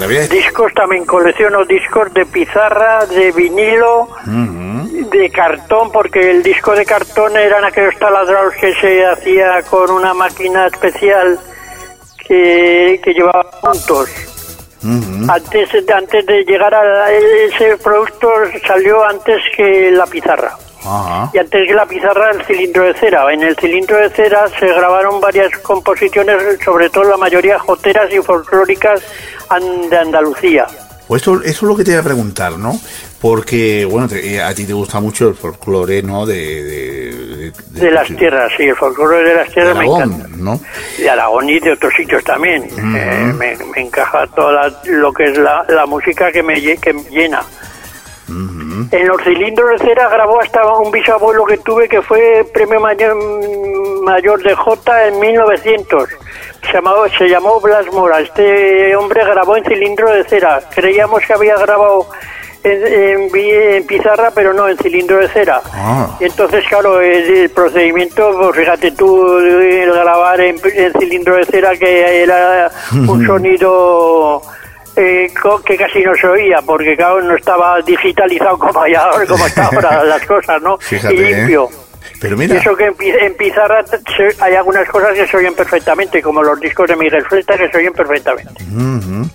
Gabriel, 0.00 0.28
Discos 0.30 0.72
también 0.72 1.04
colecciono 1.04 1.62
discos 1.66 2.12
de 2.14 2.24
pizarra, 2.24 3.04
de 3.04 3.30
vinilo, 3.32 4.08
Ujú. 4.26 5.10
de 5.10 5.28
cartón, 5.30 5.92
porque 5.92 6.30
el 6.30 6.42
disco 6.42 6.72
de 6.74 6.86
cartón 6.86 7.36
eran 7.36 7.64
aquellos 7.66 7.94
taladros 7.98 8.54
que 8.58 8.74
se 8.76 9.04
hacía 9.04 9.60
con 9.68 9.90
una 9.90 10.14
máquina 10.14 10.66
especial 10.68 11.38
que, 12.26 12.98
que 13.04 13.12
llevaba 13.12 13.44
puntos. 13.60 14.08
Ujú. 14.82 15.30
Antes, 15.30 15.68
antes 15.94 16.24
de 16.24 16.44
llegar 16.44 16.74
a 16.74 17.12
ese 17.12 17.76
producto 17.76 18.30
salió 18.66 19.04
antes 19.04 19.42
que 19.54 19.90
la 19.90 20.06
pizarra. 20.06 20.56
Ajá. 20.86 21.30
Y 21.32 21.38
antes 21.38 21.66
que 21.66 21.74
la 21.74 21.86
pizarra, 21.86 22.30
el 22.30 22.44
cilindro 22.44 22.84
de 22.84 22.94
cera. 22.94 23.32
En 23.32 23.42
el 23.42 23.56
cilindro 23.56 23.96
de 23.98 24.10
cera 24.10 24.46
se 24.58 24.66
grabaron 24.66 25.20
varias 25.20 25.56
composiciones, 25.58 26.36
sobre 26.64 26.90
todo 26.90 27.04
la 27.04 27.16
mayoría 27.16 27.58
joteras 27.58 28.12
y 28.12 28.18
folclóricas 28.18 29.02
de 29.90 29.96
Andalucía. 29.98 30.66
Pues 31.06 31.20
esto, 31.20 31.34
eso 31.42 31.48
es 31.50 31.62
lo 31.62 31.76
que 31.76 31.84
te 31.84 31.90
iba 31.90 32.00
a 32.00 32.04
preguntar, 32.04 32.52
¿no? 32.58 32.78
Porque, 33.20 33.86
bueno, 33.90 34.08
te- 34.08 34.34
eh, 34.34 34.42
a 34.42 34.54
ti 34.54 34.64
te 34.66 34.72
gusta 34.72 35.00
mucho 35.00 35.28
el 35.28 35.34
folclore, 35.34 36.02
¿no? 36.02 36.24
De, 36.26 36.34
de, 36.62 37.12
de- 37.36 37.52
De 37.80 37.90
las 37.90 38.06
tierras, 38.08 38.50
sí, 38.56 38.64
el 38.64 38.74
folclore 38.76 39.22
de 39.22 39.34
las 39.34 39.48
de 39.48 39.52
tierras 39.54 39.76
me 39.76 39.84
encanta. 39.86 40.26
¿no? 40.36 40.60
De 40.98 41.08
Aragón 41.10 41.48
y 41.48 41.58
de 41.60 41.72
otros 41.72 41.92
sitios 41.94 42.22
también. 42.24 42.64
Eh, 42.64 43.32
me, 43.36 43.56
me 43.74 43.80
encaja 43.82 44.26
toda 44.28 44.52
la- 44.68 44.80
lo 44.84 45.12
que 45.12 45.24
es 45.24 45.36
la, 45.38 45.64
la 45.68 45.84
música 45.86 46.32
que 46.32 46.42
me, 46.42 46.54
que 46.78 46.92
me 46.92 47.02
llena. 47.10 47.42
En 48.90 49.06
los 49.08 49.22
cilindros 49.22 49.70
de 49.72 49.78
cera 49.86 50.08
grabó 50.08 50.40
hasta 50.40 50.66
un 50.78 50.90
bisabuelo 50.90 51.44
que 51.44 51.58
tuve 51.58 51.88
que 51.88 52.00
fue 52.02 52.44
premio 52.54 52.80
mayor, 52.80 53.14
mayor 54.02 54.42
de 54.42 54.54
J 54.54 55.08
en 55.08 55.20
1900. 55.20 56.08
Se, 56.66 56.72
llamaba, 56.72 57.06
se 57.10 57.28
llamó 57.28 57.60
Blas 57.60 57.86
Mora. 57.92 58.20
Este 58.20 58.96
hombre 58.96 59.24
grabó 59.24 59.56
en 59.56 59.64
cilindro 59.64 60.10
de 60.10 60.24
cera. 60.24 60.60
Creíamos 60.74 61.20
que 61.26 61.34
había 61.34 61.56
grabado 61.58 62.06
en, 62.62 62.86
en 62.86 63.30
vi- 63.32 63.50
en 63.50 63.86
pizarra, 63.86 64.30
pero 64.34 64.54
no, 64.54 64.66
en 64.68 64.78
cilindro 64.78 65.18
de 65.18 65.28
cera. 65.28 65.60
Ah. 65.74 66.16
Y 66.18 66.24
entonces, 66.24 66.64
claro, 66.66 67.02
el, 67.02 67.12
el 67.30 67.50
procedimiento, 67.50 68.30
pues 68.40 68.56
fíjate 68.56 68.92
tú, 68.92 69.36
el 69.38 69.92
grabar 69.92 70.40
en, 70.40 70.56
en 70.74 70.92
cilindro 70.98 71.36
de 71.36 71.44
cera 71.44 71.76
que 71.76 72.22
era 72.22 72.70
un 72.92 73.26
sonido 73.26 74.40
eh, 74.96 75.30
que 75.64 75.76
casi 75.76 76.02
no 76.02 76.14
se 76.14 76.26
oía, 76.26 76.60
porque 76.64 76.96
claro, 76.96 77.20
no 77.22 77.36
estaba 77.36 77.80
digitalizado 77.82 78.58
como, 78.64 78.80
ahora, 78.80 79.26
como 79.26 79.46
está 79.46 79.66
ahora 79.66 80.02
las 80.14 80.24
cosas, 80.26 80.60
¿no? 80.62 80.78
Fíjate, 80.78 81.14
y 81.14 81.18
limpio. 81.34 81.68
¿eh? 81.70 81.76
Pero 82.20 82.36
Y 82.36 82.38
mira, 82.38 82.56
eso 82.58 82.74
que 82.76 82.84
en, 82.86 82.94
pi- 82.94 83.10
en 83.10 83.34
pizarra 83.36 83.84
hay 84.40 84.54
algunas 84.54 84.88
cosas 84.88 85.12
que 85.14 85.26
se 85.26 85.36
oyen 85.36 85.54
perfectamente, 85.54 86.22
como 86.22 86.42
los 86.42 86.58
discos 86.60 86.88
de 86.88 86.96
Miguel 86.96 87.24
Fleta 87.26 87.56
que 87.58 87.68
se 87.68 87.76
oyen 87.78 87.92
perfectamente. 87.92 88.62
Ujú. 88.64 89.28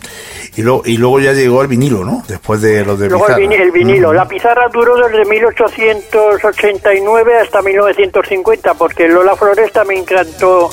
y, 0.56 0.62
luego, 0.62 0.82
y 0.86 0.98
luego 0.98 1.20
ya 1.20 1.34
llegó 1.34 1.62
el 1.62 1.68
vinilo, 1.68 2.04
¿no? 2.06 2.24
Después 2.28 2.62
de 2.62 2.84
los 2.86 2.98
de 3.00 3.10
Luego 3.10 3.26
Pizarra. 3.28 3.44
el 3.44 3.72
vinilo. 3.72 4.14
La 4.14 4.28
pizarra 4.28 4.68
duró 4.72 4.96
desde 5.08 5.26
1889 5.26 7.40
hasta 7.42 7.62
1950, 7.62 8.74
porque 8.76 9.08
Lola 9.08 9.36
Flores 9.36 9.72
también 9.72 10.06
cantó 10.06 10.70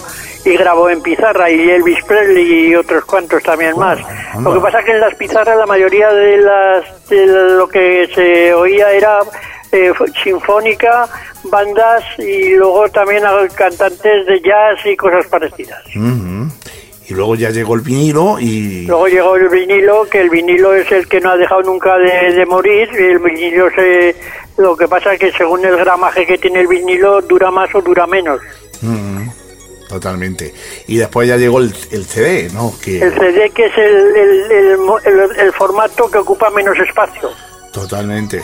y 0.46 0.56
grabó 0.56 0.88
en 0.88 1.02
pizarra, 1.02 1.50
y 1.50 1.70
Elvis 1.70 2.02
Presley 2.04 2.68
y 2.68 2.74
otros 2.76 3.04
cuantos 3.04 3.42
también 3.42 3.76
más. 3.78 3.98
Lo 4.40 4.54
que 4.54 4.60
pasa 4.60 4.82
que 4.82 4.92
en 4.92 5.00
las 5.00 5.14
pizarras 5.16 5.56
la 5.58 5.66
mayoría 5.66 6.08
de, 6.12 6.36
las, 6.38 7.08
de 7.08 7.26
lo 7.26 7.68
que 7.68 8.08
se 8.14 8.54
oía 8.54 8.90
era 8.92 9.18
eh, 9.72 9.92
sinfónica, 10.22 11.08
bandas 11.44 12.02
y 12.18 12.54
luego 12.54 12.88
también 12.90 13.24
a- 13.26 13.48
cantantes 13.54 14.26
de 14.26 14.40
jazz 14.40 14.78
y 14.86 14.96
cosas 14.96 15.26
parecidas. 15.26 15.82
Y 17.08 17.14
luego 17.14 17.36
ya 17.36 17.50
llegó 17.50 17.74
el 17.76 17.82
vinilo 17.82 18.38
y... 18.40 18.84
Luego 18.86 19.06
llegó 19.06 19.36
el 19.36 19.48
vinilo, 19.48 20.08
que 20.10 20.20
el 20.20 20.28
vinilo 20.30 20.74
es 20.74 20.90
el 20.90 21.06
que 21.08 21.20
no 21.20 21.30
ha 21.30 21.36
dejado 21.36 21.62
nunca 21.62 21.96
de, 21.98 22.32
de 22.34 22.46
morir. 22.46 22.88
y 22.92 23.02
El 23.04 23.18
vinilo 23.20 23.68
se, 23.70 24.16
lo 24.56 24.76
que 24.76 24.88
pasa 24.88 25.14
es 25.14 25.20
que 25.20 25.30
según 25.32 25.64
el 25.64 25.76
gramaje 25.76 26.26
que 26.26 26.36
tiene 26.38 26.60
el 26.62 26.66
vinilo 26.66 27.20
dura 27.22 27.50
más 27.52 27.72
o 27.76 27.80
dura 27.80 28.06
menos. 28.08 28.40
Totalmente. 29.88 30.52
Y 30.88 30.96
después 30.96 31.28
ya 31.28 31.36
llegó 31.36 31.58
el, 31.60 31.74
el 31.90 32.04
CD, 32.06 32.48
¿no? 32.52 32.72
Que 32.82 33.00
El 33.02 33.12
CD 33.14 33.50
que 33.50 33.66
es 33.66 33.78
el, 33.78 34.16
el, 34.16 34.50
el 34.52 34.78
mo- 34.78 34.98
el- 34.98 35.36
el 35.38 35.52
formato 35.52 36.10
que 36.10 36.18
ocupa 36.18 36.50
menos 36.50 36.76
espacio. 36.78 37.30
totalmente. 37.72 38.42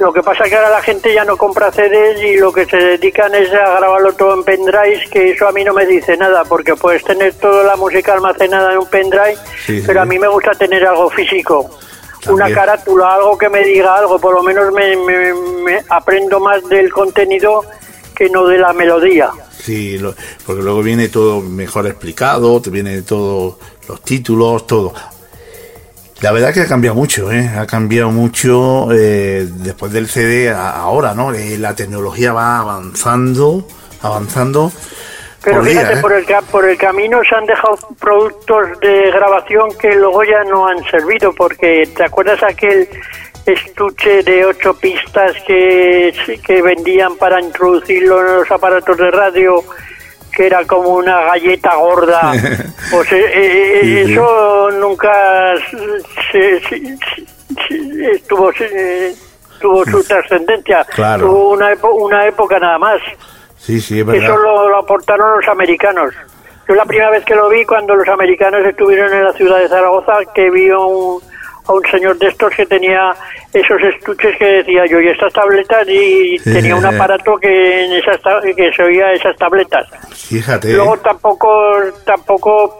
Lo 0.00 0.12
que 0.12 0.22
pasa 0.22 0.42
es 0.42 0.50
que 0.50 0.56
ahora 0.56 0.70
la 0.70 0.82
gente 0.82 1.14
ya 1.14 1.24
no 1.24 1.36
compra 1.36 1.70
CDs 1.70 2.20
y 2.20 2.36
lo 2.36 2.52
que 2.52 2.66
se 2.66 2.76
dedican 2.76 3.32
es 3.36 3.48
a 3.52 3.76
grabarlo 3.78 4.12
todo 4.14 4.34
en 4.34 4.42
pendrive, 4.42 5.00
que 5.08 5.30
eso 5.30 5.46
a 5.46 5.52
mí 5.52 5.62
no 5.62 5.72
me 5.72 5.86
dice 5.86 6.16
nada, 6.16 6.42
porque 6.44 6.74
puedes 6.74 7.04
tener 7.04 7.32
toda 7.34 7.62
la 7.62 7.76
música 7.76 8.12
almacenada 8.14 8.72
en 8.72 8.78
un 8.78 8.86
pendrive, 8.90 9.36
Sí, 9.64 9.84
pero 9.86 10.00
sí. 10.00 10.02
a 10.02 10.04
mí 10.04 10.18
me 10.18 10.26
gusta 10.26 10.50
tener 10.52 10.84
algo 10.84 11.08
físico. 11.10 11.70
una 12.28 12.50
carátula, 12.52 13.14
algo 13.14 13.38
que 13.38 13.48
me 13.48 13.60
diga 13.64 13.94
algo, 13.96 14.18
por 14.18 14.34
lo 14.34 14.42
menos 14.42 14.72
me, 14.72 14.96
me- 14.96 15.34
me 15.62 15.80
aprendo 15.88 16.40
más 16.40 16.66
del 16.68 16.90
contenido 16.92 17.62
que 18.16 18.28
no 18.30 18.46
de 18.48 18.58
la 18.58 18.72
melodía. 18.72 19.30
Sí, 19.64 19.96
lo- 19.98 20.14
porque 20.44 20.62
luego 20.62 20.82
viene 20.82 21.08
todo 21.08 21.40
mejor 21.40 21.86
explicado, 21.86 22.60
te 22.60 22.68
viene 22.70 23.00
todo 23.02 23.58
los 23.88 24.02
títulos, 24.02 24.66
todo. 24.66 24.92
La 26.20 26.32
verdad 26.32 26.52
que 26.52 26.60
ha 26.60 26.66
cambiado 26.68 26.94
mucho, 26.94 27.30
¿eh? 27.32 27.48
Ha 27.48 27.66
cambiado 27.66 28.10
mucho 28.10 28.88
eh, 28.92 29.46
después 29.50 29.90
del 29.92 30.08
CD 30.08 30.50
a- 30.50 30.70
ahora, 30.70 31.14
¿no? 31.14 31.32
Eh, 31.32 31.56
la 31.58 31.74
tecnología 31.74 32.32
va 32.32 32.58
avanzando, 32.58 33.66
avanzando. 34.02 34.70
Pero 35.42 35.56
por 35.58 35.66
fíjate, 35.68 35.94
¿eh? 35.94 36.00
por, 36.00 36.12
el, 36.12 36.24
por 36.50 36.68
el 36.68 36.76
camino 36.78 37.20
se 37.28 37.34
han 37.34 37.44
dejado 37.46 37.76
productos 38.00 38.80
de 38.80 39.10
grabación 39.10 39.70
que 39.78 39.94
luego 39.94 40.24
ya 40.24 40.42
no 40.44 40.66
han 40.66 40.82
servido, 40.90 41.32
porque 41.34 41.88
¿te 41.94 42.04
acuerdas 42.04 42.42
aquel 42.42 42.88
estuche 43.46 44.22
de 44.22 44.44
ocho 44.46 44.74
pistas 44.78 45.32
que, 45.46 46.12
que 46.46 46.62
vendían 46.62 47.16
para 47.16 47.40
introducirlo 47.40 48.20
en 48.20 48.36
los 48.38 48.50
aparatos 48.50 48.96
de 48.96 49.10
radio? 49.10 49.62
que 50.36 50.46
era 50.46 50.64
como 50.64 50.88
una 50.96 51.20
galleta 51.26 51.76
gorda, 51.76 52.32
pues 52.90 53.12
eh, 53.12 53.30
eh, 53.34 53.80
Sí, 53.82 54.04
sí. 54.06 54.12
eso 54.14 54.68
nunca 54.80 55.54
se- 56.32 56.60
se- 56.60 56.96
se- 56.98 58.10
estuvo, 58.16 58.52
se- 58.52 59.14
tuvo 59.60 59.84
su 59.84 60.02
trascendencia, 60.08 60.84
Claro. 60.86 61.26
tuvo 61.26 61.50
una, 61.50 61.68
una 61.82 62.26
época 62.26 62.58
nada 62.58 62.78
más. 62.78 63.00
Sí, 63.58 63.80
sí, 63.80 64.00
es 64.00 64.06
verdad. 64.06 64.24
Eso 64.24 64.36
lo, 64.36 64.68
lo 64.70 64.78
aportaron 64.78 65.36
los 65.36 65.46
americanos. 65.48 66.12
Yo 66.68 66.74
la 66.74 66.84
primera 66.84 67.10
vez 67.10 67.24
que 67.24 67.36
lo 67.36 67.48
vi, 67.48 67.64
cuando 67.64 67.94
los 67.94 68.08
americanos 68.08 68.66
estuvieron 68.66 69.12
en 69.12 69.22
la 69.24 69.32
ciudad 69.34 69.58
de 69.60 69.68
Zaragoza, 69.68 70.14
que 70.34 70.50
vi 70.50 70.68
un, 70.70 71.20
a 71.66 71.72
un 71.72 71.82
señor 71.90 72.18
de 72.18 72.28
estos 72.28 72.52
que 72.54 72.66
tenía 72.66 73.14
esos 73.52 73.80
estuches 73.82 74.36
que 74.38 74.44
decía 74.44 74.84
yo, 74.86 75.00
y 75.00 75.08
estas 75.08 75.32
tabletas, 75.32 75.86
y 75.88 76.38
tenía 76.40 76.76
un 76.76 76.84
aparato 76.84 77.36
que 77.36 77.84
en 77.84 77.92
esas 77.92 78.20
que 78.56 78.70
se 78.72 78.82
oía 78.82 79.12
esas 79.12 79.36
tabletas. 79.36 79.86
Fíjate. 80.12 80.72
Luego 80.72 80.96
tampoco 80.98 81.50
tampoco 82.04 82.76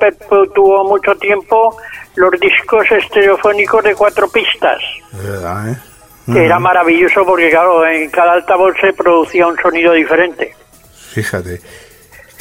tuvo 0.54 0.84
mucho 0.84 1.14
tiempo 1.16 1.76
los 2.16 2.30
discos 2.40 2.86
estereofónicos 2.90 3.84
de 3.84 3.94
cuatro 3.94 4.28
pistas, 4.28 4.80
verdad, 5.12 5.70
¿eh? 5.70 5.76
que 6.32 6.44
era 6.44 6.58
maravilloso 6.58 7.24
porque 7.24 7.50
claro, 7.50 7.86
en 7.86 8.10
cada 8.10 8.32
altavoz 8.32 8.74
se 8.80 8.92
producía 8.92 9.46
un 9.46 9.56
sonido 9.58 9.92
diferente. 9.92 10.54
Fíjate. 11.12 11.60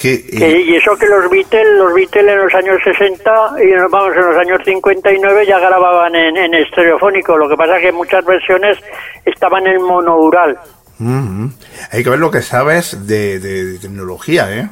Que, 0.04 0.16
eh, 0.34 0.60
y 0.68 0.76
eso 0.76 0.98
que 0.98 1.06
los 1.08 1.30
Beatles, 1.30 1.66
los 1.78 1.94
Beatles 1.94 2.28
en 2.28 2.38
los 2.40 2.54
años 2.54 2.78
60 2.84 3.32
y 3.64 3.72
vamos, 3.90 4.14
en 4.14 4.22
los 4.26 4.38
años 4.38 4.60
59 4.66 5.46
ya 5.48 5.60
grababan 5.60 6.14
en, 6.14 6.36
en 6.36 6.54
estereofónico. 6.56 7.38
Lo 7.38 7.48
que 7.48 7.56
pasa 7.56 7.78
es 7.78 7.84
que 7.84 7.92
muchas 7.94 8.26
versiones 8.26 8.78
estaban 9.24 9.66
en 9.66 9.82
monoural. 9.82 10.60
Ujú. 11.00 11.50
Hay 11.92 12.04
que 12.04 12.10
ver 12.10 12.20
lo 12.20 12.30
que 12.32 12.42
sabes 12.42 13.08
de, 13.08 13.40
de- 13.40 13.64
de 13.66 13.80
tecnología, 13.80 14.54
¿eh? 14.54 14.68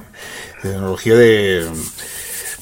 De 0.64 0.70
tecnología 0.72 1.16
de... 1.16 1.66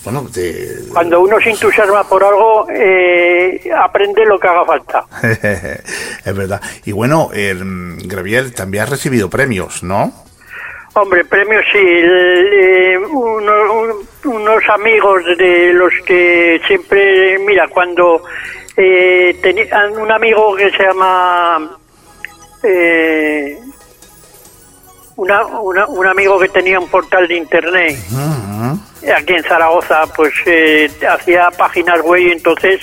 Bueno, 0.04 0.22
de... 0.32 0.84
Cuando 0.94 1.22
uno 1.22 1.40
se 1.42 1.50
entusiasma 1.50 2.08
por 2.08 2.24
algo, 2.24 2.68
eh, 2.70 3.68
aprende 3.76 4.26
lo 4.26 4.40
que 4.40 4.48
haga 4.48 4.64
falta. 4.64 5.06
es 6.24 6.36
verdad. 6.36 6.62
Y 6.86 6.92
bueno, 6.92 7.32
Graviel 7.34 8.54
también 8.54 8.84
has 8.84 8.90
recibido 8.92 9.28
premios, 9.30 9.82
¿no? 9.82 10.14
Hombre, 10.94 11.24
premios 11.26 11.64
sí. 11.72 11.78
el- 11.78 12.50
eh, 12.54 12.98
uno- 12.98 13.74
un- 13.74 14.08
unos 14.34 14.64
amigos 14.70 15.24
de 15.38 15.72
los 15.74 15.94
que 16.06 16.60
siempre, 16.68 17.38
mira, 17.40 17.68
cuando 17.68 18.24
eh, 18.82 19.38
tenía 19.42 19.66
un 19.98 20.10
amigo 20.12 20.56
que 20.56 20.72
se 20.72 20.84
llama 20.84 21.78
eh, 22.64 23.58
una- 25.18 25.46
una- 25.46 25.86
un 25.88 26.08
amigo 26.08 26.40
que 26.40 26.48
tenía 26.50 26.80
un 26.80 26.88
portal 26.90 27.28
de 27.28 27.36
internet 27.36 27.98
aquí 29.16 29.34
en 29.34 29.44
Zaragoza, 29.44 30.04
pues 30.16 30.34
eh, 30.46 30.90
hacía 31.10 31.50
páginas 31.52 32.02
web 32.02 32.22
y 32.22 32.32
entonces 32.32 32.80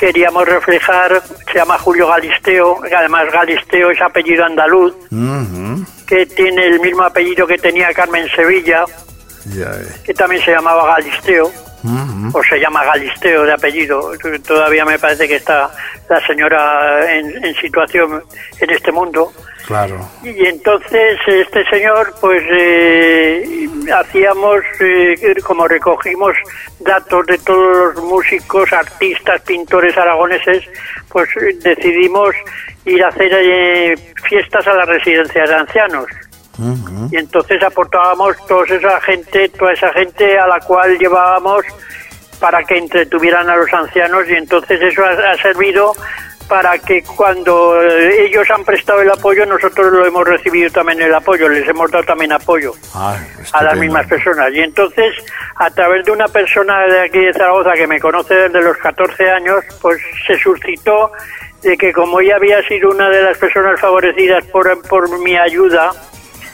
queríamos 0.00 0.48
reflejar, 0.48 1.22
se 1.52 1.58
llama 1.58 1.76
Julio 1.78 2.08
Galisteo, 2.08 2.80
que 2.80 2.94
además 2.96 3.30
Galisteo 3.30 3.90
es 3.90 4.00
apellido 4.00 4.46
andaluz, 4.46 4.94
Ujú. 5.12 5.84
que 6.06 6.24
tiene 6.24 6.66
el 6.68 6.80
mismo 6.80 7.02
apellido 7.02 7.46
que 7.46 7.58
tenía 7.58 7.92
Carmen 7.92 8.26
Sevilla, 8.34 8.84
Ya 9.54 9.68
ves. 9.68 10.00
que 10.04 10.14
también 10.14 10.42
se 10.42 10.52
llamaba 10.52 10.86
Galisteo, 10.96 11.52
O 12.32 12.42
se 12.42 12.60
llama 12.60 12.84
Galisteo 12.84 13.44
de 13.44 13.52
apellido. 13.52 14.12
Todavía 14.46 14.84
me 14.84 14.98
parece 14.98 15.26
que 15.26 15.36
está 15.36 15.70
la 16.08 16.26
señora 16.26 17.14
en, 17.14 17.44
en 17.44 17.54
situación 17.56 18.22
en 18.60 18.70
este 18.70 18.92
mundo. 18.92 19.32
Claro. 19.66 20.00
Y 20.24 20.46
entonces 20.46 21.18
este 21.26 21.64
señor, 21.70 22.12
pues 22.20 22.42
eh, 22.50 23.68
hacíamos, 23.94 24.62
eh, 24.80 25.36
como 25.44 25.68
recogimos 25.68 26.36
datos 26.80 27.26
de 27.26 27.38
todos 27.38 27.94
los 27.94 28.04
músicos, 28.04 28.72
artistas, 28.72 29.40
pintores 29.42 29.96
aragoneses, 29.96 30.64
pues 31.08 31.28
decidimos 31.62 32.34
ir 32.84 33.04
a 33.04 33.08
hacer 33.08 33.30
eh, 33.32 33.94
fiestas 34.28 34.66
a 34.66 34.74
las 34.74 34.88
residencias 34.88 35.48
de 35.48 35.54
ancianos. 35.54 36.06
Y 37.10 37.16
entonces 37.16 37.62
aportábamos 37.62 38.36
toda 38.46 38.64
esa 38.66 39.00
gente, 39.00 39.48
toda 39.50 39.72
esa 39.72 39.92
gente 39.92 40.38
a 40.38 40.46
la 40.46 40.60
cual 40.60 40.98
llevábamos 40.98 41.64
para 42.38 42.62
que 42.64 42.78
entretuvieran 42.78 43.48
a 43.50 43.56
los 43.56 43.72
ancianos 43.72 44.24
y 44.28 44.34
entonces 44.34 44.80
eso 44.80 45.02
ha, 45.04 45.32
ha 45.32 45.36
servido 45.42 45.92
para 46.50 46.76
que 46.78 47.04
cuando 47.04 47.80
eh, 47.80 48.26
ellos 48.26 48.50
han 48.50 48.64
prestado 48.64 49.00
el 49.00 49.10
apoyo, 49.10 49.46
nosotros 49.46 49.92
lo 49.92 50.04
hemos 50.04 50.26
recibido 50.26 50.68
también 50.70 51.00
el 51.00 51.14
apoyo, 51.14 51.48
les 51.48 51.66
hemos 51.68 51.88
dado 51.92 52.02
también 52.02 52.32
apoyo 52.32 52.72
Ay, 52.92 53.18
a 53.52 53.62
las 53.62 53.78
mismas 53.78 54.04
personas. 54.08 54.52
Y 54.52 54.58
entonces, 54.58 55.14
a 55.54 55.70
través 55.70 56.04
de 56.04 56.10
una 56.10 56.26
persona 56.26 56.86
de 56.88 57.02
aquí 57.02 57.20
de 57.20 57.32
Zaragoza 57.32 57.74
que 57.74 57.86
me 57.86 58.00
conoce 58.00 58.34
desde 58.34 58.62
los 58.62 58.76
14 58.78 59.30
años, 59.30 59.64
pues 59.80 60.02
se 60.26 60.36
suscitó 60.40 61.12
de 61.62 61.76
que 61.76 61.92
como 61.92 62.18
ella 62.18 62.34
había 62.34 62.60
sido 62.66 62.90
una 62.90 63.08
de 63.08 63.22
las 63.22 63.38
personas 63.38 63.80
favorecidas 63.80 64.44
por, 64.46 64.82
por 64.88 65.20
mi 65.20 65.36
ayuda, 65.36 65.92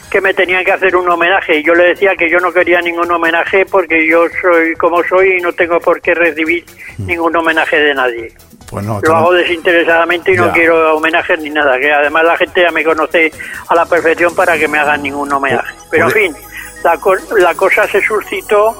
que 0.09 0.21
me 0.21 0.33
tenían 0.33 0.63
que 0.63 0.71
hacer 0.71 0.95
un 0.95 1.09
homenaje. 1.09 1.57
Y 1.57 1.63
yo 1.63 1.73
le 1.73 1.87
decía 1.87 2.15
que 2.15 2.29
yo 2.29 2.39
no 2.39 2.51
quería 2.51 2.81
ningún 2.81 3.11
homenaje 3.11 3.65
porque 3.65 4.07
yo 4.07 4.25
soy 4.41 4.73
como 4.75 5.03
soy 5.03 5.37
y 5.37 5.41
no 5.41 5.51
tengo 5.53 5.79
por 5.79 6.01
qué 6.01 6.13
recibir 6.13 6.63
ningún 6.99 7.35
homenaje 7.35 7.77
de 7.79 7.93
nadie. 7.93 8.33
Pues 8.69 8.83
no, 8.85 8.99
Lo 9.01 9.15
hago 9.15 9.33
desinteresadamente 9.33 10.33
y 10.33 10.35
no 10.35 10.51
quiero 10.53 10.95
homenajes 10.97 11.39
ni 11.39 11.49
nada, 11.49 11.79
que 11.79 11.91
además 11.91 12.23
la 12.25 12.37
gente 12.37 12.61
ya 12.61 12.71
me 12.71 12.83
conoce 12.83 13.31
a 13.69 13.75
la 13.75 13.85
perfección 13.85 14.35
para 14.35 14.57
que 14.57 14.67
me 14.67 14.77
hagan 14.77 15.01
ningún 15.03 15.31
homenaje. 15.31 15.73
Pero 15.89 16.05
en 16.07 16.11
fin, 16.33 16.35
la, 16.83 16.97
co- 16.97 17.15
la 17.37 17.53
cosa 17.55 17.87
se 17.87 18.01
suscitó, 18.01 18.75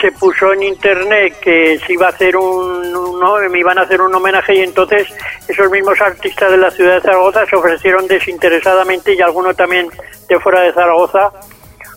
se 0.00 0.12
puso 0.12 0.52
en 0.52 0.62
internet 0.62 1.38
que 1.40 1.78
se 1.86 1.92
iba 1.92 2.06
a 2.06 2.10
hacer 2.10 2.36
un, 2.36 3.18
me 3.50 3.58
iban 3.58 3.78
a 3.78 3.82
hacer 3.82 4.00
un 4.00 4.14
homenaje 4.14 4.54
y 4.54 4.60
entonces 4.60 5.08
esos 5.46 5.70
mismos 5.70 6.00
artistas 6.00 6.50
de 6.50 6.56
la 6.56 6.70
ciudad 6.70 6.96
de 6.96 7.00
Zaragoza 7.00 7.46
se 7.46 7.56
ofrecieron 7.56 8.06
desinteresadamente 8.06 9.14
y 9.14 9.20
algunos 9.20 9.56
también 9.56 9.88
de 10.28 10.40
fuera 10.40 10.60
de 10.60 10.72
Zaragoza, 10.72 11.32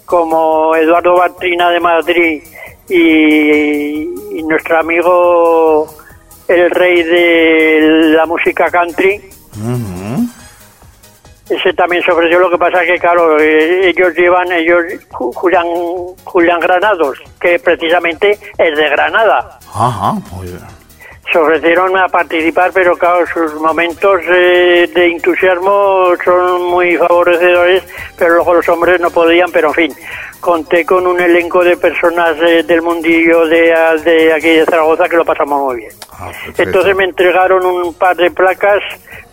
como 0.05 0.75
Eduardo 0.75 1.15
Bartrina 1.15 1.69
de 1.69 1.79
Madrid 1.79 2.43
y, 2.89 4.07
nuestro 4.43 4.79
amigo 4.79 5.87
el 6.47 6.69
rey 6.71 7.03
de 7.03 7.79
la 8.15 8.25
música 8.25 8.69
country. 8.69 9.21
Ese 11.51 11.73
también 11.73 12.01
se 12.03 12.11
ofreció, 12.11 12.39
lo 12.39 12.49
que 12.49 12.57
pasa 12.57 12.81
que, 12.85 12.97
claro, 12.97 13.37
eh, 13.39 13.89
ellos 13.89 14.13
llevan, 14.15 14.51
ellos, 14.53 14.83
Ju- 15.11 15.33
Julián, 15.33 15.65
Julián 16.23 16.59
Granados, 16.61 17.17
que 17.41 17.59
precisamente 17.59 18.39
es 18.57 18.77
de 18.77 18.89
Granada. 18.89 19.59
Ajá, 19.73 20.13
muy 20.31 20.47
bien. 20.47 20.80
Se 21.29 21.37
ofrecieron 21.37 21.95
a 21.97 22.07
participar, 22.07 22.71
pero 22.73 22.97
claro, 22.97 23.25
sus 23.27 23.53
momentos 23.55 24.21
eh, 24.27 24.89
de 24.93 25.11
entusiasmo 25.11 26.13
son 26.23 26.63
muy 26.63 26.97
favorecedores, 26.97 27.83
pero 28.17 28.35
luego 28.35 28.55
los 28.55 28.69
hombres 28.69 28.99
no 28.99 29.11
podían, 29.11 29.51
pero 29.51 29.69
en 29.69 29.73
fin, 29.73 29.95
conté 30.39 30.83
con 30.85 31.05
un 31.05 31.19
elenco 31.19 31.63
de 31.63 31.77
personas 31.77 32.35
eh, 32.41 32.63
del 32.63 32.81
mundillo 32.81 33.45
de, 33.45 33.73
de 34.03 34.33
aquí 34.33 34.49
de 34.49 34.65
Zaragoza 34.65 35.07
que 35.07 35.17
lo 35.17 35.23
pasamos 35.23 35.61
muy 35.61 35.77
bien. 35.77 35.91
Ah. 36.11 36.31
Entonces 36.57 36.95
me 36.95 37.05
entregaron 37.05 37.65
un 37.65 37.93
par 37.93 38.17
de 38.17 38.31
placas, 38.31 38.81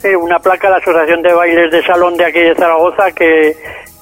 eh, 0.04 0.14
una 0.14 0.38
placa 0.38 0.68
de 0.68 0.72
la 0.74 0.78
Asociación 0.78 1.22
de 1.22 1.32
Bailes 1.32 1.70
de 1.72 1.82
Salón 1.84 2.16
de 2.16 2.26
aquí 2.26 2.40
de 2.40 2.54
Zaragoza, 2.54 3.10
que, 3.12 3.56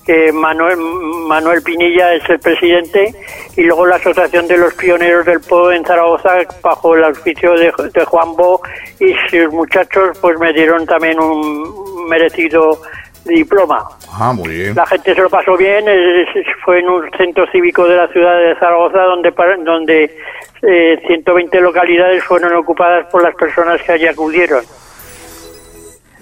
que 0.07 0.31
Manuel, 0.33 0.77
Manuel 0.78 1.62
Pinilla 1.62 2.15
es 2.15 2.23
el 2.31 2.39
presidente, 2.39 3.12
y 3.57 3.62
luego 3.62 3.87
la 3.87 3.97
Asociación 3.97 4.47
de 4.47 4.57
los 4.59 4.73
Pioneros 4.74 5.27
del 5.27 5.41
Pueblo 5.41 5.73
en 5.73 5.85
Zaragoza, 5.85 6.39
bajo 6.62 6.95
el 6.95 7.05
auspicio 7.05 7.53
de, 7.55 7.73
de 7.93 8.05
Juan 8.05 8.35
Bo, 8.37 8.61
y 9.01 9.12
sus 9.28 9.53
muchachos 9.53 10.16
pues 10.20 10.39
me 10.39 10.53
dieron 10.53 10.87
también 10.87 11.19
un 11.20 12.07
merecido 12.09 12.81
diploma. 13.24 13.85
Ah, 14.12 14.33
muy 14.33 14.49
bien. 14.49 14.74
La 14.77 14.87
gente 14.87 15.12
se 15.15 15.20
lo 15.20 15.28
pasó 15.28 15.57
bien, 15.57 15.85
es- 15.89 16.28
fue 16.65 16.78
en 16.78 16.89
un 16.89 17.11
centro 17.16 17.45
cívico 17.51 17.85
de 17.89 17.97
la 17.97 18.07
ciudad 18.09 18.39
de 18.39 18.55
Zaragoza 18.61 18.99
donde, 19.03 19.33
donde 19.65 20.16
eh, 20.62 21.01
120 21.07 21.61
localidades 21.61 22.23
fueron 22.24 22.55
ocupadas 22.55 23.07
por 23.11 23.23
las 23.24 23.35
personas 23.35 23.83
que 23.83 23.93
allí 23.93 24.07
acudieron. 24.07 24.62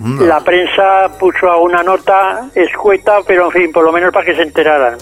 La 0.00 0.40
prensa 0.40 1.08
puso 1.18 1.60
una 1.60 1.82
nota 1.82 2.50
escueta, 2.54 3.18
pero 3.26 3.46
en 3.46 3.52
fin, 3.52 3.72
por 3.72 3.84
lo 3.84 3.92
menos 3.92 4.12
para 4.12 4.26
que 4.26 4.34
se 4.34 4.42
enteraran. 4.42 4.98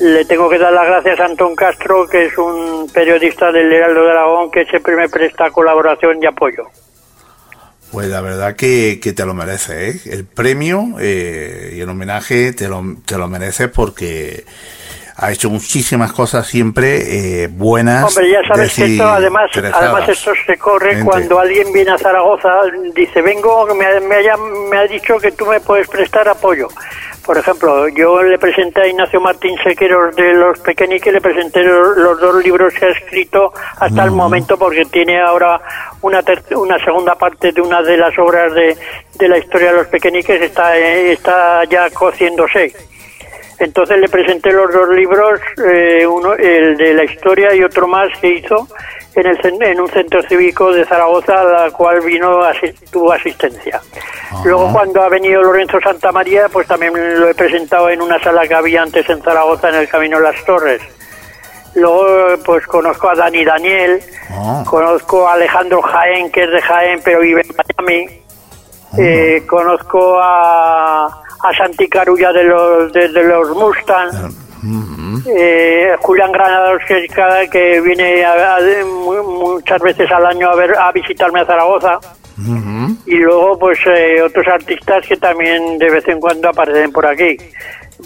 Le 0.00 0.24
tengo 0.24 0.48
que 0.48 0.58
dar 0.58 0.72
las 0.72 0.86
gracias 0.86 1.20
a 1.20 1.24
Antón 1.24 1.54
Castro, 1.54 2.06
que 2.06 2.26
es 2.26 2.38
un 2.38 2.88
periodista 2.92 3.52
del 3.52 3.72
Heraldo 3.72 4.04
de 4.04 4.10
Aragón, 4.10 4.50
que 4.50 4.64
siempre 4.64 4.96
me 4.96 5.08
presta 5.08 5.50
colaboración 5.50 6.22
y 6.22 6.26
apoyo. 6.26 6.64
Pues 7.92 8.08
la 8.08 8.20
verdad 8.20 8.54
que, 8.54 9.00
que 9.00 9.12
te 9.12 9.24
lo 9.24 9.34
mereces, 9.34 10.06
¿eh? 10.06 10.10
El 10.12 10.26
premio 10.26 10.96
eh, 11.00 11.72
y 11.74 11.80
el 11.80 11.88
homenaje 11.88 12.52
te 12.52 12.68
lo, 12.68 12.82
te 13.06 13.16
lo 13.16 13.28
mereces 13.28 13.68
porque 13.68 14.44
ha 15.20 15.32
hecho 15.32 15.50
muchísimas 15.50 16.12
cosas 16.12 16.46
siempre 16.46 17.42
eh, 17.42 17.48
buenas. 17.48 18.04
Hombre, 18.16 18.30
ya 18.30 18.40
sabes 18.46 18.74
que 18.74 18.84
esto 18.84 19.08
además, 19.08 19.50
además 19.74 20.08
esto 20.08 20.30
se 20.46 20.56
corre 20.56 20.90
Gente. 20.94 21.04
cuando 21.10 21.40
alguien 21.40 21.72
viene 21.72 21.90
a 21.90 21.98
Zaragoza, 21.98 22.50
dice, 22.94 23.20
vengo, 23.20 23.66
me, 23.74 23.84
ha- 23.84 24.00
me, 24.00 24.14
haya- 24.14 24.36
me 24.70 24.76
ha 24.78 24.84
dicho 24.86 25.18
que 25.18 25.32
tú 25.32 25.44
me 25.46 25.58
puedes 25.60 25.88
prestar 25.88 26.28
apoyo. 26.28 26.68
Por 27.26 27.36
ejemplo, 27.36 27.88
yo 27.88 28.22
le 28.22 28.38
presenté 28.38 28.80
a 28.82 28.86
Ignacio 28.86 29.20
Martín 29.20 29.54
Sequeros 29.62 30.16
de 30.16 30.32
Los 30.32 30.60
Pequeñiques, 30.60 31.12
le 31.12 31.20
presenté 31.20 31.62
los, 31.62 31.96
los 31.98 32.18
dos 32.20 32.42
libros 32.42 32.72
que 32.72 32.86
ha 32.86 32.90
escrito 32.90 33.52
hasta 33.80 34.04
el 34.04 34.12
momento, 34.12 34.56
porque 34.56 34.84
tiene 34.86 35.20
ahora 35.20 35.60
una, 36.00 36.22
ter- 36.22 36.42
una 36.56 36.82
segunda 36.82 37.16
parte 37.16 37.52
de 37.52 37.60
una 37.60 37.82
de 37.82 37.98
las 37.98 38.16
obras 38.18 38.54
de, 38.54 38.74
de 39.18 39.28
la 39.28 39.36
historia 39.36 39.72
de 39.72 39.76
Los 39.78 39.88
Pequeñiques, 39.88 40.40
está, 40.40 40.78
eh, 40.78 41.12
está 41.12 41.64
ya 41.64 41.90
cociéndose. 41.90 42.74
Entonces 43.58 43.98
le 43.98 44.08
presenté 44.08 44.52
los 44.52 44.72
dos 44.72 44.88
libros, 44.90 45.40
eh, 45.64 46.06
uno 46.06 46.34
el 46.34 46.76
de 46.76 46.94
la 46.94 47.04
historia 47.04 47.54
y 47.54 47.62
otro 47.64 47.88
más 47.88 48.08
que 48.20 48.34
hizo 48.34 48.68
en, 49.14 49.26
el, 49.26 49.38
en 49.62 49.80
un 49.80 49.88
centro 49.88 50.22
cívico 50.22 50.72
de 50.72 50.84
Zaragoza, 50.84 51.40
a 51.40 51.44
la 51.44 51.70
cual 51.70 52.00
vino 52.00 52.40
tuvo 52.92 53.12
asistencia. 53.12 53.80
Luego 54.44 54.72
cuando 54.72 55.02
ha 55.02 55.08
venido 55.08 55.42
Lorenzo 55.42 55.80
Santamaría, 55.80 56.48
pues 56.48 56.68
también 56.68 56.92
lo 57.18 57.28
he 57.28 57.34
presentado 57.34 57.90
en 57.90 58.00
una 58.00 58.22
sala 58.22 58.46
que 58.46 58.54
había 58.54 58.82
antes 58.82 59.08
en 59.10 59.20
Zaragoza, 59.22 59.70
en 59.70 59.74
el 59.76 59.88
Camino 59.88 60.18
de 60.18 60.22
las 60.22 60.44
Torres. 60.44 60.80
Luego 61.74 62.38
pues 62.44 62.66
conozco 62.66 63.10
a 63.10 63.14
Dani 63.14 63.44
Daniel, 63.44 64.00
Ah. 64.30 64.62
conozco 64.66 65.26
a 65.26 65.34
Alejandro 65.34 65.80
Jaén, 65.82 66.30
que 66.30 66.44
es 66.44 66.50
de 66.50 66.60
Jaén, 66.60 67.00
pero 67.02 67.20
vive 67.20 67.42
en 67.42 67.56
Miami. 67.56 68.22
Eh, 68.98 69.42
conozco 69.46 70.18
a, 70.20 71.22
a 71.42 71.56
Santi 71.56 71.88
Carulla 71.88 72.32
de 72.32 72.44
los, 72.44 72.92
de, 72.92 73.08
de 73.08 73.24
los 73.24 73.50
Mustang. 73.50 74.32
Eh, 75.26 75.94
Julián 76.00 76.32
Granados, 76.32 76.82
que, 76.86 77.80
viene 77.80 78.24
a- 78.24 78.56
a- 78.56 78.84
mu- 78.84 79.22
muchas 79.54 79.80
veces 79.82 80.10
al 80.10 80.26
año 80.26 80.48
a, 80.50 80.56
ver, 80.56 80.76
a 80.76 80.90
visitarme 80.92 81.40
a 81.40 81.46
Zaragoza. 81.46 81.98
Y 83.06 83.16
luego, 83.16 83.58
pues, 83.58 83.78
eh, 83.86 84.22
otros 84.22 84.46
artistas 84.48 85.04
que 85.06 85.16
también 85.16 85.78
de 85.78 85.90
vez 85.90 86.06
en 86.08 86.20
cuando 86.20 86.48
aparecen 86.48 86.92
por 86.92 87.06
aquí. 87.06 87.36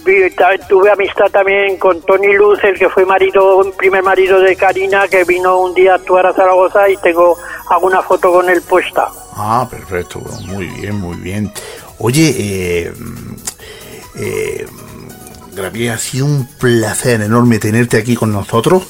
Vi- 0.05 0.35
tuve 0.69 0.91
amistad 0.91 1.27
también 1.31 1.77
con 1.77 2.01
Tony 2.03 2.33
Luz, 2.35 2.59
el 2.65 2.79
que 2.79 2.89
fue 2.89 3.05
marido, 3.05 3.71
primer 3.77 4.03
marido 4.03 4.41
de 4.41 4.57
Karina, 4.57 5.07
que 5.09 5.25
vino 5.25 5.59
un 5.61 5.75
día 5.75 5.93
a 5.93 5.97
actuar 5.97 6.27
a 6.27 6.33
Zaragoza 6.33 6.89
y 6.89 6.97
tengo 6.99 7.37
alguna 7.69 8.01
foto 8.03 8.33
con 8.33 8.49
él 8.49 8.63
puesta. 8.63 9.09
Ah, 9.37 9.67
perfecto, 9.71 10.21
muy 10.47 10.67
bien, 10.67 10.97
muy 10.99 11.17
bien. 11.17 11.53
Oye, 11.99 12.35
eh, 12.39 12.93
eh, 14.17 14.67
ha 15.93 15.99
sido 15.99 16.27
un 16.27 16.47
placer 16.59 17.21
enorme 17.23 17.59
tenerte 17.59 17.99
aquí 17.99 18.15
con 18.15 18.33
nosotros, 18.33 18.85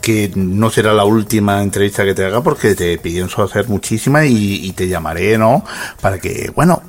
que 0.00 0.30
no 0.34 0.70
será 0.70 0.92
la 0.92 1.04
última 1.04 1.62
entrevista 1.62 2.04
que 2.04 2.14
te 2.14 2.24
haga 2.24 2.42
porque 2.42 2.74
te 2.74 2.96
pienso 2.98 3.42
hacer 3.42 3.68
muchísimas 3.68 4.26
y, 4.26 4.66
y 4.66 4.72
te 4.72 4.88
llamaré, 4.88 5.36
¿no? 5.36 5.64
Para 6.00 6.18
que, 6.18 6.50
bueno, 6.54 6.82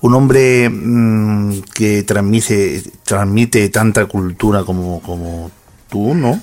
un 0.00 0.14
hombre 0.14 0.68
mm, 0.68 1.62
que 1.74 2.02
transmite, 2.04 2.82
transmite 3.04 3.68
tanta 3.68 4.06
cultura 4.06 4.64
como, 4.64 5.00
como 5.02 5.50
tú, 5.88 6.14
¿no? 6.14 6.40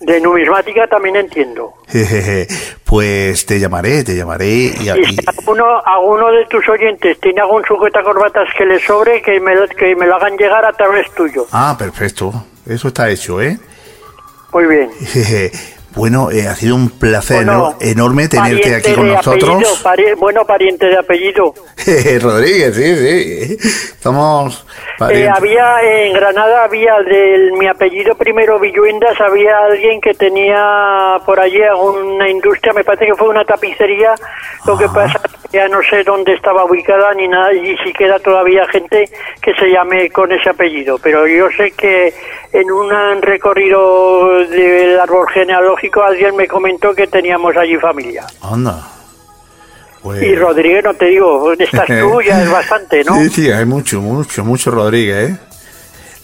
De 0.00 0.20
numismática 0.20 0.86
también 0.86 1.16
entiendo. 1.16 1.74
pues 2.84 3.44
te 3.44 3.60
llamaré, 3.60 4.02
te 4.02 4.16
llamaré 4.16 4.46
y, 4.46 4.72
si 4.72 5.16
alguno, 5.26 5.82
alguno 5.84 6.32
de 6.32 6.46
tus 6.46 6.66
oyentes 6.68 7.20
tiene 7.20 7.42
algún 7.42 7.62
sujeta 7.64 8.02
corbatas 8.02 8.48
que 8.56 8.64
le 8.64 8.78
sobre, 8.80 9.20
que 9.20 9.38
me, 9.40 9.52
que 9.78 9.94
me 9.94 10.06
lo 10.06 10.16
hagan 10.16 10.36
llegar 10.36 10.64
a 10.64 10.72
través 10.72 11.10
tuyo. 11.14 11.46
Ah, 11.52 11.76
perfecto. 11.78 12.32
Eso 12.66 12.88
está 12.88 13.10
hecho, 13.10 13.42
¿eh? 13.42 13.58
Muy 14.52 14.66
bien. 14.66 14.90
Bueno, 15.96 16.30
eh, 16.30 16.48
ha 16.48 16.54
sido 16.56 16.74
un 16.74 16.90
placer 16.90 17.44
Bueno, 17.44 17.76
enorme 17.80 18.28
tenerte 18.28 18.74
aquí 18.74 18.92
con 18.94 19.08
nosotros. 19.08 19.50
apellido, 19.50 19.74
pari- 19.82 20.18
bueno, 20.18 20.44
pariente 20.44 20.86
de 20.86 20.98
apellido. 20.98 21.54
Rodríguez, 22.20 22.74
sí, 22.74 22.96
sí. 22.96 23.56
Estamos 23.62 24.66
Eh, 25.10 25.28
había 25.28 25.80
en 25.82 26.12
Granada 26.14 26.64
había 26.64 26.94
de 27.06 27.50
mi 27.58 27.66
apellido 27.66 28.16
primero 28.16 28.58
Villuendas 28.58 29.20
había 29.20 29.56
alguien 29.70 30.00
que 30.00 30.14
tenía 30.14 31.16
por 31.26 31.38
allí 31.40 31.62
alguna 31.62 32.28
industria 32.28 32.72
me 32.72 32.84
parece 32.84 33.06
que 33.06 33.14
fue 33.14 33.28
una 33.28 33.44
tapicería 33.44 34.14
lo 34.66 34.76
que 34.78 34.86
pasa 34.88 35.20
es 35.24 35.32
que 35.32 35.43
ya 35.54 35.68
no 35.68 35.80
sé 35.88 36.02
dónde 36.04 36.34
estaba 36.34 36.64
ubicada 36.64 37.14
ni 37.14 37.28
nada 37.28 37.52
y 37.54 37.76
si 37.78 37.92
queda 37.92 38.18
todavía 38.18 38.66
gente 38.66 39.08
que 39.40 39.54
se 39.54 39.70
llame 39.70 40.10
con 40.10 40.30
ese 40.32 40.50
apellido 40.50 40.98
pero 40.98 41.26
yo 41.26 41.48
sé 41.56 41.70
que 41.70 42.12
en 42.52 42.70
un 42.70 42.90
recorrido 43.22 44.40
del 44.48 44.98
árbol 44.98 45.26
genealógico 45.32 46.02
alguien 46.02 46.36
me 46.36 46.48
comentó 46.48 46.92
que 46.94 47.06
teníamos 47.06 47.56
allí 47.56 47.76
familia 47.76 48.26
Anda. 48.42 48.88
Pues- 50.02 50.22
y 50.22 50.34
Rodríguez 50.34 50.84
no 50.84 50.94
te 50.94 51.06
digo 51.06 51.52
estás 51.52 51.86
tú 51.86 52.20
ya 52.26 52.42
es 52.42 52.50
bastante 52.50 53.04
¿no? 53.04 53.14
Sí, 53.14 53.30
sí, 53.30 53.52
hay 53.52 53.64
mucho, 53.64 54.00
mucho, 54.00 54.44
mucho 54.44 54.70
Rodríguez, 54.70 55.30
¿eh? 55.30 55.38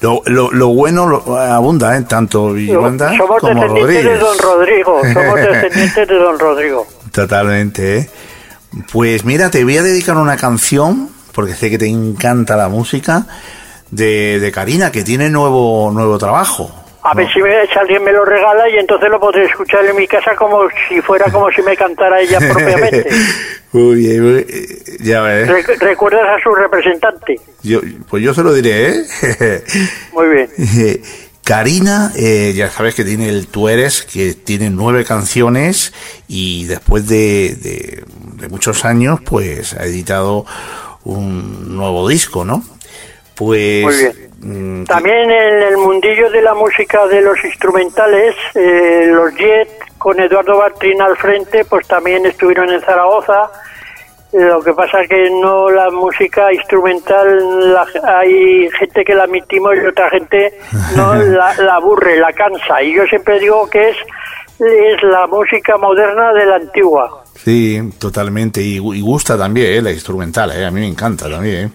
Lo, 0.01 0.23
lo, 0.24 0.51
lo 0.51 0.69
bueno 0.69 1.07
lo, 1.07 1.36
abunda, 1.36 1.97
¿eh? 1.97 2.05
Tanto 2.09 2.52
Villanda 2.52 3.15
Somos 3.19 3.39
como 3.40 3.52
descendientes 3.52 4.05
de 4.05 4.19
Rodríguez. 4.19 4.20
Don 4.20 4.39
Rodrigo, 4.39 5.01
somos 5.12 5.35
descendientes 5.40 6.09
de 6.09 6.15
Don 6.15 6.39
Rodrigo. 6.39 6.86
Totalmente, 7.12 7.98
¿eh? 7.98 8.11
Pues 8.93 9.25
mira, 9.25 9.51
te 9.51 9.65
voy 9.65 9.77
a 9.79 9.83
dedicar 9.83 10.17
una 10.17 10.37
canción, 10.37 11.09
porque 11.35 11.55
sé 11.55 11.71
que 11.71 11.79
te 11.79 11.87
encanta 11.89 12.57
la 12.57 12.69
música, 12.69 13.27
de, 13.91 14.39
de 14.41 14.53
Karina, 14.53 14.93
que 14.93 15.03
tiene 15.03 15.29
nuevo, 15.31 15.91
nuevo 15.93 16.17
trabajo. 16.19 16.75
A 17.03 17.15
ver 17.15 17.27
si, 17.33 17.41
me- 17.41 17.67
si 17.73 17.79
alguien 17.79 18.05
me 18.05 18.13
lo 18.13 18.25
regala 18.27 18.69
y 18.69 18.77
entonces 18.79 19.09
lo 19.09 19.19
podré 19.19 19.47
escuchar 19.47 19.85
en 19.87 19.97
mi 19.97 20.07
casa 20.07 20.37
como 20.37 20.61
si 20.89 21.01
fuera 21.01 21.31
como 21.33 21.51
si 21.51 21.63
me 21.63 21.75
cantara 21.77 22.21
ella 22.21 22.39
propiamente. 22.53 23.09
Eh, 23.73 24.97
ya 25.01 25.23
ves. 25.23 25.49
Re- 25.49 25.77
¿Recuerdas 25.79 26.27
a 26.29 26.43
su 26.43 26.55
representante? 26.55 27.41
Yo, 27.63 27.81
pues 28.09 28.23
yo 28.23 28.35
se 28.35 28.43
lo 28.43 28.53
diré, 28.53 28.89
¿eh? 28.91 29.63
Muy 30.13 30.27
bien. 30.29 30.51
Karina, 31.45 32.12
eh, 32.17 32.53
ya 32.55 32.71
sabes 32.71 32.95
que 32.95 33.05
tiene 33.05 33.29
el 33.29 33.49
Tú 33.49 33.69
Eres, 33.69 34.03
que 34.03 34.35
tiene 34.35 34.71
nueve 34.71 35.05
canciones 35.05 35.93
y 36.29 36.67
después 36.67 37.09
de, 37.09 37.57
de- 37.61 38.05
de 38.37 38.49
muchos 38.49 38.85
años, 38.85 39.21
pues 39.25 39.75
ha 39.75 39.85
editado 39.85 40.47
un 41.05 41.77
nuevo 41.77 42.09
disco, 42.09 42.45
¿no? 42.45 42.62
Pues... 43.35 43.83
Muy 43.85 43.95
bien. 43.97 44.83
mm, 44.83 44.85
También 44.85 45.31
en 45.31 45.62
el 45.62 45.77
mundillo 45.77 46.31
de 46.31 46.41
la 46.43 46.55
música 46.55 47.07
de 47.07 47.21
los 47.23 47.37
instrumentales, 47.45 48.35
eh, 48.55 49.07
los 49.09 49.35
Jet 49.35 49.69
con 49.99 50.19
Eduardo 50.21 50.57
Bartrin 50.57 51.03
al 51.03 51.17
frente, 51.17 51.65
pues 51.65 51.87
también 51.87 52.25
estuvieron 52.27 52.71
en 52.71 52.81
Zaragoza. 52.81 53.51
Lo 54.32 54.62
que 54.62 54.73
pasa 54.73 54.98
que 55.09 55.28
no 55.43 55.69
la 55.70 55.90
música 55.90 56.52
instrumental, 56.52 57.73
la- 57.74 57.86
hay 58.19 58.69
gente 58.78 59.05
que 59.05 59.15
la 59.15 59.24
admitimos 59.24 59.74
y 59.77 59.86
otra 59.86 60.09
gente 60.11 60.55
no 60.97 61.15
la, 61.16 61.55
la 61.57 61.74
aburre, 61.74 62.16
la 62.19 62.32
cansa. 62.32 62.81
Y 62.82 62.94
yo 62.94 63.05
siempre 63.07 63.40
digo 63.40 63.69
que 63.69 63.89
es, 63.90 63.97
es 64.61 65.02
la 65.02 65.27
música 65.27 65.77
moderna 65.78 66.32
de 66.32 66.47
la 66.47 66.57
antigua. 66.57 67.24
Sí, 67.35 67.81
totalmente. 67.98 68.61
Y, 68.61 68.77
y 68.77 69.01
gusta 69.01 69.36
también, 69.36 69.73
¿eh? 69.78 69.82
La 69.82 69.90
instrumental, 69.90 70.52
¿eh? 70.52 70.65
A 70.66 70.70
mí 70.70 70.81
me 70.81 70.86
encanta 70.89 71.28
también, 71.28 71.66
¿eh? 71.66 71.70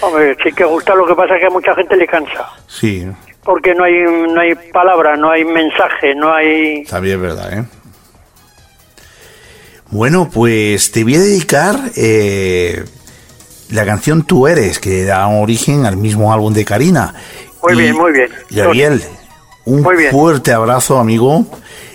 Hombre, 0.00 0.36
sí 0.42 0.50
que 0.52 0.64
gusta, 0.64 0.94
lo 0.94 1.06
que 1.06 1.14
pasa 1.14 1.34
que 1.38 1.46
a 1.46 1.50
mucha 1.50 1.74
gente 1.74 1.94
le 1.96 2.06
cansa. 2.06 2.48
Sí, 2.66 3.06
Porque 3.44 3.74
no 3.74 3.84
hay, 3.84 4.02
no 4.02 4.40
hay 4.40 4.54
palabra, 4.72 5.16
no 5.16 5.30
hay 5.30 5.44
mensaje, 5.44 6.14
no 6.14 6.32
hay... 6.32 6.84
también 6.84 7.16
es 7.16 7.22
verdad, 7.22 7.52
¿eh? 7.52 7.64
Bueno, 9.90 10.28
pues 10.32 10.92
te 10.92 11.02
voy 11.02 11.16
a 11.16 11.20
dedicar 11.20 11.76
eh, 11.96 12.84
la 13.70 13.84
canción 13.84 14.24
Tú 14.24 14.46
Eres, 14.46 14.78
que 14.78 15.04
da 15.04 15.26
origen 15.28 15.84
al 15.84 15.96
mismo 15.96 16.32
álbum 16.32 16.52
de 16.52 16.64
Karina. 16.64 17.14
Muy 17.62 17.72
Y, 17.74 17.76
bien, 17.76 17.96
muy 17.96 18.12
bien. 18.12 18.28
Gabriel, 18.50 19.02
un 19.64 19.82
bien. 19.96 20.10
fuerte 20.12 20.52
abrazo, 20.52 20.98
amigo. 20.98 21.44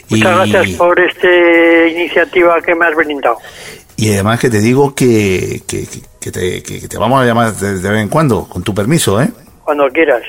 Y, 0.09 0.15
Muchas 0.17 0.49
gracias 0.49 0.77
por 0.77 0.99
esta 0.99 1.87
iniciativa 1.89 2.61
que 2.61 2.75
me 2.75 2.85
has 2.85 2.95
brindado. 2.95 3.37
y 3.97 4.11
además 4.13 4.39
que 4.39 4.49
te 4.49 4.59
digo 4.59 4.93
que, 4.93 5.63
que, 5.65 5.87
que 6.19 6.31
te, 6.31 6.61
que- 6.61 6.81
que 6.81 6.87
te 6.87 6.97
vamos 6.97 7.21
a 7.21 7.25
llamar 7.25 7.53
de, 7.55 7.79
de 7.79 7.89
vez 7.89 8.01
en 8.01 8.09
cuando, 8.09 8.43
con 8.47 8.61
tu 8.61 8.73
permiso, 8.75 9.21
¿eh? 9.21 9.29
Cuando 9.63 9.87
quieras. 9.89 10.21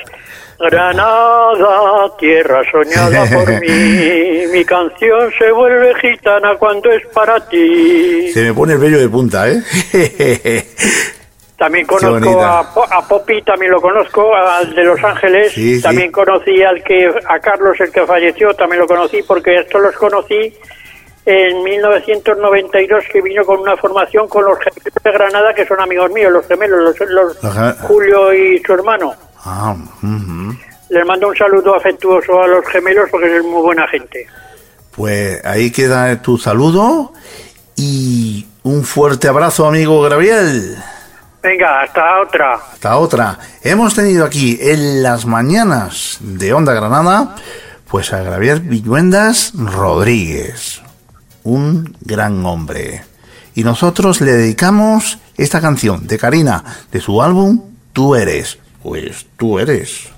Granada, 0.59 2.17
tierra 2.17 2.61
soñada 2.71 3.25
por 3.33 3.61
mí, 3.61 4.47
mi 4.51 4.65
canción 4.65 5.31
se 5.37 5.51
vuelve 5.51 5.93
gitana 5.95 6.55
cuando 6.57 6.91
es 6.91 7.05
para 7.13 7.39
ti. 7.47 8.31
Se 8.31 8.43
me 8.43 8.53
pone 8.53 8.73
el 8.73 8.79
vello 8.79 8.99
de 8.99 9.09
punta, 9.09 9.47
¿eh? 9.49 10.65
También 11.57 11.85
conozco 11.87 12.41
a, 12.41 12.59
a 12.59 13.07
Poppy, 13.07 13.41
también 13.43 13.71
lo 13.71 13.81
conozco, 13.81 14.35
al 14.35 14.73
de 14.73 14.83
Los 14.83 15.03
Ángeles. 15.03 15.51
Sí, 15.53 15.75
sí. 15.75 15.81
también 15.81 16.11
conocí 16.11 16.63
al 16.63 16.83
que 16.83 17.07
a 17.27 17.39
Carlos, 17.39 17.79
el 17.79 17.91
que 17.91 18.05
falleció, 18.05 18.53
también 18.53 18.81
lo 18.81 18.87
conocí 18.87 19.21
porque 19.21 19.59
estos 19.59 19.81
los 19.81 19.95
conocí 19.95 20.53
en 21.27 21.61
1992 21.61 23.03
que 23.11 23.21
vino 23.21 23.43
con 23.45 23.59
una 23.59 23.75
formación 23.75 24.29
con 24.29 24.45
los 24.45 24.57
gemelos 24.59 25.03
de 25.03 25.11
Granada 25.11 25.53
que 25.53 25.65
son 25.65 25.79
amigos 25.81 26.09
míos, 26.11 26.31
los 26.31 26.47
gemelos, 26.47 26.97
los, 26.97 27.09
los 27.09 27.77
Julio 27.81 28.33
y 28.33 28.59
su 28.59 28.73
hermano. 28.73 29.13
Ah. 29.49 29.75
Les 30.89 31.05
mando 31.05 31.29
un 31.29 31.35
saludo 31.35 31.75
afectuoso 31.75 32.41
a 32.41 32.47
los 32.47 32.65
gemelos 32.67 33.09
porque 33.09 33.37
es 33.37 33.43
muy 33.43 33.61
buena 33.61 33.87
gente. 33.87 34.27
Pues 34.91 35.43
ahí 35.45 35.71
queda 35.71 36.21
tu 36.21 36.37
saludo 36.37 37.13
y 37.75 38.45
un 38.63 38.83
fuerte 38.83 39.29
abrazo, 39.29 39.65
amigo 39.65 40.01
Gabriel. 40.01 40.75
Venga, 41.41 41.81
hasta 41.83 42.21
otra. 42.21 42.55
Hasta 42.55 42.97
otra. 42.97 43.39
Hemos 43.61 43.95
tenido 43.95 44.25
aquí 44.25 44.57
en 44.59 45.01
las 45.01 45.25
mañanas 45.25 46.17
de 46.19 46.51
Onda 46.53 46.73
Granada, 46.73 47.35
pues 47.87 48.11
a 48.11 48.23
Gabriel 48.23 48.61
Villuendas 48.61 49.53
Rodríguez, 49.55 50.81
un 51.43 51.95
gran 52.01 52.45
hombre. 52.45 53.03
Y 53.55 53.63
nosotros 53.63 54.19
le 54.19 54.33
dedicamos 54.33 55.19
esta 55.37 55.61
canción 55.61 56.05
de 56.05 56.17
Karina, 56.17 56.63
de 56.91 56.99
su 56.99 57.21
álbum 57.21 57.61
Tú 57.97 58.13
eres. 58.13 58.59
Pues 58.87 59.25
tú 59.35 59.59
eres. 59.59 60.16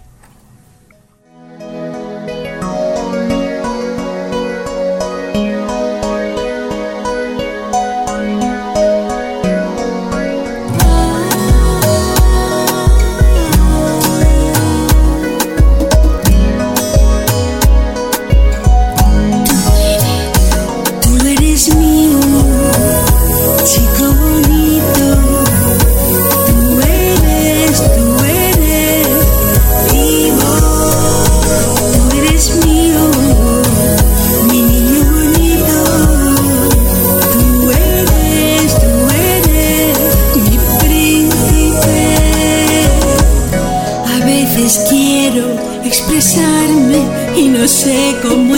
Sé 47.69 48.15
cómo 48.23 48.48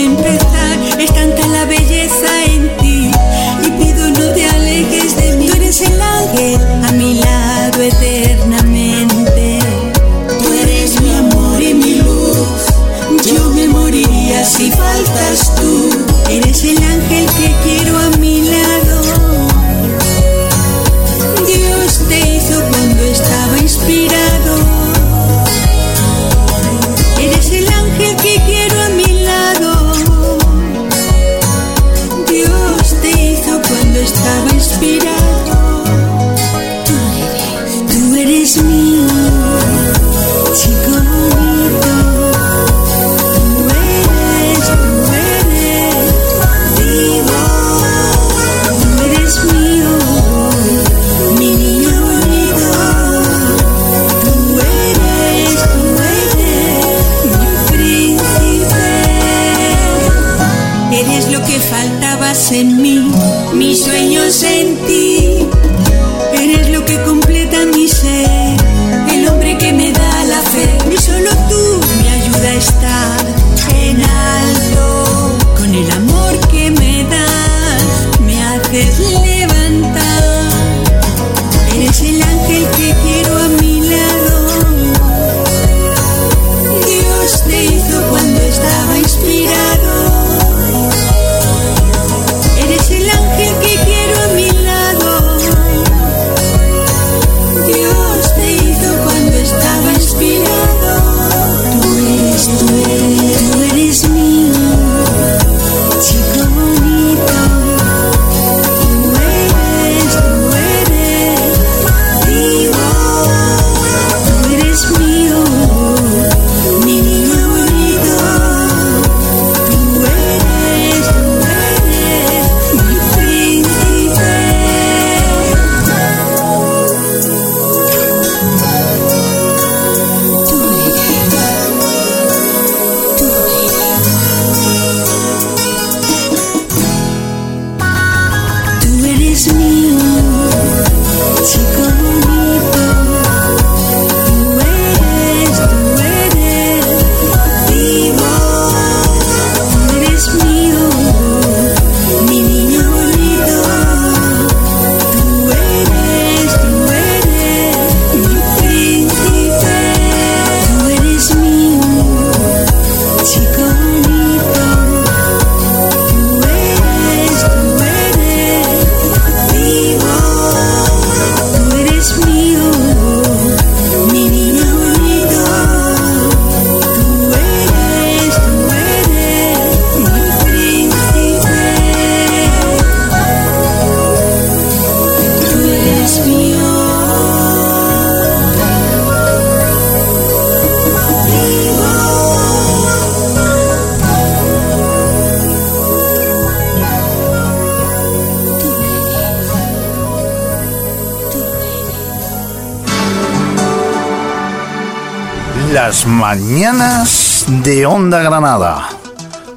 Mañanas 206.31 207.43
de 207.61 207.85
Onda 207.85 208.23
Granada. 208.23 208.87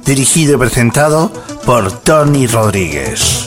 Dirigido 0.05 0.55
y 0.55 0.57
presentado 0.57 1.31
por 1.65 1.89
Tony 1.89 2.47
Rodríguez. 2.47 3.44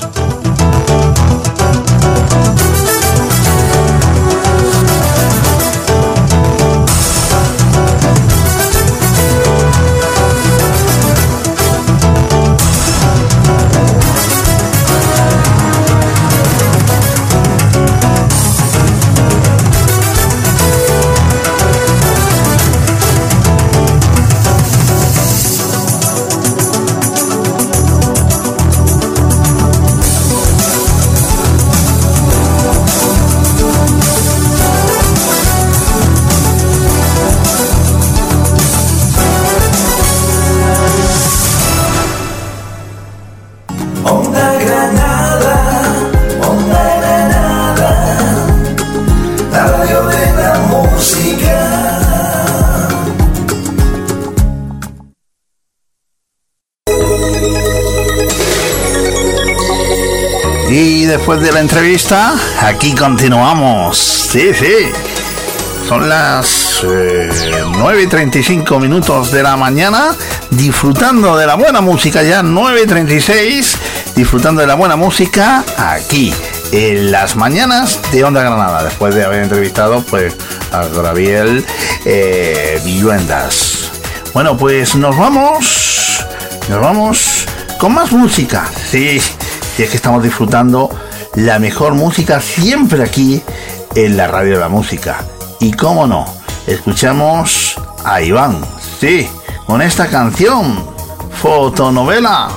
Entrevista, 61.89 62.35
aquí 62.61 62.95
continuamos. 62.95 63.97
Sí, 63.97 64.53
sí. 64.53 64.93
Son 65.89 66.07
las 66.07 66.83
eh, 66.85 67.31
9 67.67 68.03
y 68.03 68.07
35 68.07 68.79
minutos 68.79 69.33
de 69.33 69.43
la 69.43 69.57
mañana, 69.57 70.15
disfrutando 70.51 71.35
de 71.39 71.47
la 71.47 71.55
buena 71.55 71.81
música 71.81 72.23
ya, 72.23 72.43
9 72.43 72.83
y 72.85 72.87
36, 72.87 73.79
disfrutando 74.15 74.61
de 74.61 74.67
la 74.67 74.75
buena 74.75 74.97
música 74.97 75.65
aquí, 75.79 76.35
en 76.73 77.11
las 77.11 77.37
mañanas 77.37 77.99
de 78.13 78.23
Onda 78.23 78.43
Granada, 78.43 78.85
después 78.85 79.15
de 79.15 79.25
haber 79.25 79.45
entrevistado 79.45 80.03
pues 80.03 80.37
a 80.73 80.85
Gabriel 80.89 81.65
eh, 82.05 82.83
Villuendas. 82.85 83.93
Bueno, 84.35 84.59
pues 84.59 84.95
nos 84.95 85.17
vamos, 85.17 86.23
nos 86.69 86.81
vamos 86.83 87.47
con 87.79 87.95
más 87.95 88.13
música. 88.13 88.71
Sí, 88.91 89.23
es 89.79 89.89
que 89.89 89.97
estamos 89.97 90.23
disfrutando 90.23 90.91
la 91.39 91.61
mejor 91.61 91.95
música 91.95 92.41
siempre 92.41 93.05
aquí 93.05 93.41
en 93.95 94.17
la 94.17 94.27
radio 94.27 94.55
de 94.55 94.61
la 94.61 94.69
música. 94.69 95.25
Y 95.61 95.73
cómo 95.73 96.07
no, 96.07 96.25
escuchamos 96.67 97.81
a 98.05 98.21
Iván, 98.21 98.61
sí, 98.99 99.29
con 99.65 99.81
esta 99.81 100.09
canción, 100.09 100.85
fotonovela. 101.41 102.49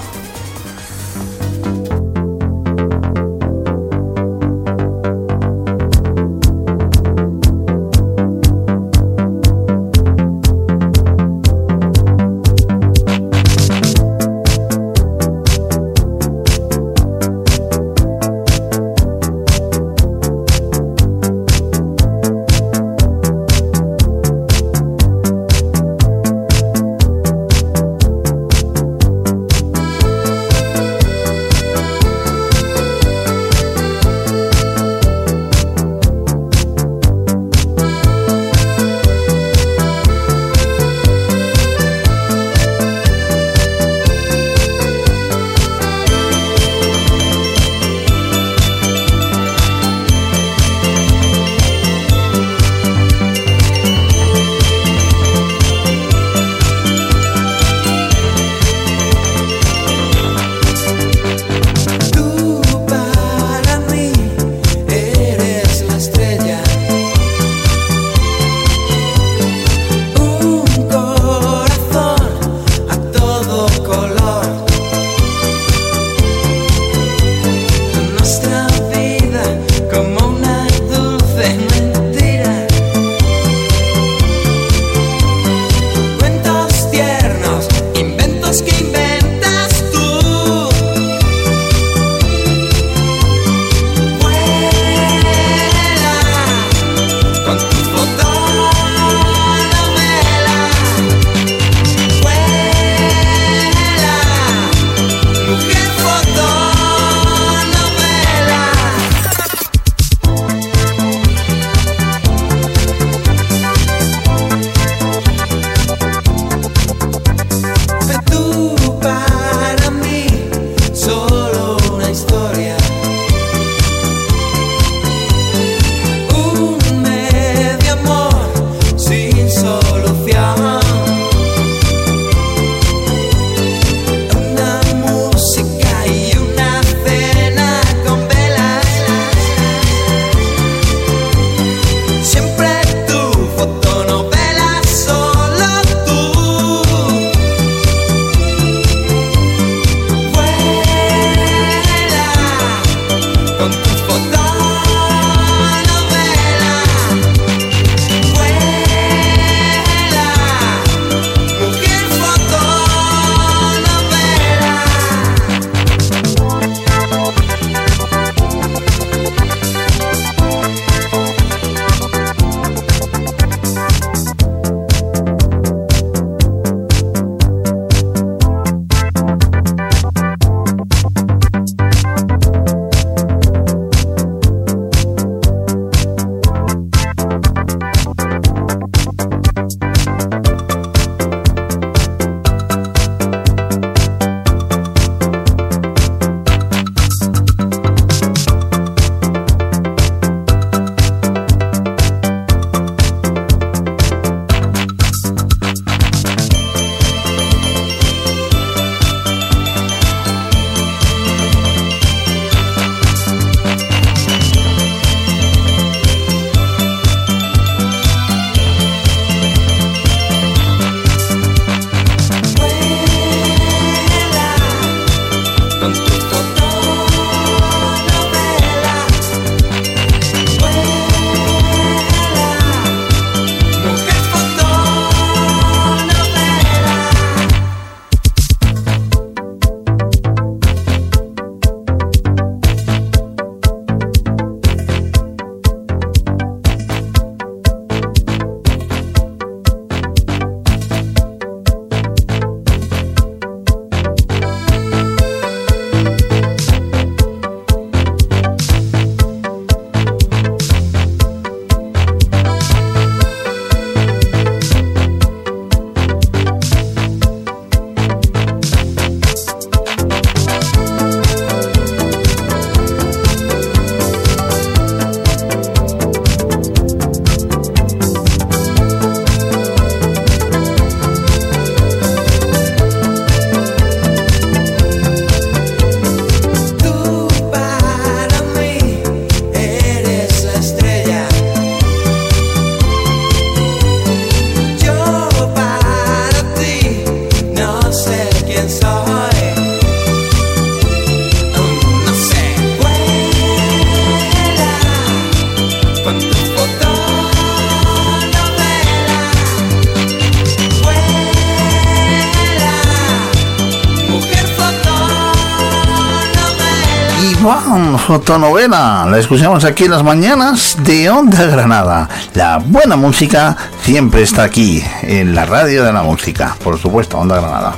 Fotonovela, 318.32 319.06
la 319.12 319.20
escuchamos 319.20 319.66
aquí 319.66 319.84
en 319.84 319.92
las 319.92 320.06
mañanas 320.06 320.78
de 320.86 321.10
Onda 321.10 321.48
Granada. 321.48 322.08
La 322.34 322.60
buena 322.60 322.96
música 322.96 323.58
siempre 323.84 324.22
está 324.22 324.44
aquí, 324.44 324.82
en 325.02 325.36
la 325.36 325.46
radio 325.46 325.84
de 325.84 325.92
la 325.92 326.02
música, 326.02 326.56
por 326.64 326.80
supuesto, 326.80 327.18
Onda 327.18 327.42
Granada. 327.42 327.76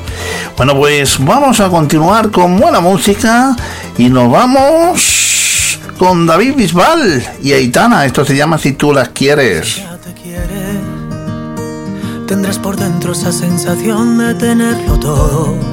Bueno, 0.55 0.77
pues 0.77 1.17
vamos 1.25 1.59
a 1.59 1.69
continuar 1.69 2.29
con 2.29 2.59
buena 2.59 2.81
música 2.81 3.55
y 3.97 4.09
nos 4.09 4.31
vamos 4.31 5.79
con 5.97 6.27
David 6.27 6.53
Bisbal 6.55 7.23
y 7.41 7.53
Aitana. 7.53 8.05
Esto 8.05 8.23
se 8.23 8.35
llama 8.35 8.59
Si 8.59 8.73
tú 8.73 8.93
las 8.93 9.09
quieres. 9.09 9.81
Tendrás 12.27 12.59
por 12.59 12.75
dentro 12.75 13.13
esa 13.13 13.31
sensación 13.31 14.19
de 14.19 14.35
tenerlo 14.35 14.99
todo. 14.99 15.72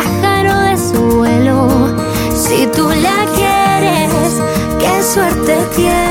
tú 2.81 2.89
la 2.89 3.25
quieres, 3.35 4.41
qué 4.79 5.03
suerte 5.03 5.57
tienes. 5.75 6.10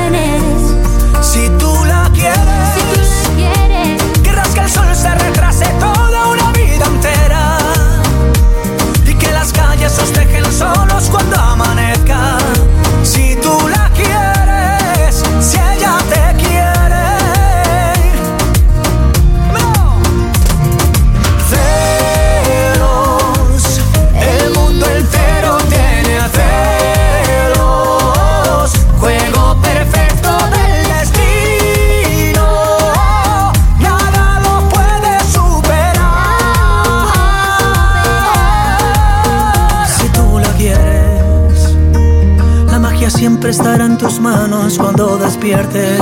Siempre 43.41 43.51
estará 43.53 43.87
en 43.87 43.97
tus 43.97 44.21
manos 44.21 44.77
cuando 44.77 45.17
despiertes. 45.17 45.99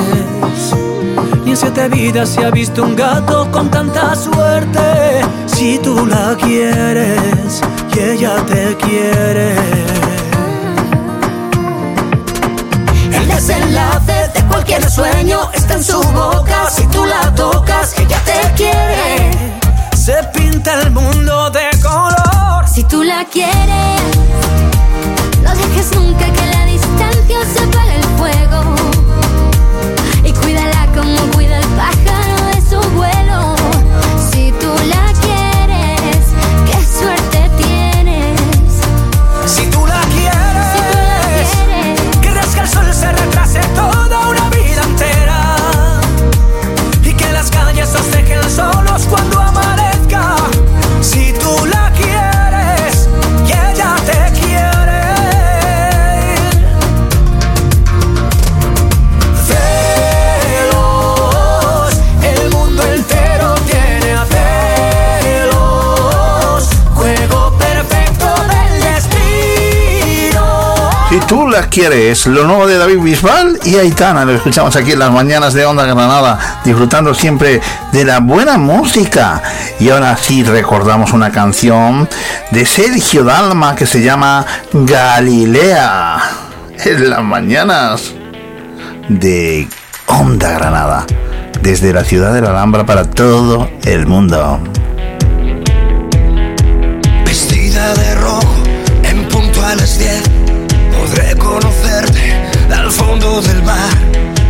Ni 1.44 1.52
en 1.52 1.56
siete 1.56 1.88
vidas 1.88 2.30
se 2.30 2.44
ha 2.44 2.50
visto 2.50 2.82
un 2.82 2.96
gato 2.96 3.48
con 3.52 3.70
tanta 3.70 4.16
suerte. 4.16 5.20
Si 5.46 5.78
tú 5.78 6.04
la 6.04 6.36
quieres 6.36 7.60
y 7.94 8.00
ella 8.00 8.44
te 8.44 8.76
quiere. 8.78 9.54
El 13.12 13.28
desenlace 13.28 14.30
de 14.34 14.44
cualquier 14.48 14.90
sueño 14.90 15.48
está 15.54 15.74
en 15.74 15.84
su 15.84 16.02
boca. 16.02 16.68
Si 16.70 16.88
tú 16.88 17.04
la 17.04 17.32
tocas, 17.36 17.96
ella 18.00 18.20
te 18.24 18.54
quiere. 18.56 19.30
Se 19.96 20.24
pinta 20.34 20.82
el 20.82 20.90
mundo 20.90 21.50
de 21.50 21.68
color. 21.82 22.66
Si 22.66 22.82
tú 22.82 23.04
la 23.04 23.24
quieres, 23.26 24.00
no 25.44 25.54
dejes 25.54 25.94
nunca 25.94 26.32
que 26.32 26.46
la 26.46 26.57
se 27.28 27.62
apague 27.62 27.96
el 27.96 28.04
fuego. 28.16 28.77
Quieres, 71.66 72.26
lo 72.26 72.44
nuevo 72.44 72.66
de 72.66 72.78
David 72.78 72.98
Bisbal 73.00 73.58
y 73.64 73.76
Aitana, 73.76 74.24
lo 74.24 74.32
escuchamos 74.32 74.74
aquí 74.76 74.92
en 74.92 75.00
las 75.00 75.10
mañanas 75.10 75.54
de 75.54 75.66
Onda 75.66 75.84
Granada, 75.84 76.60
disfrutando 76.64 77.14
siempre 77.14 77.60
de 77.92 78.04
la 78.04 78.20
buena 78.20 78.56
música. 78.56 79.42
Y 79.80 79.90
ahora 79.90 80.16
sí 80.16 80.44
recordamos 80.44 81.12
una 81.12 81.30
canción 81.30 82.08
de 82.52 82.64
Sergio 82.64 83.24
Dalma 83.24 83.74
que 83.74 83.86
se 83.86 84.02
llama 84.02 84.46
Galilea, 84.72 86.18
en 86.84 87.10
las 87.10 87.22
mañanas 87.22 88.14
de 89.08 89.68
Onda 90.06 90.52
Granada, 90.52 91.06
desde 91.60 91.92
la 91.92 92.04
ciudad 92.04 92.32
de 92.32 92.40
la 92.40 92.50
Alhambra 92.50 92.86
para 92.86 93.04
todo 93.04 93.68
el 93.84 94.06
mundo. 94.06 94.60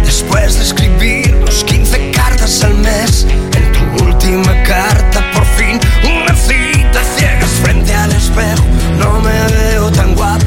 Después 0.02 0.56
de 0.56 0.64
escribirnos 0.64 1.62
15 1.64 2.10
cartas 2.10 2.64
al 2.64 2.72
mes 2.76 3.26
En 3.54 3.72
tu 3.72 4.04
última 4.06 4.62
carta 4.62 5.30
por 5.34 5.44
fin 5.44 5.78
una 6.04 6.34
cita 6.34 7.02
ciegas 7.18 7.50
frente 7.62 7.94
al 7.94 8.10
espejo. 8.12 8.64
No 8.98 9.20
me 9.20 9.54
veo 9.54 9.92
tan 9.92 10.14
guapo. 10.14 10.46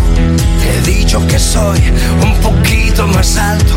Te 0.60 0.76
he 0.76 0.82
dicho 0.82 1.22
que 1.28 1.38
soy 1.38 1.80
un 2.24 2.34
poquito 2.42 3.06
más 3.10 3.38
alto 3.38 3.76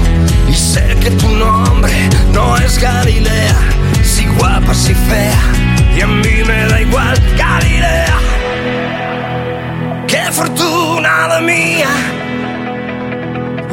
Y 0.48 0.54
sé 0.54 0.96
que 0.98 1.10
tu 1.10 1.28
nombre 1.28 1.92
no 2.32 2.56
es 2.56 2.78
Galilea. 2.80 3.58
Si 4.02 4.24
guapa, 4.38 4.72
si 4.72 4.94
fea 4.94 5.42
Y 5.94 6.00
a 6.00 6.06
mí 6.06 6.42
me 6.46 6.66
da 6.68 6.80
igual 6.80 7.22
Galilea. 7.36 8.16
Qué 10.06 10.32
fortuna 10.32 11.28
la 11.28 11.40
mía 11.42 12.13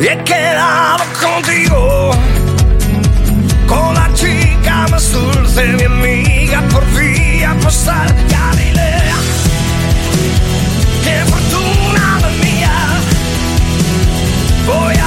he 0.08 0.24
quedado 0.24 1.04
contigo, 1.22 2.12
con 3.68 3.94
la 3.94 4.10
chica 4.14 4.88
más 4.90 5.12
dulce, 5.12 5.64
mi 5.74 5.84
amiga, 5.84 6.62
por 6.72 6.84
día 6.96 7.56
pasar 7.62 8.08
Galilea. 8.30 9.16
Qué 11.04 11.24
fortuna 11.32 12.20
la 12.22 12.30
mía, 12.44 12.76
voy 14.66 14.96
a 14.96 15.01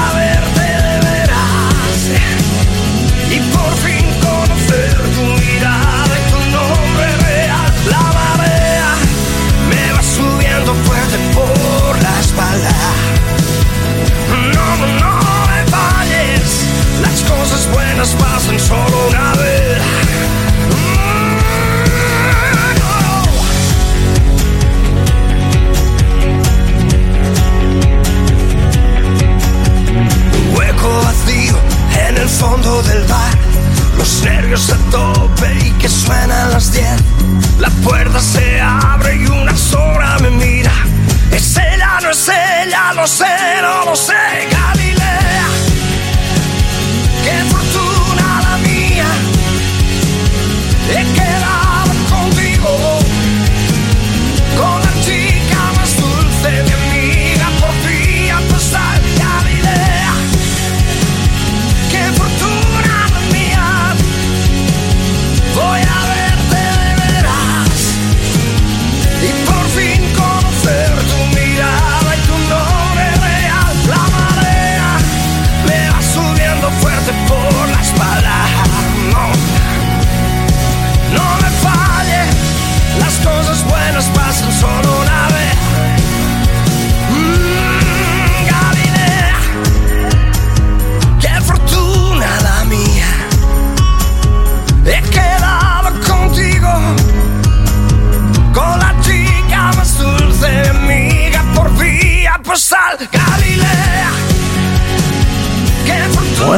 cosas 18.04 18.22
pasan 18.22 18.60
solo 18.60 19.08
una 19.08 19.32
vez. 19.34 19.78
Mm, 20.70 21.38
Un 30.36 30.56
hueco 30.56 31.02
vacío 31.02 31.56
en 32.08 32.16
el 32.16 32.28
fondo 32.28 32.82
del 32.82 33.04
bar. 33.04 33.38
Los 33.96 34.22
nervios 34.22 34.70
a 34.70 34.76
tope 34.90 35.54
y 35.64 35.70
que 35.72 35.88
suenan 35.88 36.50
las 36.50 36.72
10. 36.72 36.86
La 37.58 37.70
puerta 37.82 38.20
se 38.20 38.60
abre 38.60 39.16
y 39.16 39.26
una 39.26 39.56
sola 39.56 40.18
me 40.20 40.30
mira. 40.30 40.72
Es 41.30 41.56
ella, 41.56 42.00
no 42.02 42.10
es 42.10 42.28
ella, 42.28 42.92
lo 42.94 43.06
sé, 43.06 43.24
no 43.62 43.84
lo 43.86 43.96
sé. 43.96 44.44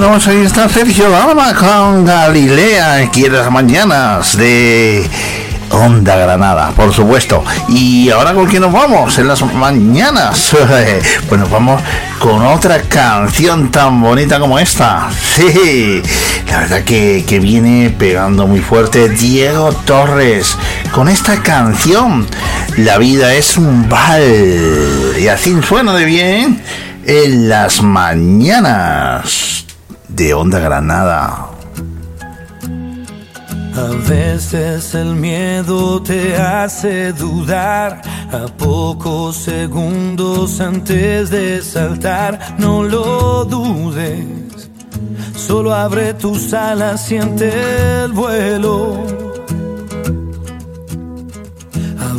Bueno, 0.08 0.22
ahí 0.24 0.46
está 0.46 0.68
Sergio 0.68 1.10
Dalma 1.10 1.52
con 1.52 2.04
Galilea, 2.04 2.94
aquí 2.94 3.24
en 3.24 3.32
las 3.32 3.50
mañanas 3.50 4.36
de 4.36 5.04
Onda 5.72 6.14
Granada, 6.14 6.70
por 6.76 6.94
supuesto. 6.94 7.42
Y 7.68 8.08
ahora 8.10 8.32
con 8.32 8.46
quién 8.46 8.62
nos 8.62 8.72
vamos 8.72 9.18
en 9.18 9.26
las 9.26 9.42
mañanas. 9.52 10.54
Pues 11.28 11.40
nos 11.40 11.50
vamos 11.50 11.82
con 12.20 12.46
otra 12.46 12.82
canción 12.82 13.72
tan 13.72 14.00
bonita 14.00 14.38
como 14.38 14.60
esta. 14.60 15.10
Sí, 15.34 16.02
la 16.46 16.60
verdad 16.60 16.84
que, 16.84 17.24
que 17.26 17.40
viene 17.40 17.90
pegando 17.90 18.46
muy 18.46 18.60
fuerte 18.60 19.08
Diego 19.08 19.72
Torres 19.72 20.56
con 20.92 21.08
esta 21.08 21.42
canción. 21.42 22.28
La 22.76 22.96
vida 22.98 23.34
es 23.34 23.56
un 23.56 23.88
bal. 23.88 25.16
Y 25.18 25.26
así 25.26 25.52
suena 25.66 25.94
de 25.94 26.04
bien 26.04 26.62
en 27.04 27.48
las 27.48 27.82
mañanas 27.82 29.55
de 30.16 30.32
Onda 30.32 30.58
Granada. 30.58 31.50
A 33.76 34.08
veces 34.08 34.94
el 34.94 35.14
miedo 35.14 36.02
te 36.02 36.34
hace 36.36 37.12
dudar 37.12 38.00
a 38.32 38.46
pocos 38.56 39.36
segundos 39.36 40.58
antes 40.60 41.28
de 41.28 41.60
saltar. 41.60 42.56
No 42.58 42.82
lo 42.82 43.44
dudes, 43.44 44.70
solo 45.36 45.74
abre 45.74 46.14
tus 46.14 46.54
alas, 46.54 47.04
siente 47.04 47.52
el 48.04 48.12
vuelo. 48.12 49.25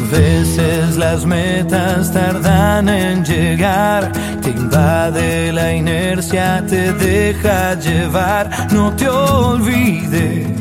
Veces 0.09 0.97
las 0.97 1.25
metas 1.25 2.11
tardan 2.13 2.89
en 2.89 3.23
llegar, 3.23 4.11
te 4.41 4.49
invade 4.49 5.51
la 5.53 5.73
inercia, 5.73 6.63
te 6.67 6.93
deja 6.93 7.75
llevar. 7.75 8.49
No 8.71 8.91
te 8.93 9.07
olvides 9.09 10.57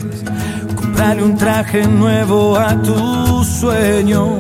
Dale 0.96 1.22
un 1.22 1.36
traje 1.36 1.86
nuevo 1.86 2.56
a 2.56 2.74
tus 2.80 3.46
sueños 3.46 4.30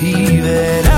y 0.00 0.40
verás 0.40 0.97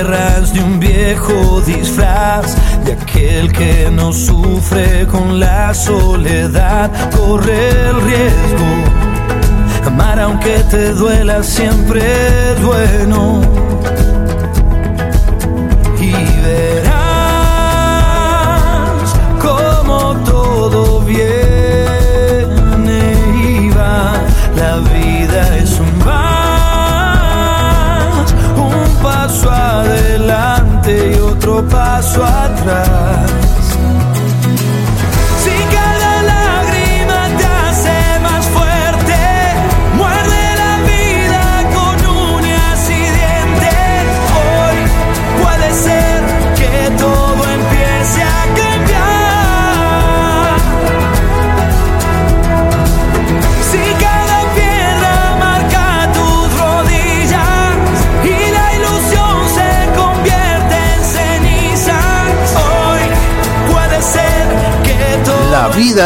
de 0.00 0.62
un 0.62 0.80
viejo 0.80 1.60
disfraz, 1.60 2.56
de 2.86 2.92
aquel 2.92 3.52
que 3.52 3.90
no 3.92 4.14
sufre 4.14 5.06
con 5.06 5.38
la 5.38 5.74
soledad, 5.74 6.90
corre 7.14 7.68
el 7.68 8.00
riesgo. 8.00 8.66
Amar 9.84 10.18
aunque 10.20 10.60
te 10.70 10.94
duela 10.94 11.42
siempre 11.42 12.00
es 12.00 12.62
bueno. 12.62 13.42
Paso 32.10 32.24
atrás. 32.24 32.89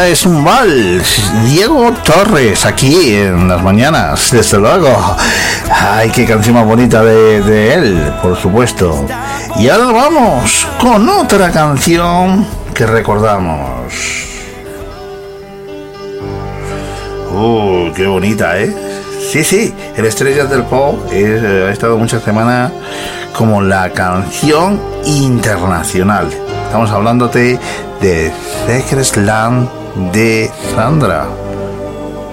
Es 0.03 0.25
un 0.25 0.43
mal. 0.43 1.01
Diego 1.45 1.93
Torres, 2.03 2.65
aquí 2.65 3.15
en 3.15 3.47
las 3.47 3.63
mañanas, 3.63 4.29
desde 4.31 4.57
luego. 4.57 5.15
Ay, 5.71 6.09
qué 6.09 6.25
canción 6.25 6.55
más 6.55 6.65
bonita 6.65 7.01
de, 7.01 7.41
de 7.41 7.73
él, 7.73 8.13
por 8.21 8.35
supuesto. 8.35 9.05
Y 9.57 9.69
ahora 9.69 9.91
vamos 9.93 10.67
con 10.81 11.07
otra 11.07 11.49
canción 11.49 12.45
que 12.73 12.85
recordamos. 12.85 13.93
Uh, 17.31 17.93
qué 17.95 18.05
bonita, 18.05 18.59
¿eh? 18.59 18.75
Sí, 19.31 19.43
sí, 19.43 19.73
el 19.95 20.05
Estrellas 20.05 20.49
del 20.49 20.63
Pop 20.63 21.05
es, 21.11 21.41
eh, 21.41 21.67
ha 21.69 21.71
estado 21.71 21.97
muchas 21.97 22.21
semanas 22.21 22.71
como 23.33 23.61
la 23.61 23.89
canción 23.91 24.79
internacional. 25.05 26.27
Estamos 26.65 26.91
hablándote 26.91 27.59
de 28.01 28.31
Secret 28.67 29.15
Land 29.25 29.84
de 30.11 30.51
Sandra. 30.73 31.25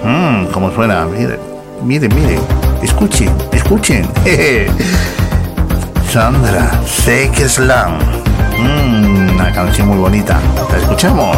Mmm, 0.03 0.45
cómo 0.51 0.71
suena, 0.71 1.05
mire. 1.05 1.39
Miren, 1.83 2.13
miren, 2.15 2.39
escuchen, 2.81 3.29
escuchen. 3.51 4.07
Sandra, 6.11 6.71
es 7.05 7.53
Slam. 7.53 7.97
Mm, 8.59 9.35
una 9.35 9.51
canción 9.51 9.87
muy 9.87 9.97
bonita. 9.97 10.39
La 10.71 10.77
escuchamos. 10.77 11.37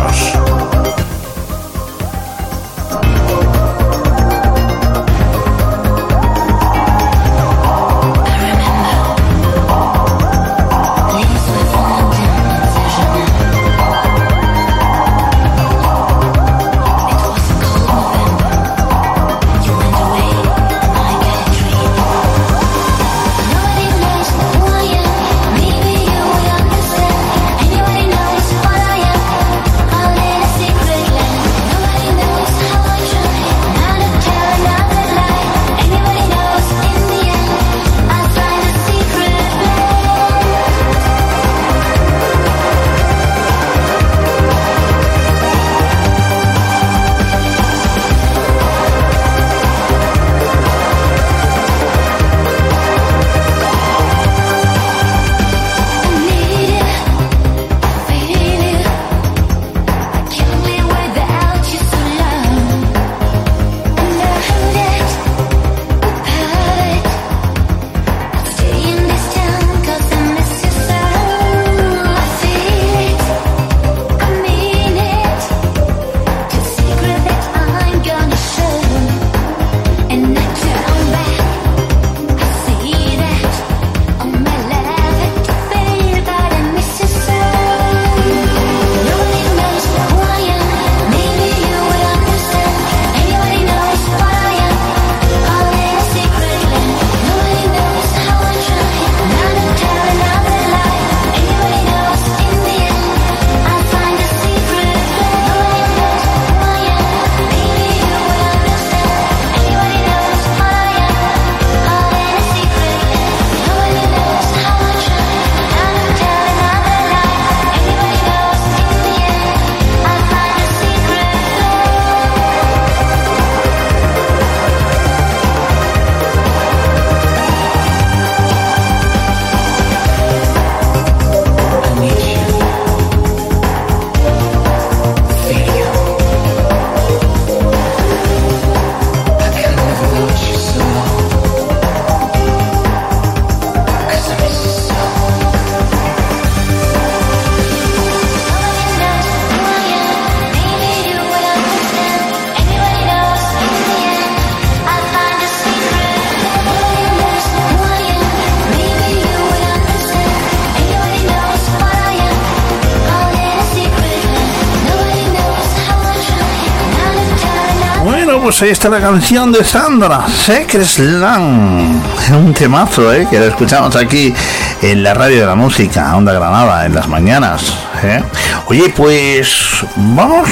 Ahí 168.61 168.69
está 168.69 168.89
la 168.89 168.99
canción 169.01 169.51
de 169.51 169.63
Sandra, 169.63 170.25
Secret 170.27 170.85
Slam. 170.85 172.01
Un 172.33 172.53
temazo, 172.53 173.13
¿eh? 173.13 173.27
Que 173.29 173.37
lo 173.39 173.45
escuchamos 173.45 173.95
aquí 173.95 174.33
en 174.81 175.03
la 175.03 175.13
radio 175.13 175.41
de 175.41 175.45
la 175.45 175.55
música, 175.55 176.15
Onda 176.15 176.31
Granada, 176.33 176.85
en 176.85 176.95
las 176.95 177.07
mañanas. 177.07 177.73
¿eh? 178.01 178.23
Oye, 178.67 178.91
pues 178.95 179.85
vamos 179.95 180.49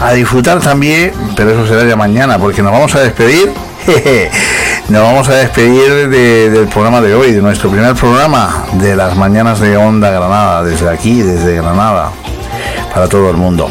a 0.00 0.12
disfrutar 0.12 0.60
también, 0.60 1.12
pero 1.34 1.50
eso 1.50 1.66
será 1.66 1.84
ya 1.86 1.96
mañana, 1.96 2.38
porque 2.38 2.62
nos 2.62 2.72
vamos 2.72 2.94
a 2.94 3.00
despedir. 3.00 3.52
Nos 4.88 5.02
vamos 5.02 5.28
a 5.28 5.32
despedir 5.34 6.08
de- 6.08 6.48
del 6.50 6.68
programa 6.68 7.00
de 7.00 7.12
hoy, 7.12 7.32
de 7.32 7.42
nuestro 7.42 7.68
primer 7.70 7.94
programa 7.96 8.64
de 8.74 8.94
las 8.94 9.16
mañanas 9.16 9.58
de 9.58 9.76
Onda 9.76 10.10
Granada, 10.10 10.62
desde 10.62 10.88
aquí, 10.88 11.22
desde 11.22 11.56
Granada, 11.56 12.10
para 12.94 13.08
todo 13.08 13.28
el 13.30 13.36
mundo. 13.36 13.68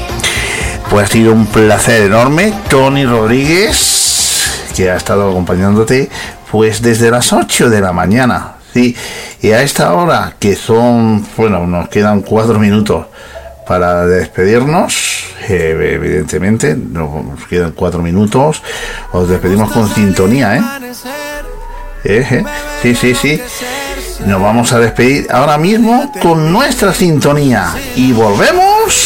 Pues 0.96 1.10
ha 1.10 1.12
sido 1.12 1.34
un 1.34 1.46
placer 1.46 2.04
enorme, 2.04 2.54
Tony 2.70 3.06
Rodríguez, 3.06 4.72
que 4.74 4.90
ha 4.90 4.96
estado 4.96 5.30
acompañándote, 5.30 6.10
pues 6.50 6.82
desde 6.82 7.12
las 7.12 7.34
8 7.34 7.70
de 7.70 7.82
la 7.82 7.92
mañana, 7.92 8.54
sí, 8.74 8.96
y 9.42 9.52
a 9.52 9.62
esta 9.62 9.94
hora, 9.94 10.38
que 10.40 10.56
son, 10.56 11.28
bueno, 11.36 11.68
nos 11.68 11.90
quedan 11.90 12.22
cuatro 12.22 12.60
minutos 12.60 13.08
para 13.68 14.08
despedirnos, 14.08 15.26
eh, 15.50 15.96
evidentemente, 15.96 16.78
nos 16.78 17.46
quedan 17.50 17.74
cuatro 17.74 18.02
minutos, 18.02 18.64
os 19.12 19.28
despedimos 19.28 19.74
con 19.74 19.94
sintonía, 19.94 20.56
¿eh? 20.56 20.62
Eh, 22.06 22.26
eh, 22.32 22.46
Sí, 22.82 22.96
sí, 22.96 23.14
sí. 23.16 23.42
Nos 24.26 24.42
vamos 24.42 24.72
a 24.72 24.80
despedir 24.80 25.28
ahora 25.30 25.58
mismo 25.58 26.10
con 26.22 26.54
nuestra 26.54 26.94
sintonía 26.94 27.74
y 27.98 28.14
volvemos 28.14 29.05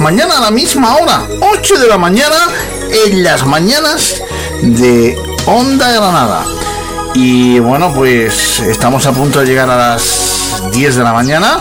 mañana 0.00 0.38
a 0.38 0.40
la 0.40 0.50
misma 0.50 0.96
hora, 0.96 1.26
8 1.40 1.78
de 1.78 1.88
la 1.88 1.98
mañana, 1.98 2.36
en 3.06 3.22
las 3.22 3.46
mañanas 3.46 4.22
de 4.62 5.16
Onda 5.46 5.92
Granada. 5.92 6.44
Y 7.14 7.58
bueno, 7.58 7.92
pues 7.94 8.60
estamos 8.60 9.06
a 9.06 9.12
punto 9.12 9.40
de 9.40 9.46
llegar 9.46 9.70
a 9.70 9.76
las 9.76 10.62
10 10.72 10.96
de 10.96 11.02
la 11.02 11.12
mañana. 11.12 11.58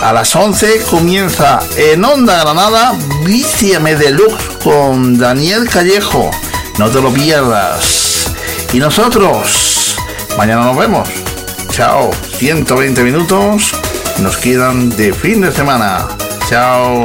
A 0.00 0.12
las 0.12 0.34
11 0.34 0.84
comienza 0.90 1.60
en 1.76 2.04
Onda 2.04 2.40
Granada 2.40 2.94
Víciame 3.24 3.96
Deluxe 3.96 4.42
con 4.62 5.18
Daniel 5.18 5.68
Callejo. 5.68 6.30
No 6.78 6.88
te 6.88 7.00
lo 7.02 7.12
pierdas. 7.12 8.32
Y 8.72 8.78
nosotros, 8.78 9.96
mañana 10.38 10.64
nos 10.64 10.76
vemos. 10.76 11.08
Chao. 11.70 12.10
120 12.38 13.02
minutos 13.02 13.72
nos 14.20 14.36
quedan 14.38 14.88
de 14.90 15.12
fin 15.12 15.40
de 15.40 15.52
semana. 15.52 16.08
Chao. 16.48 17.04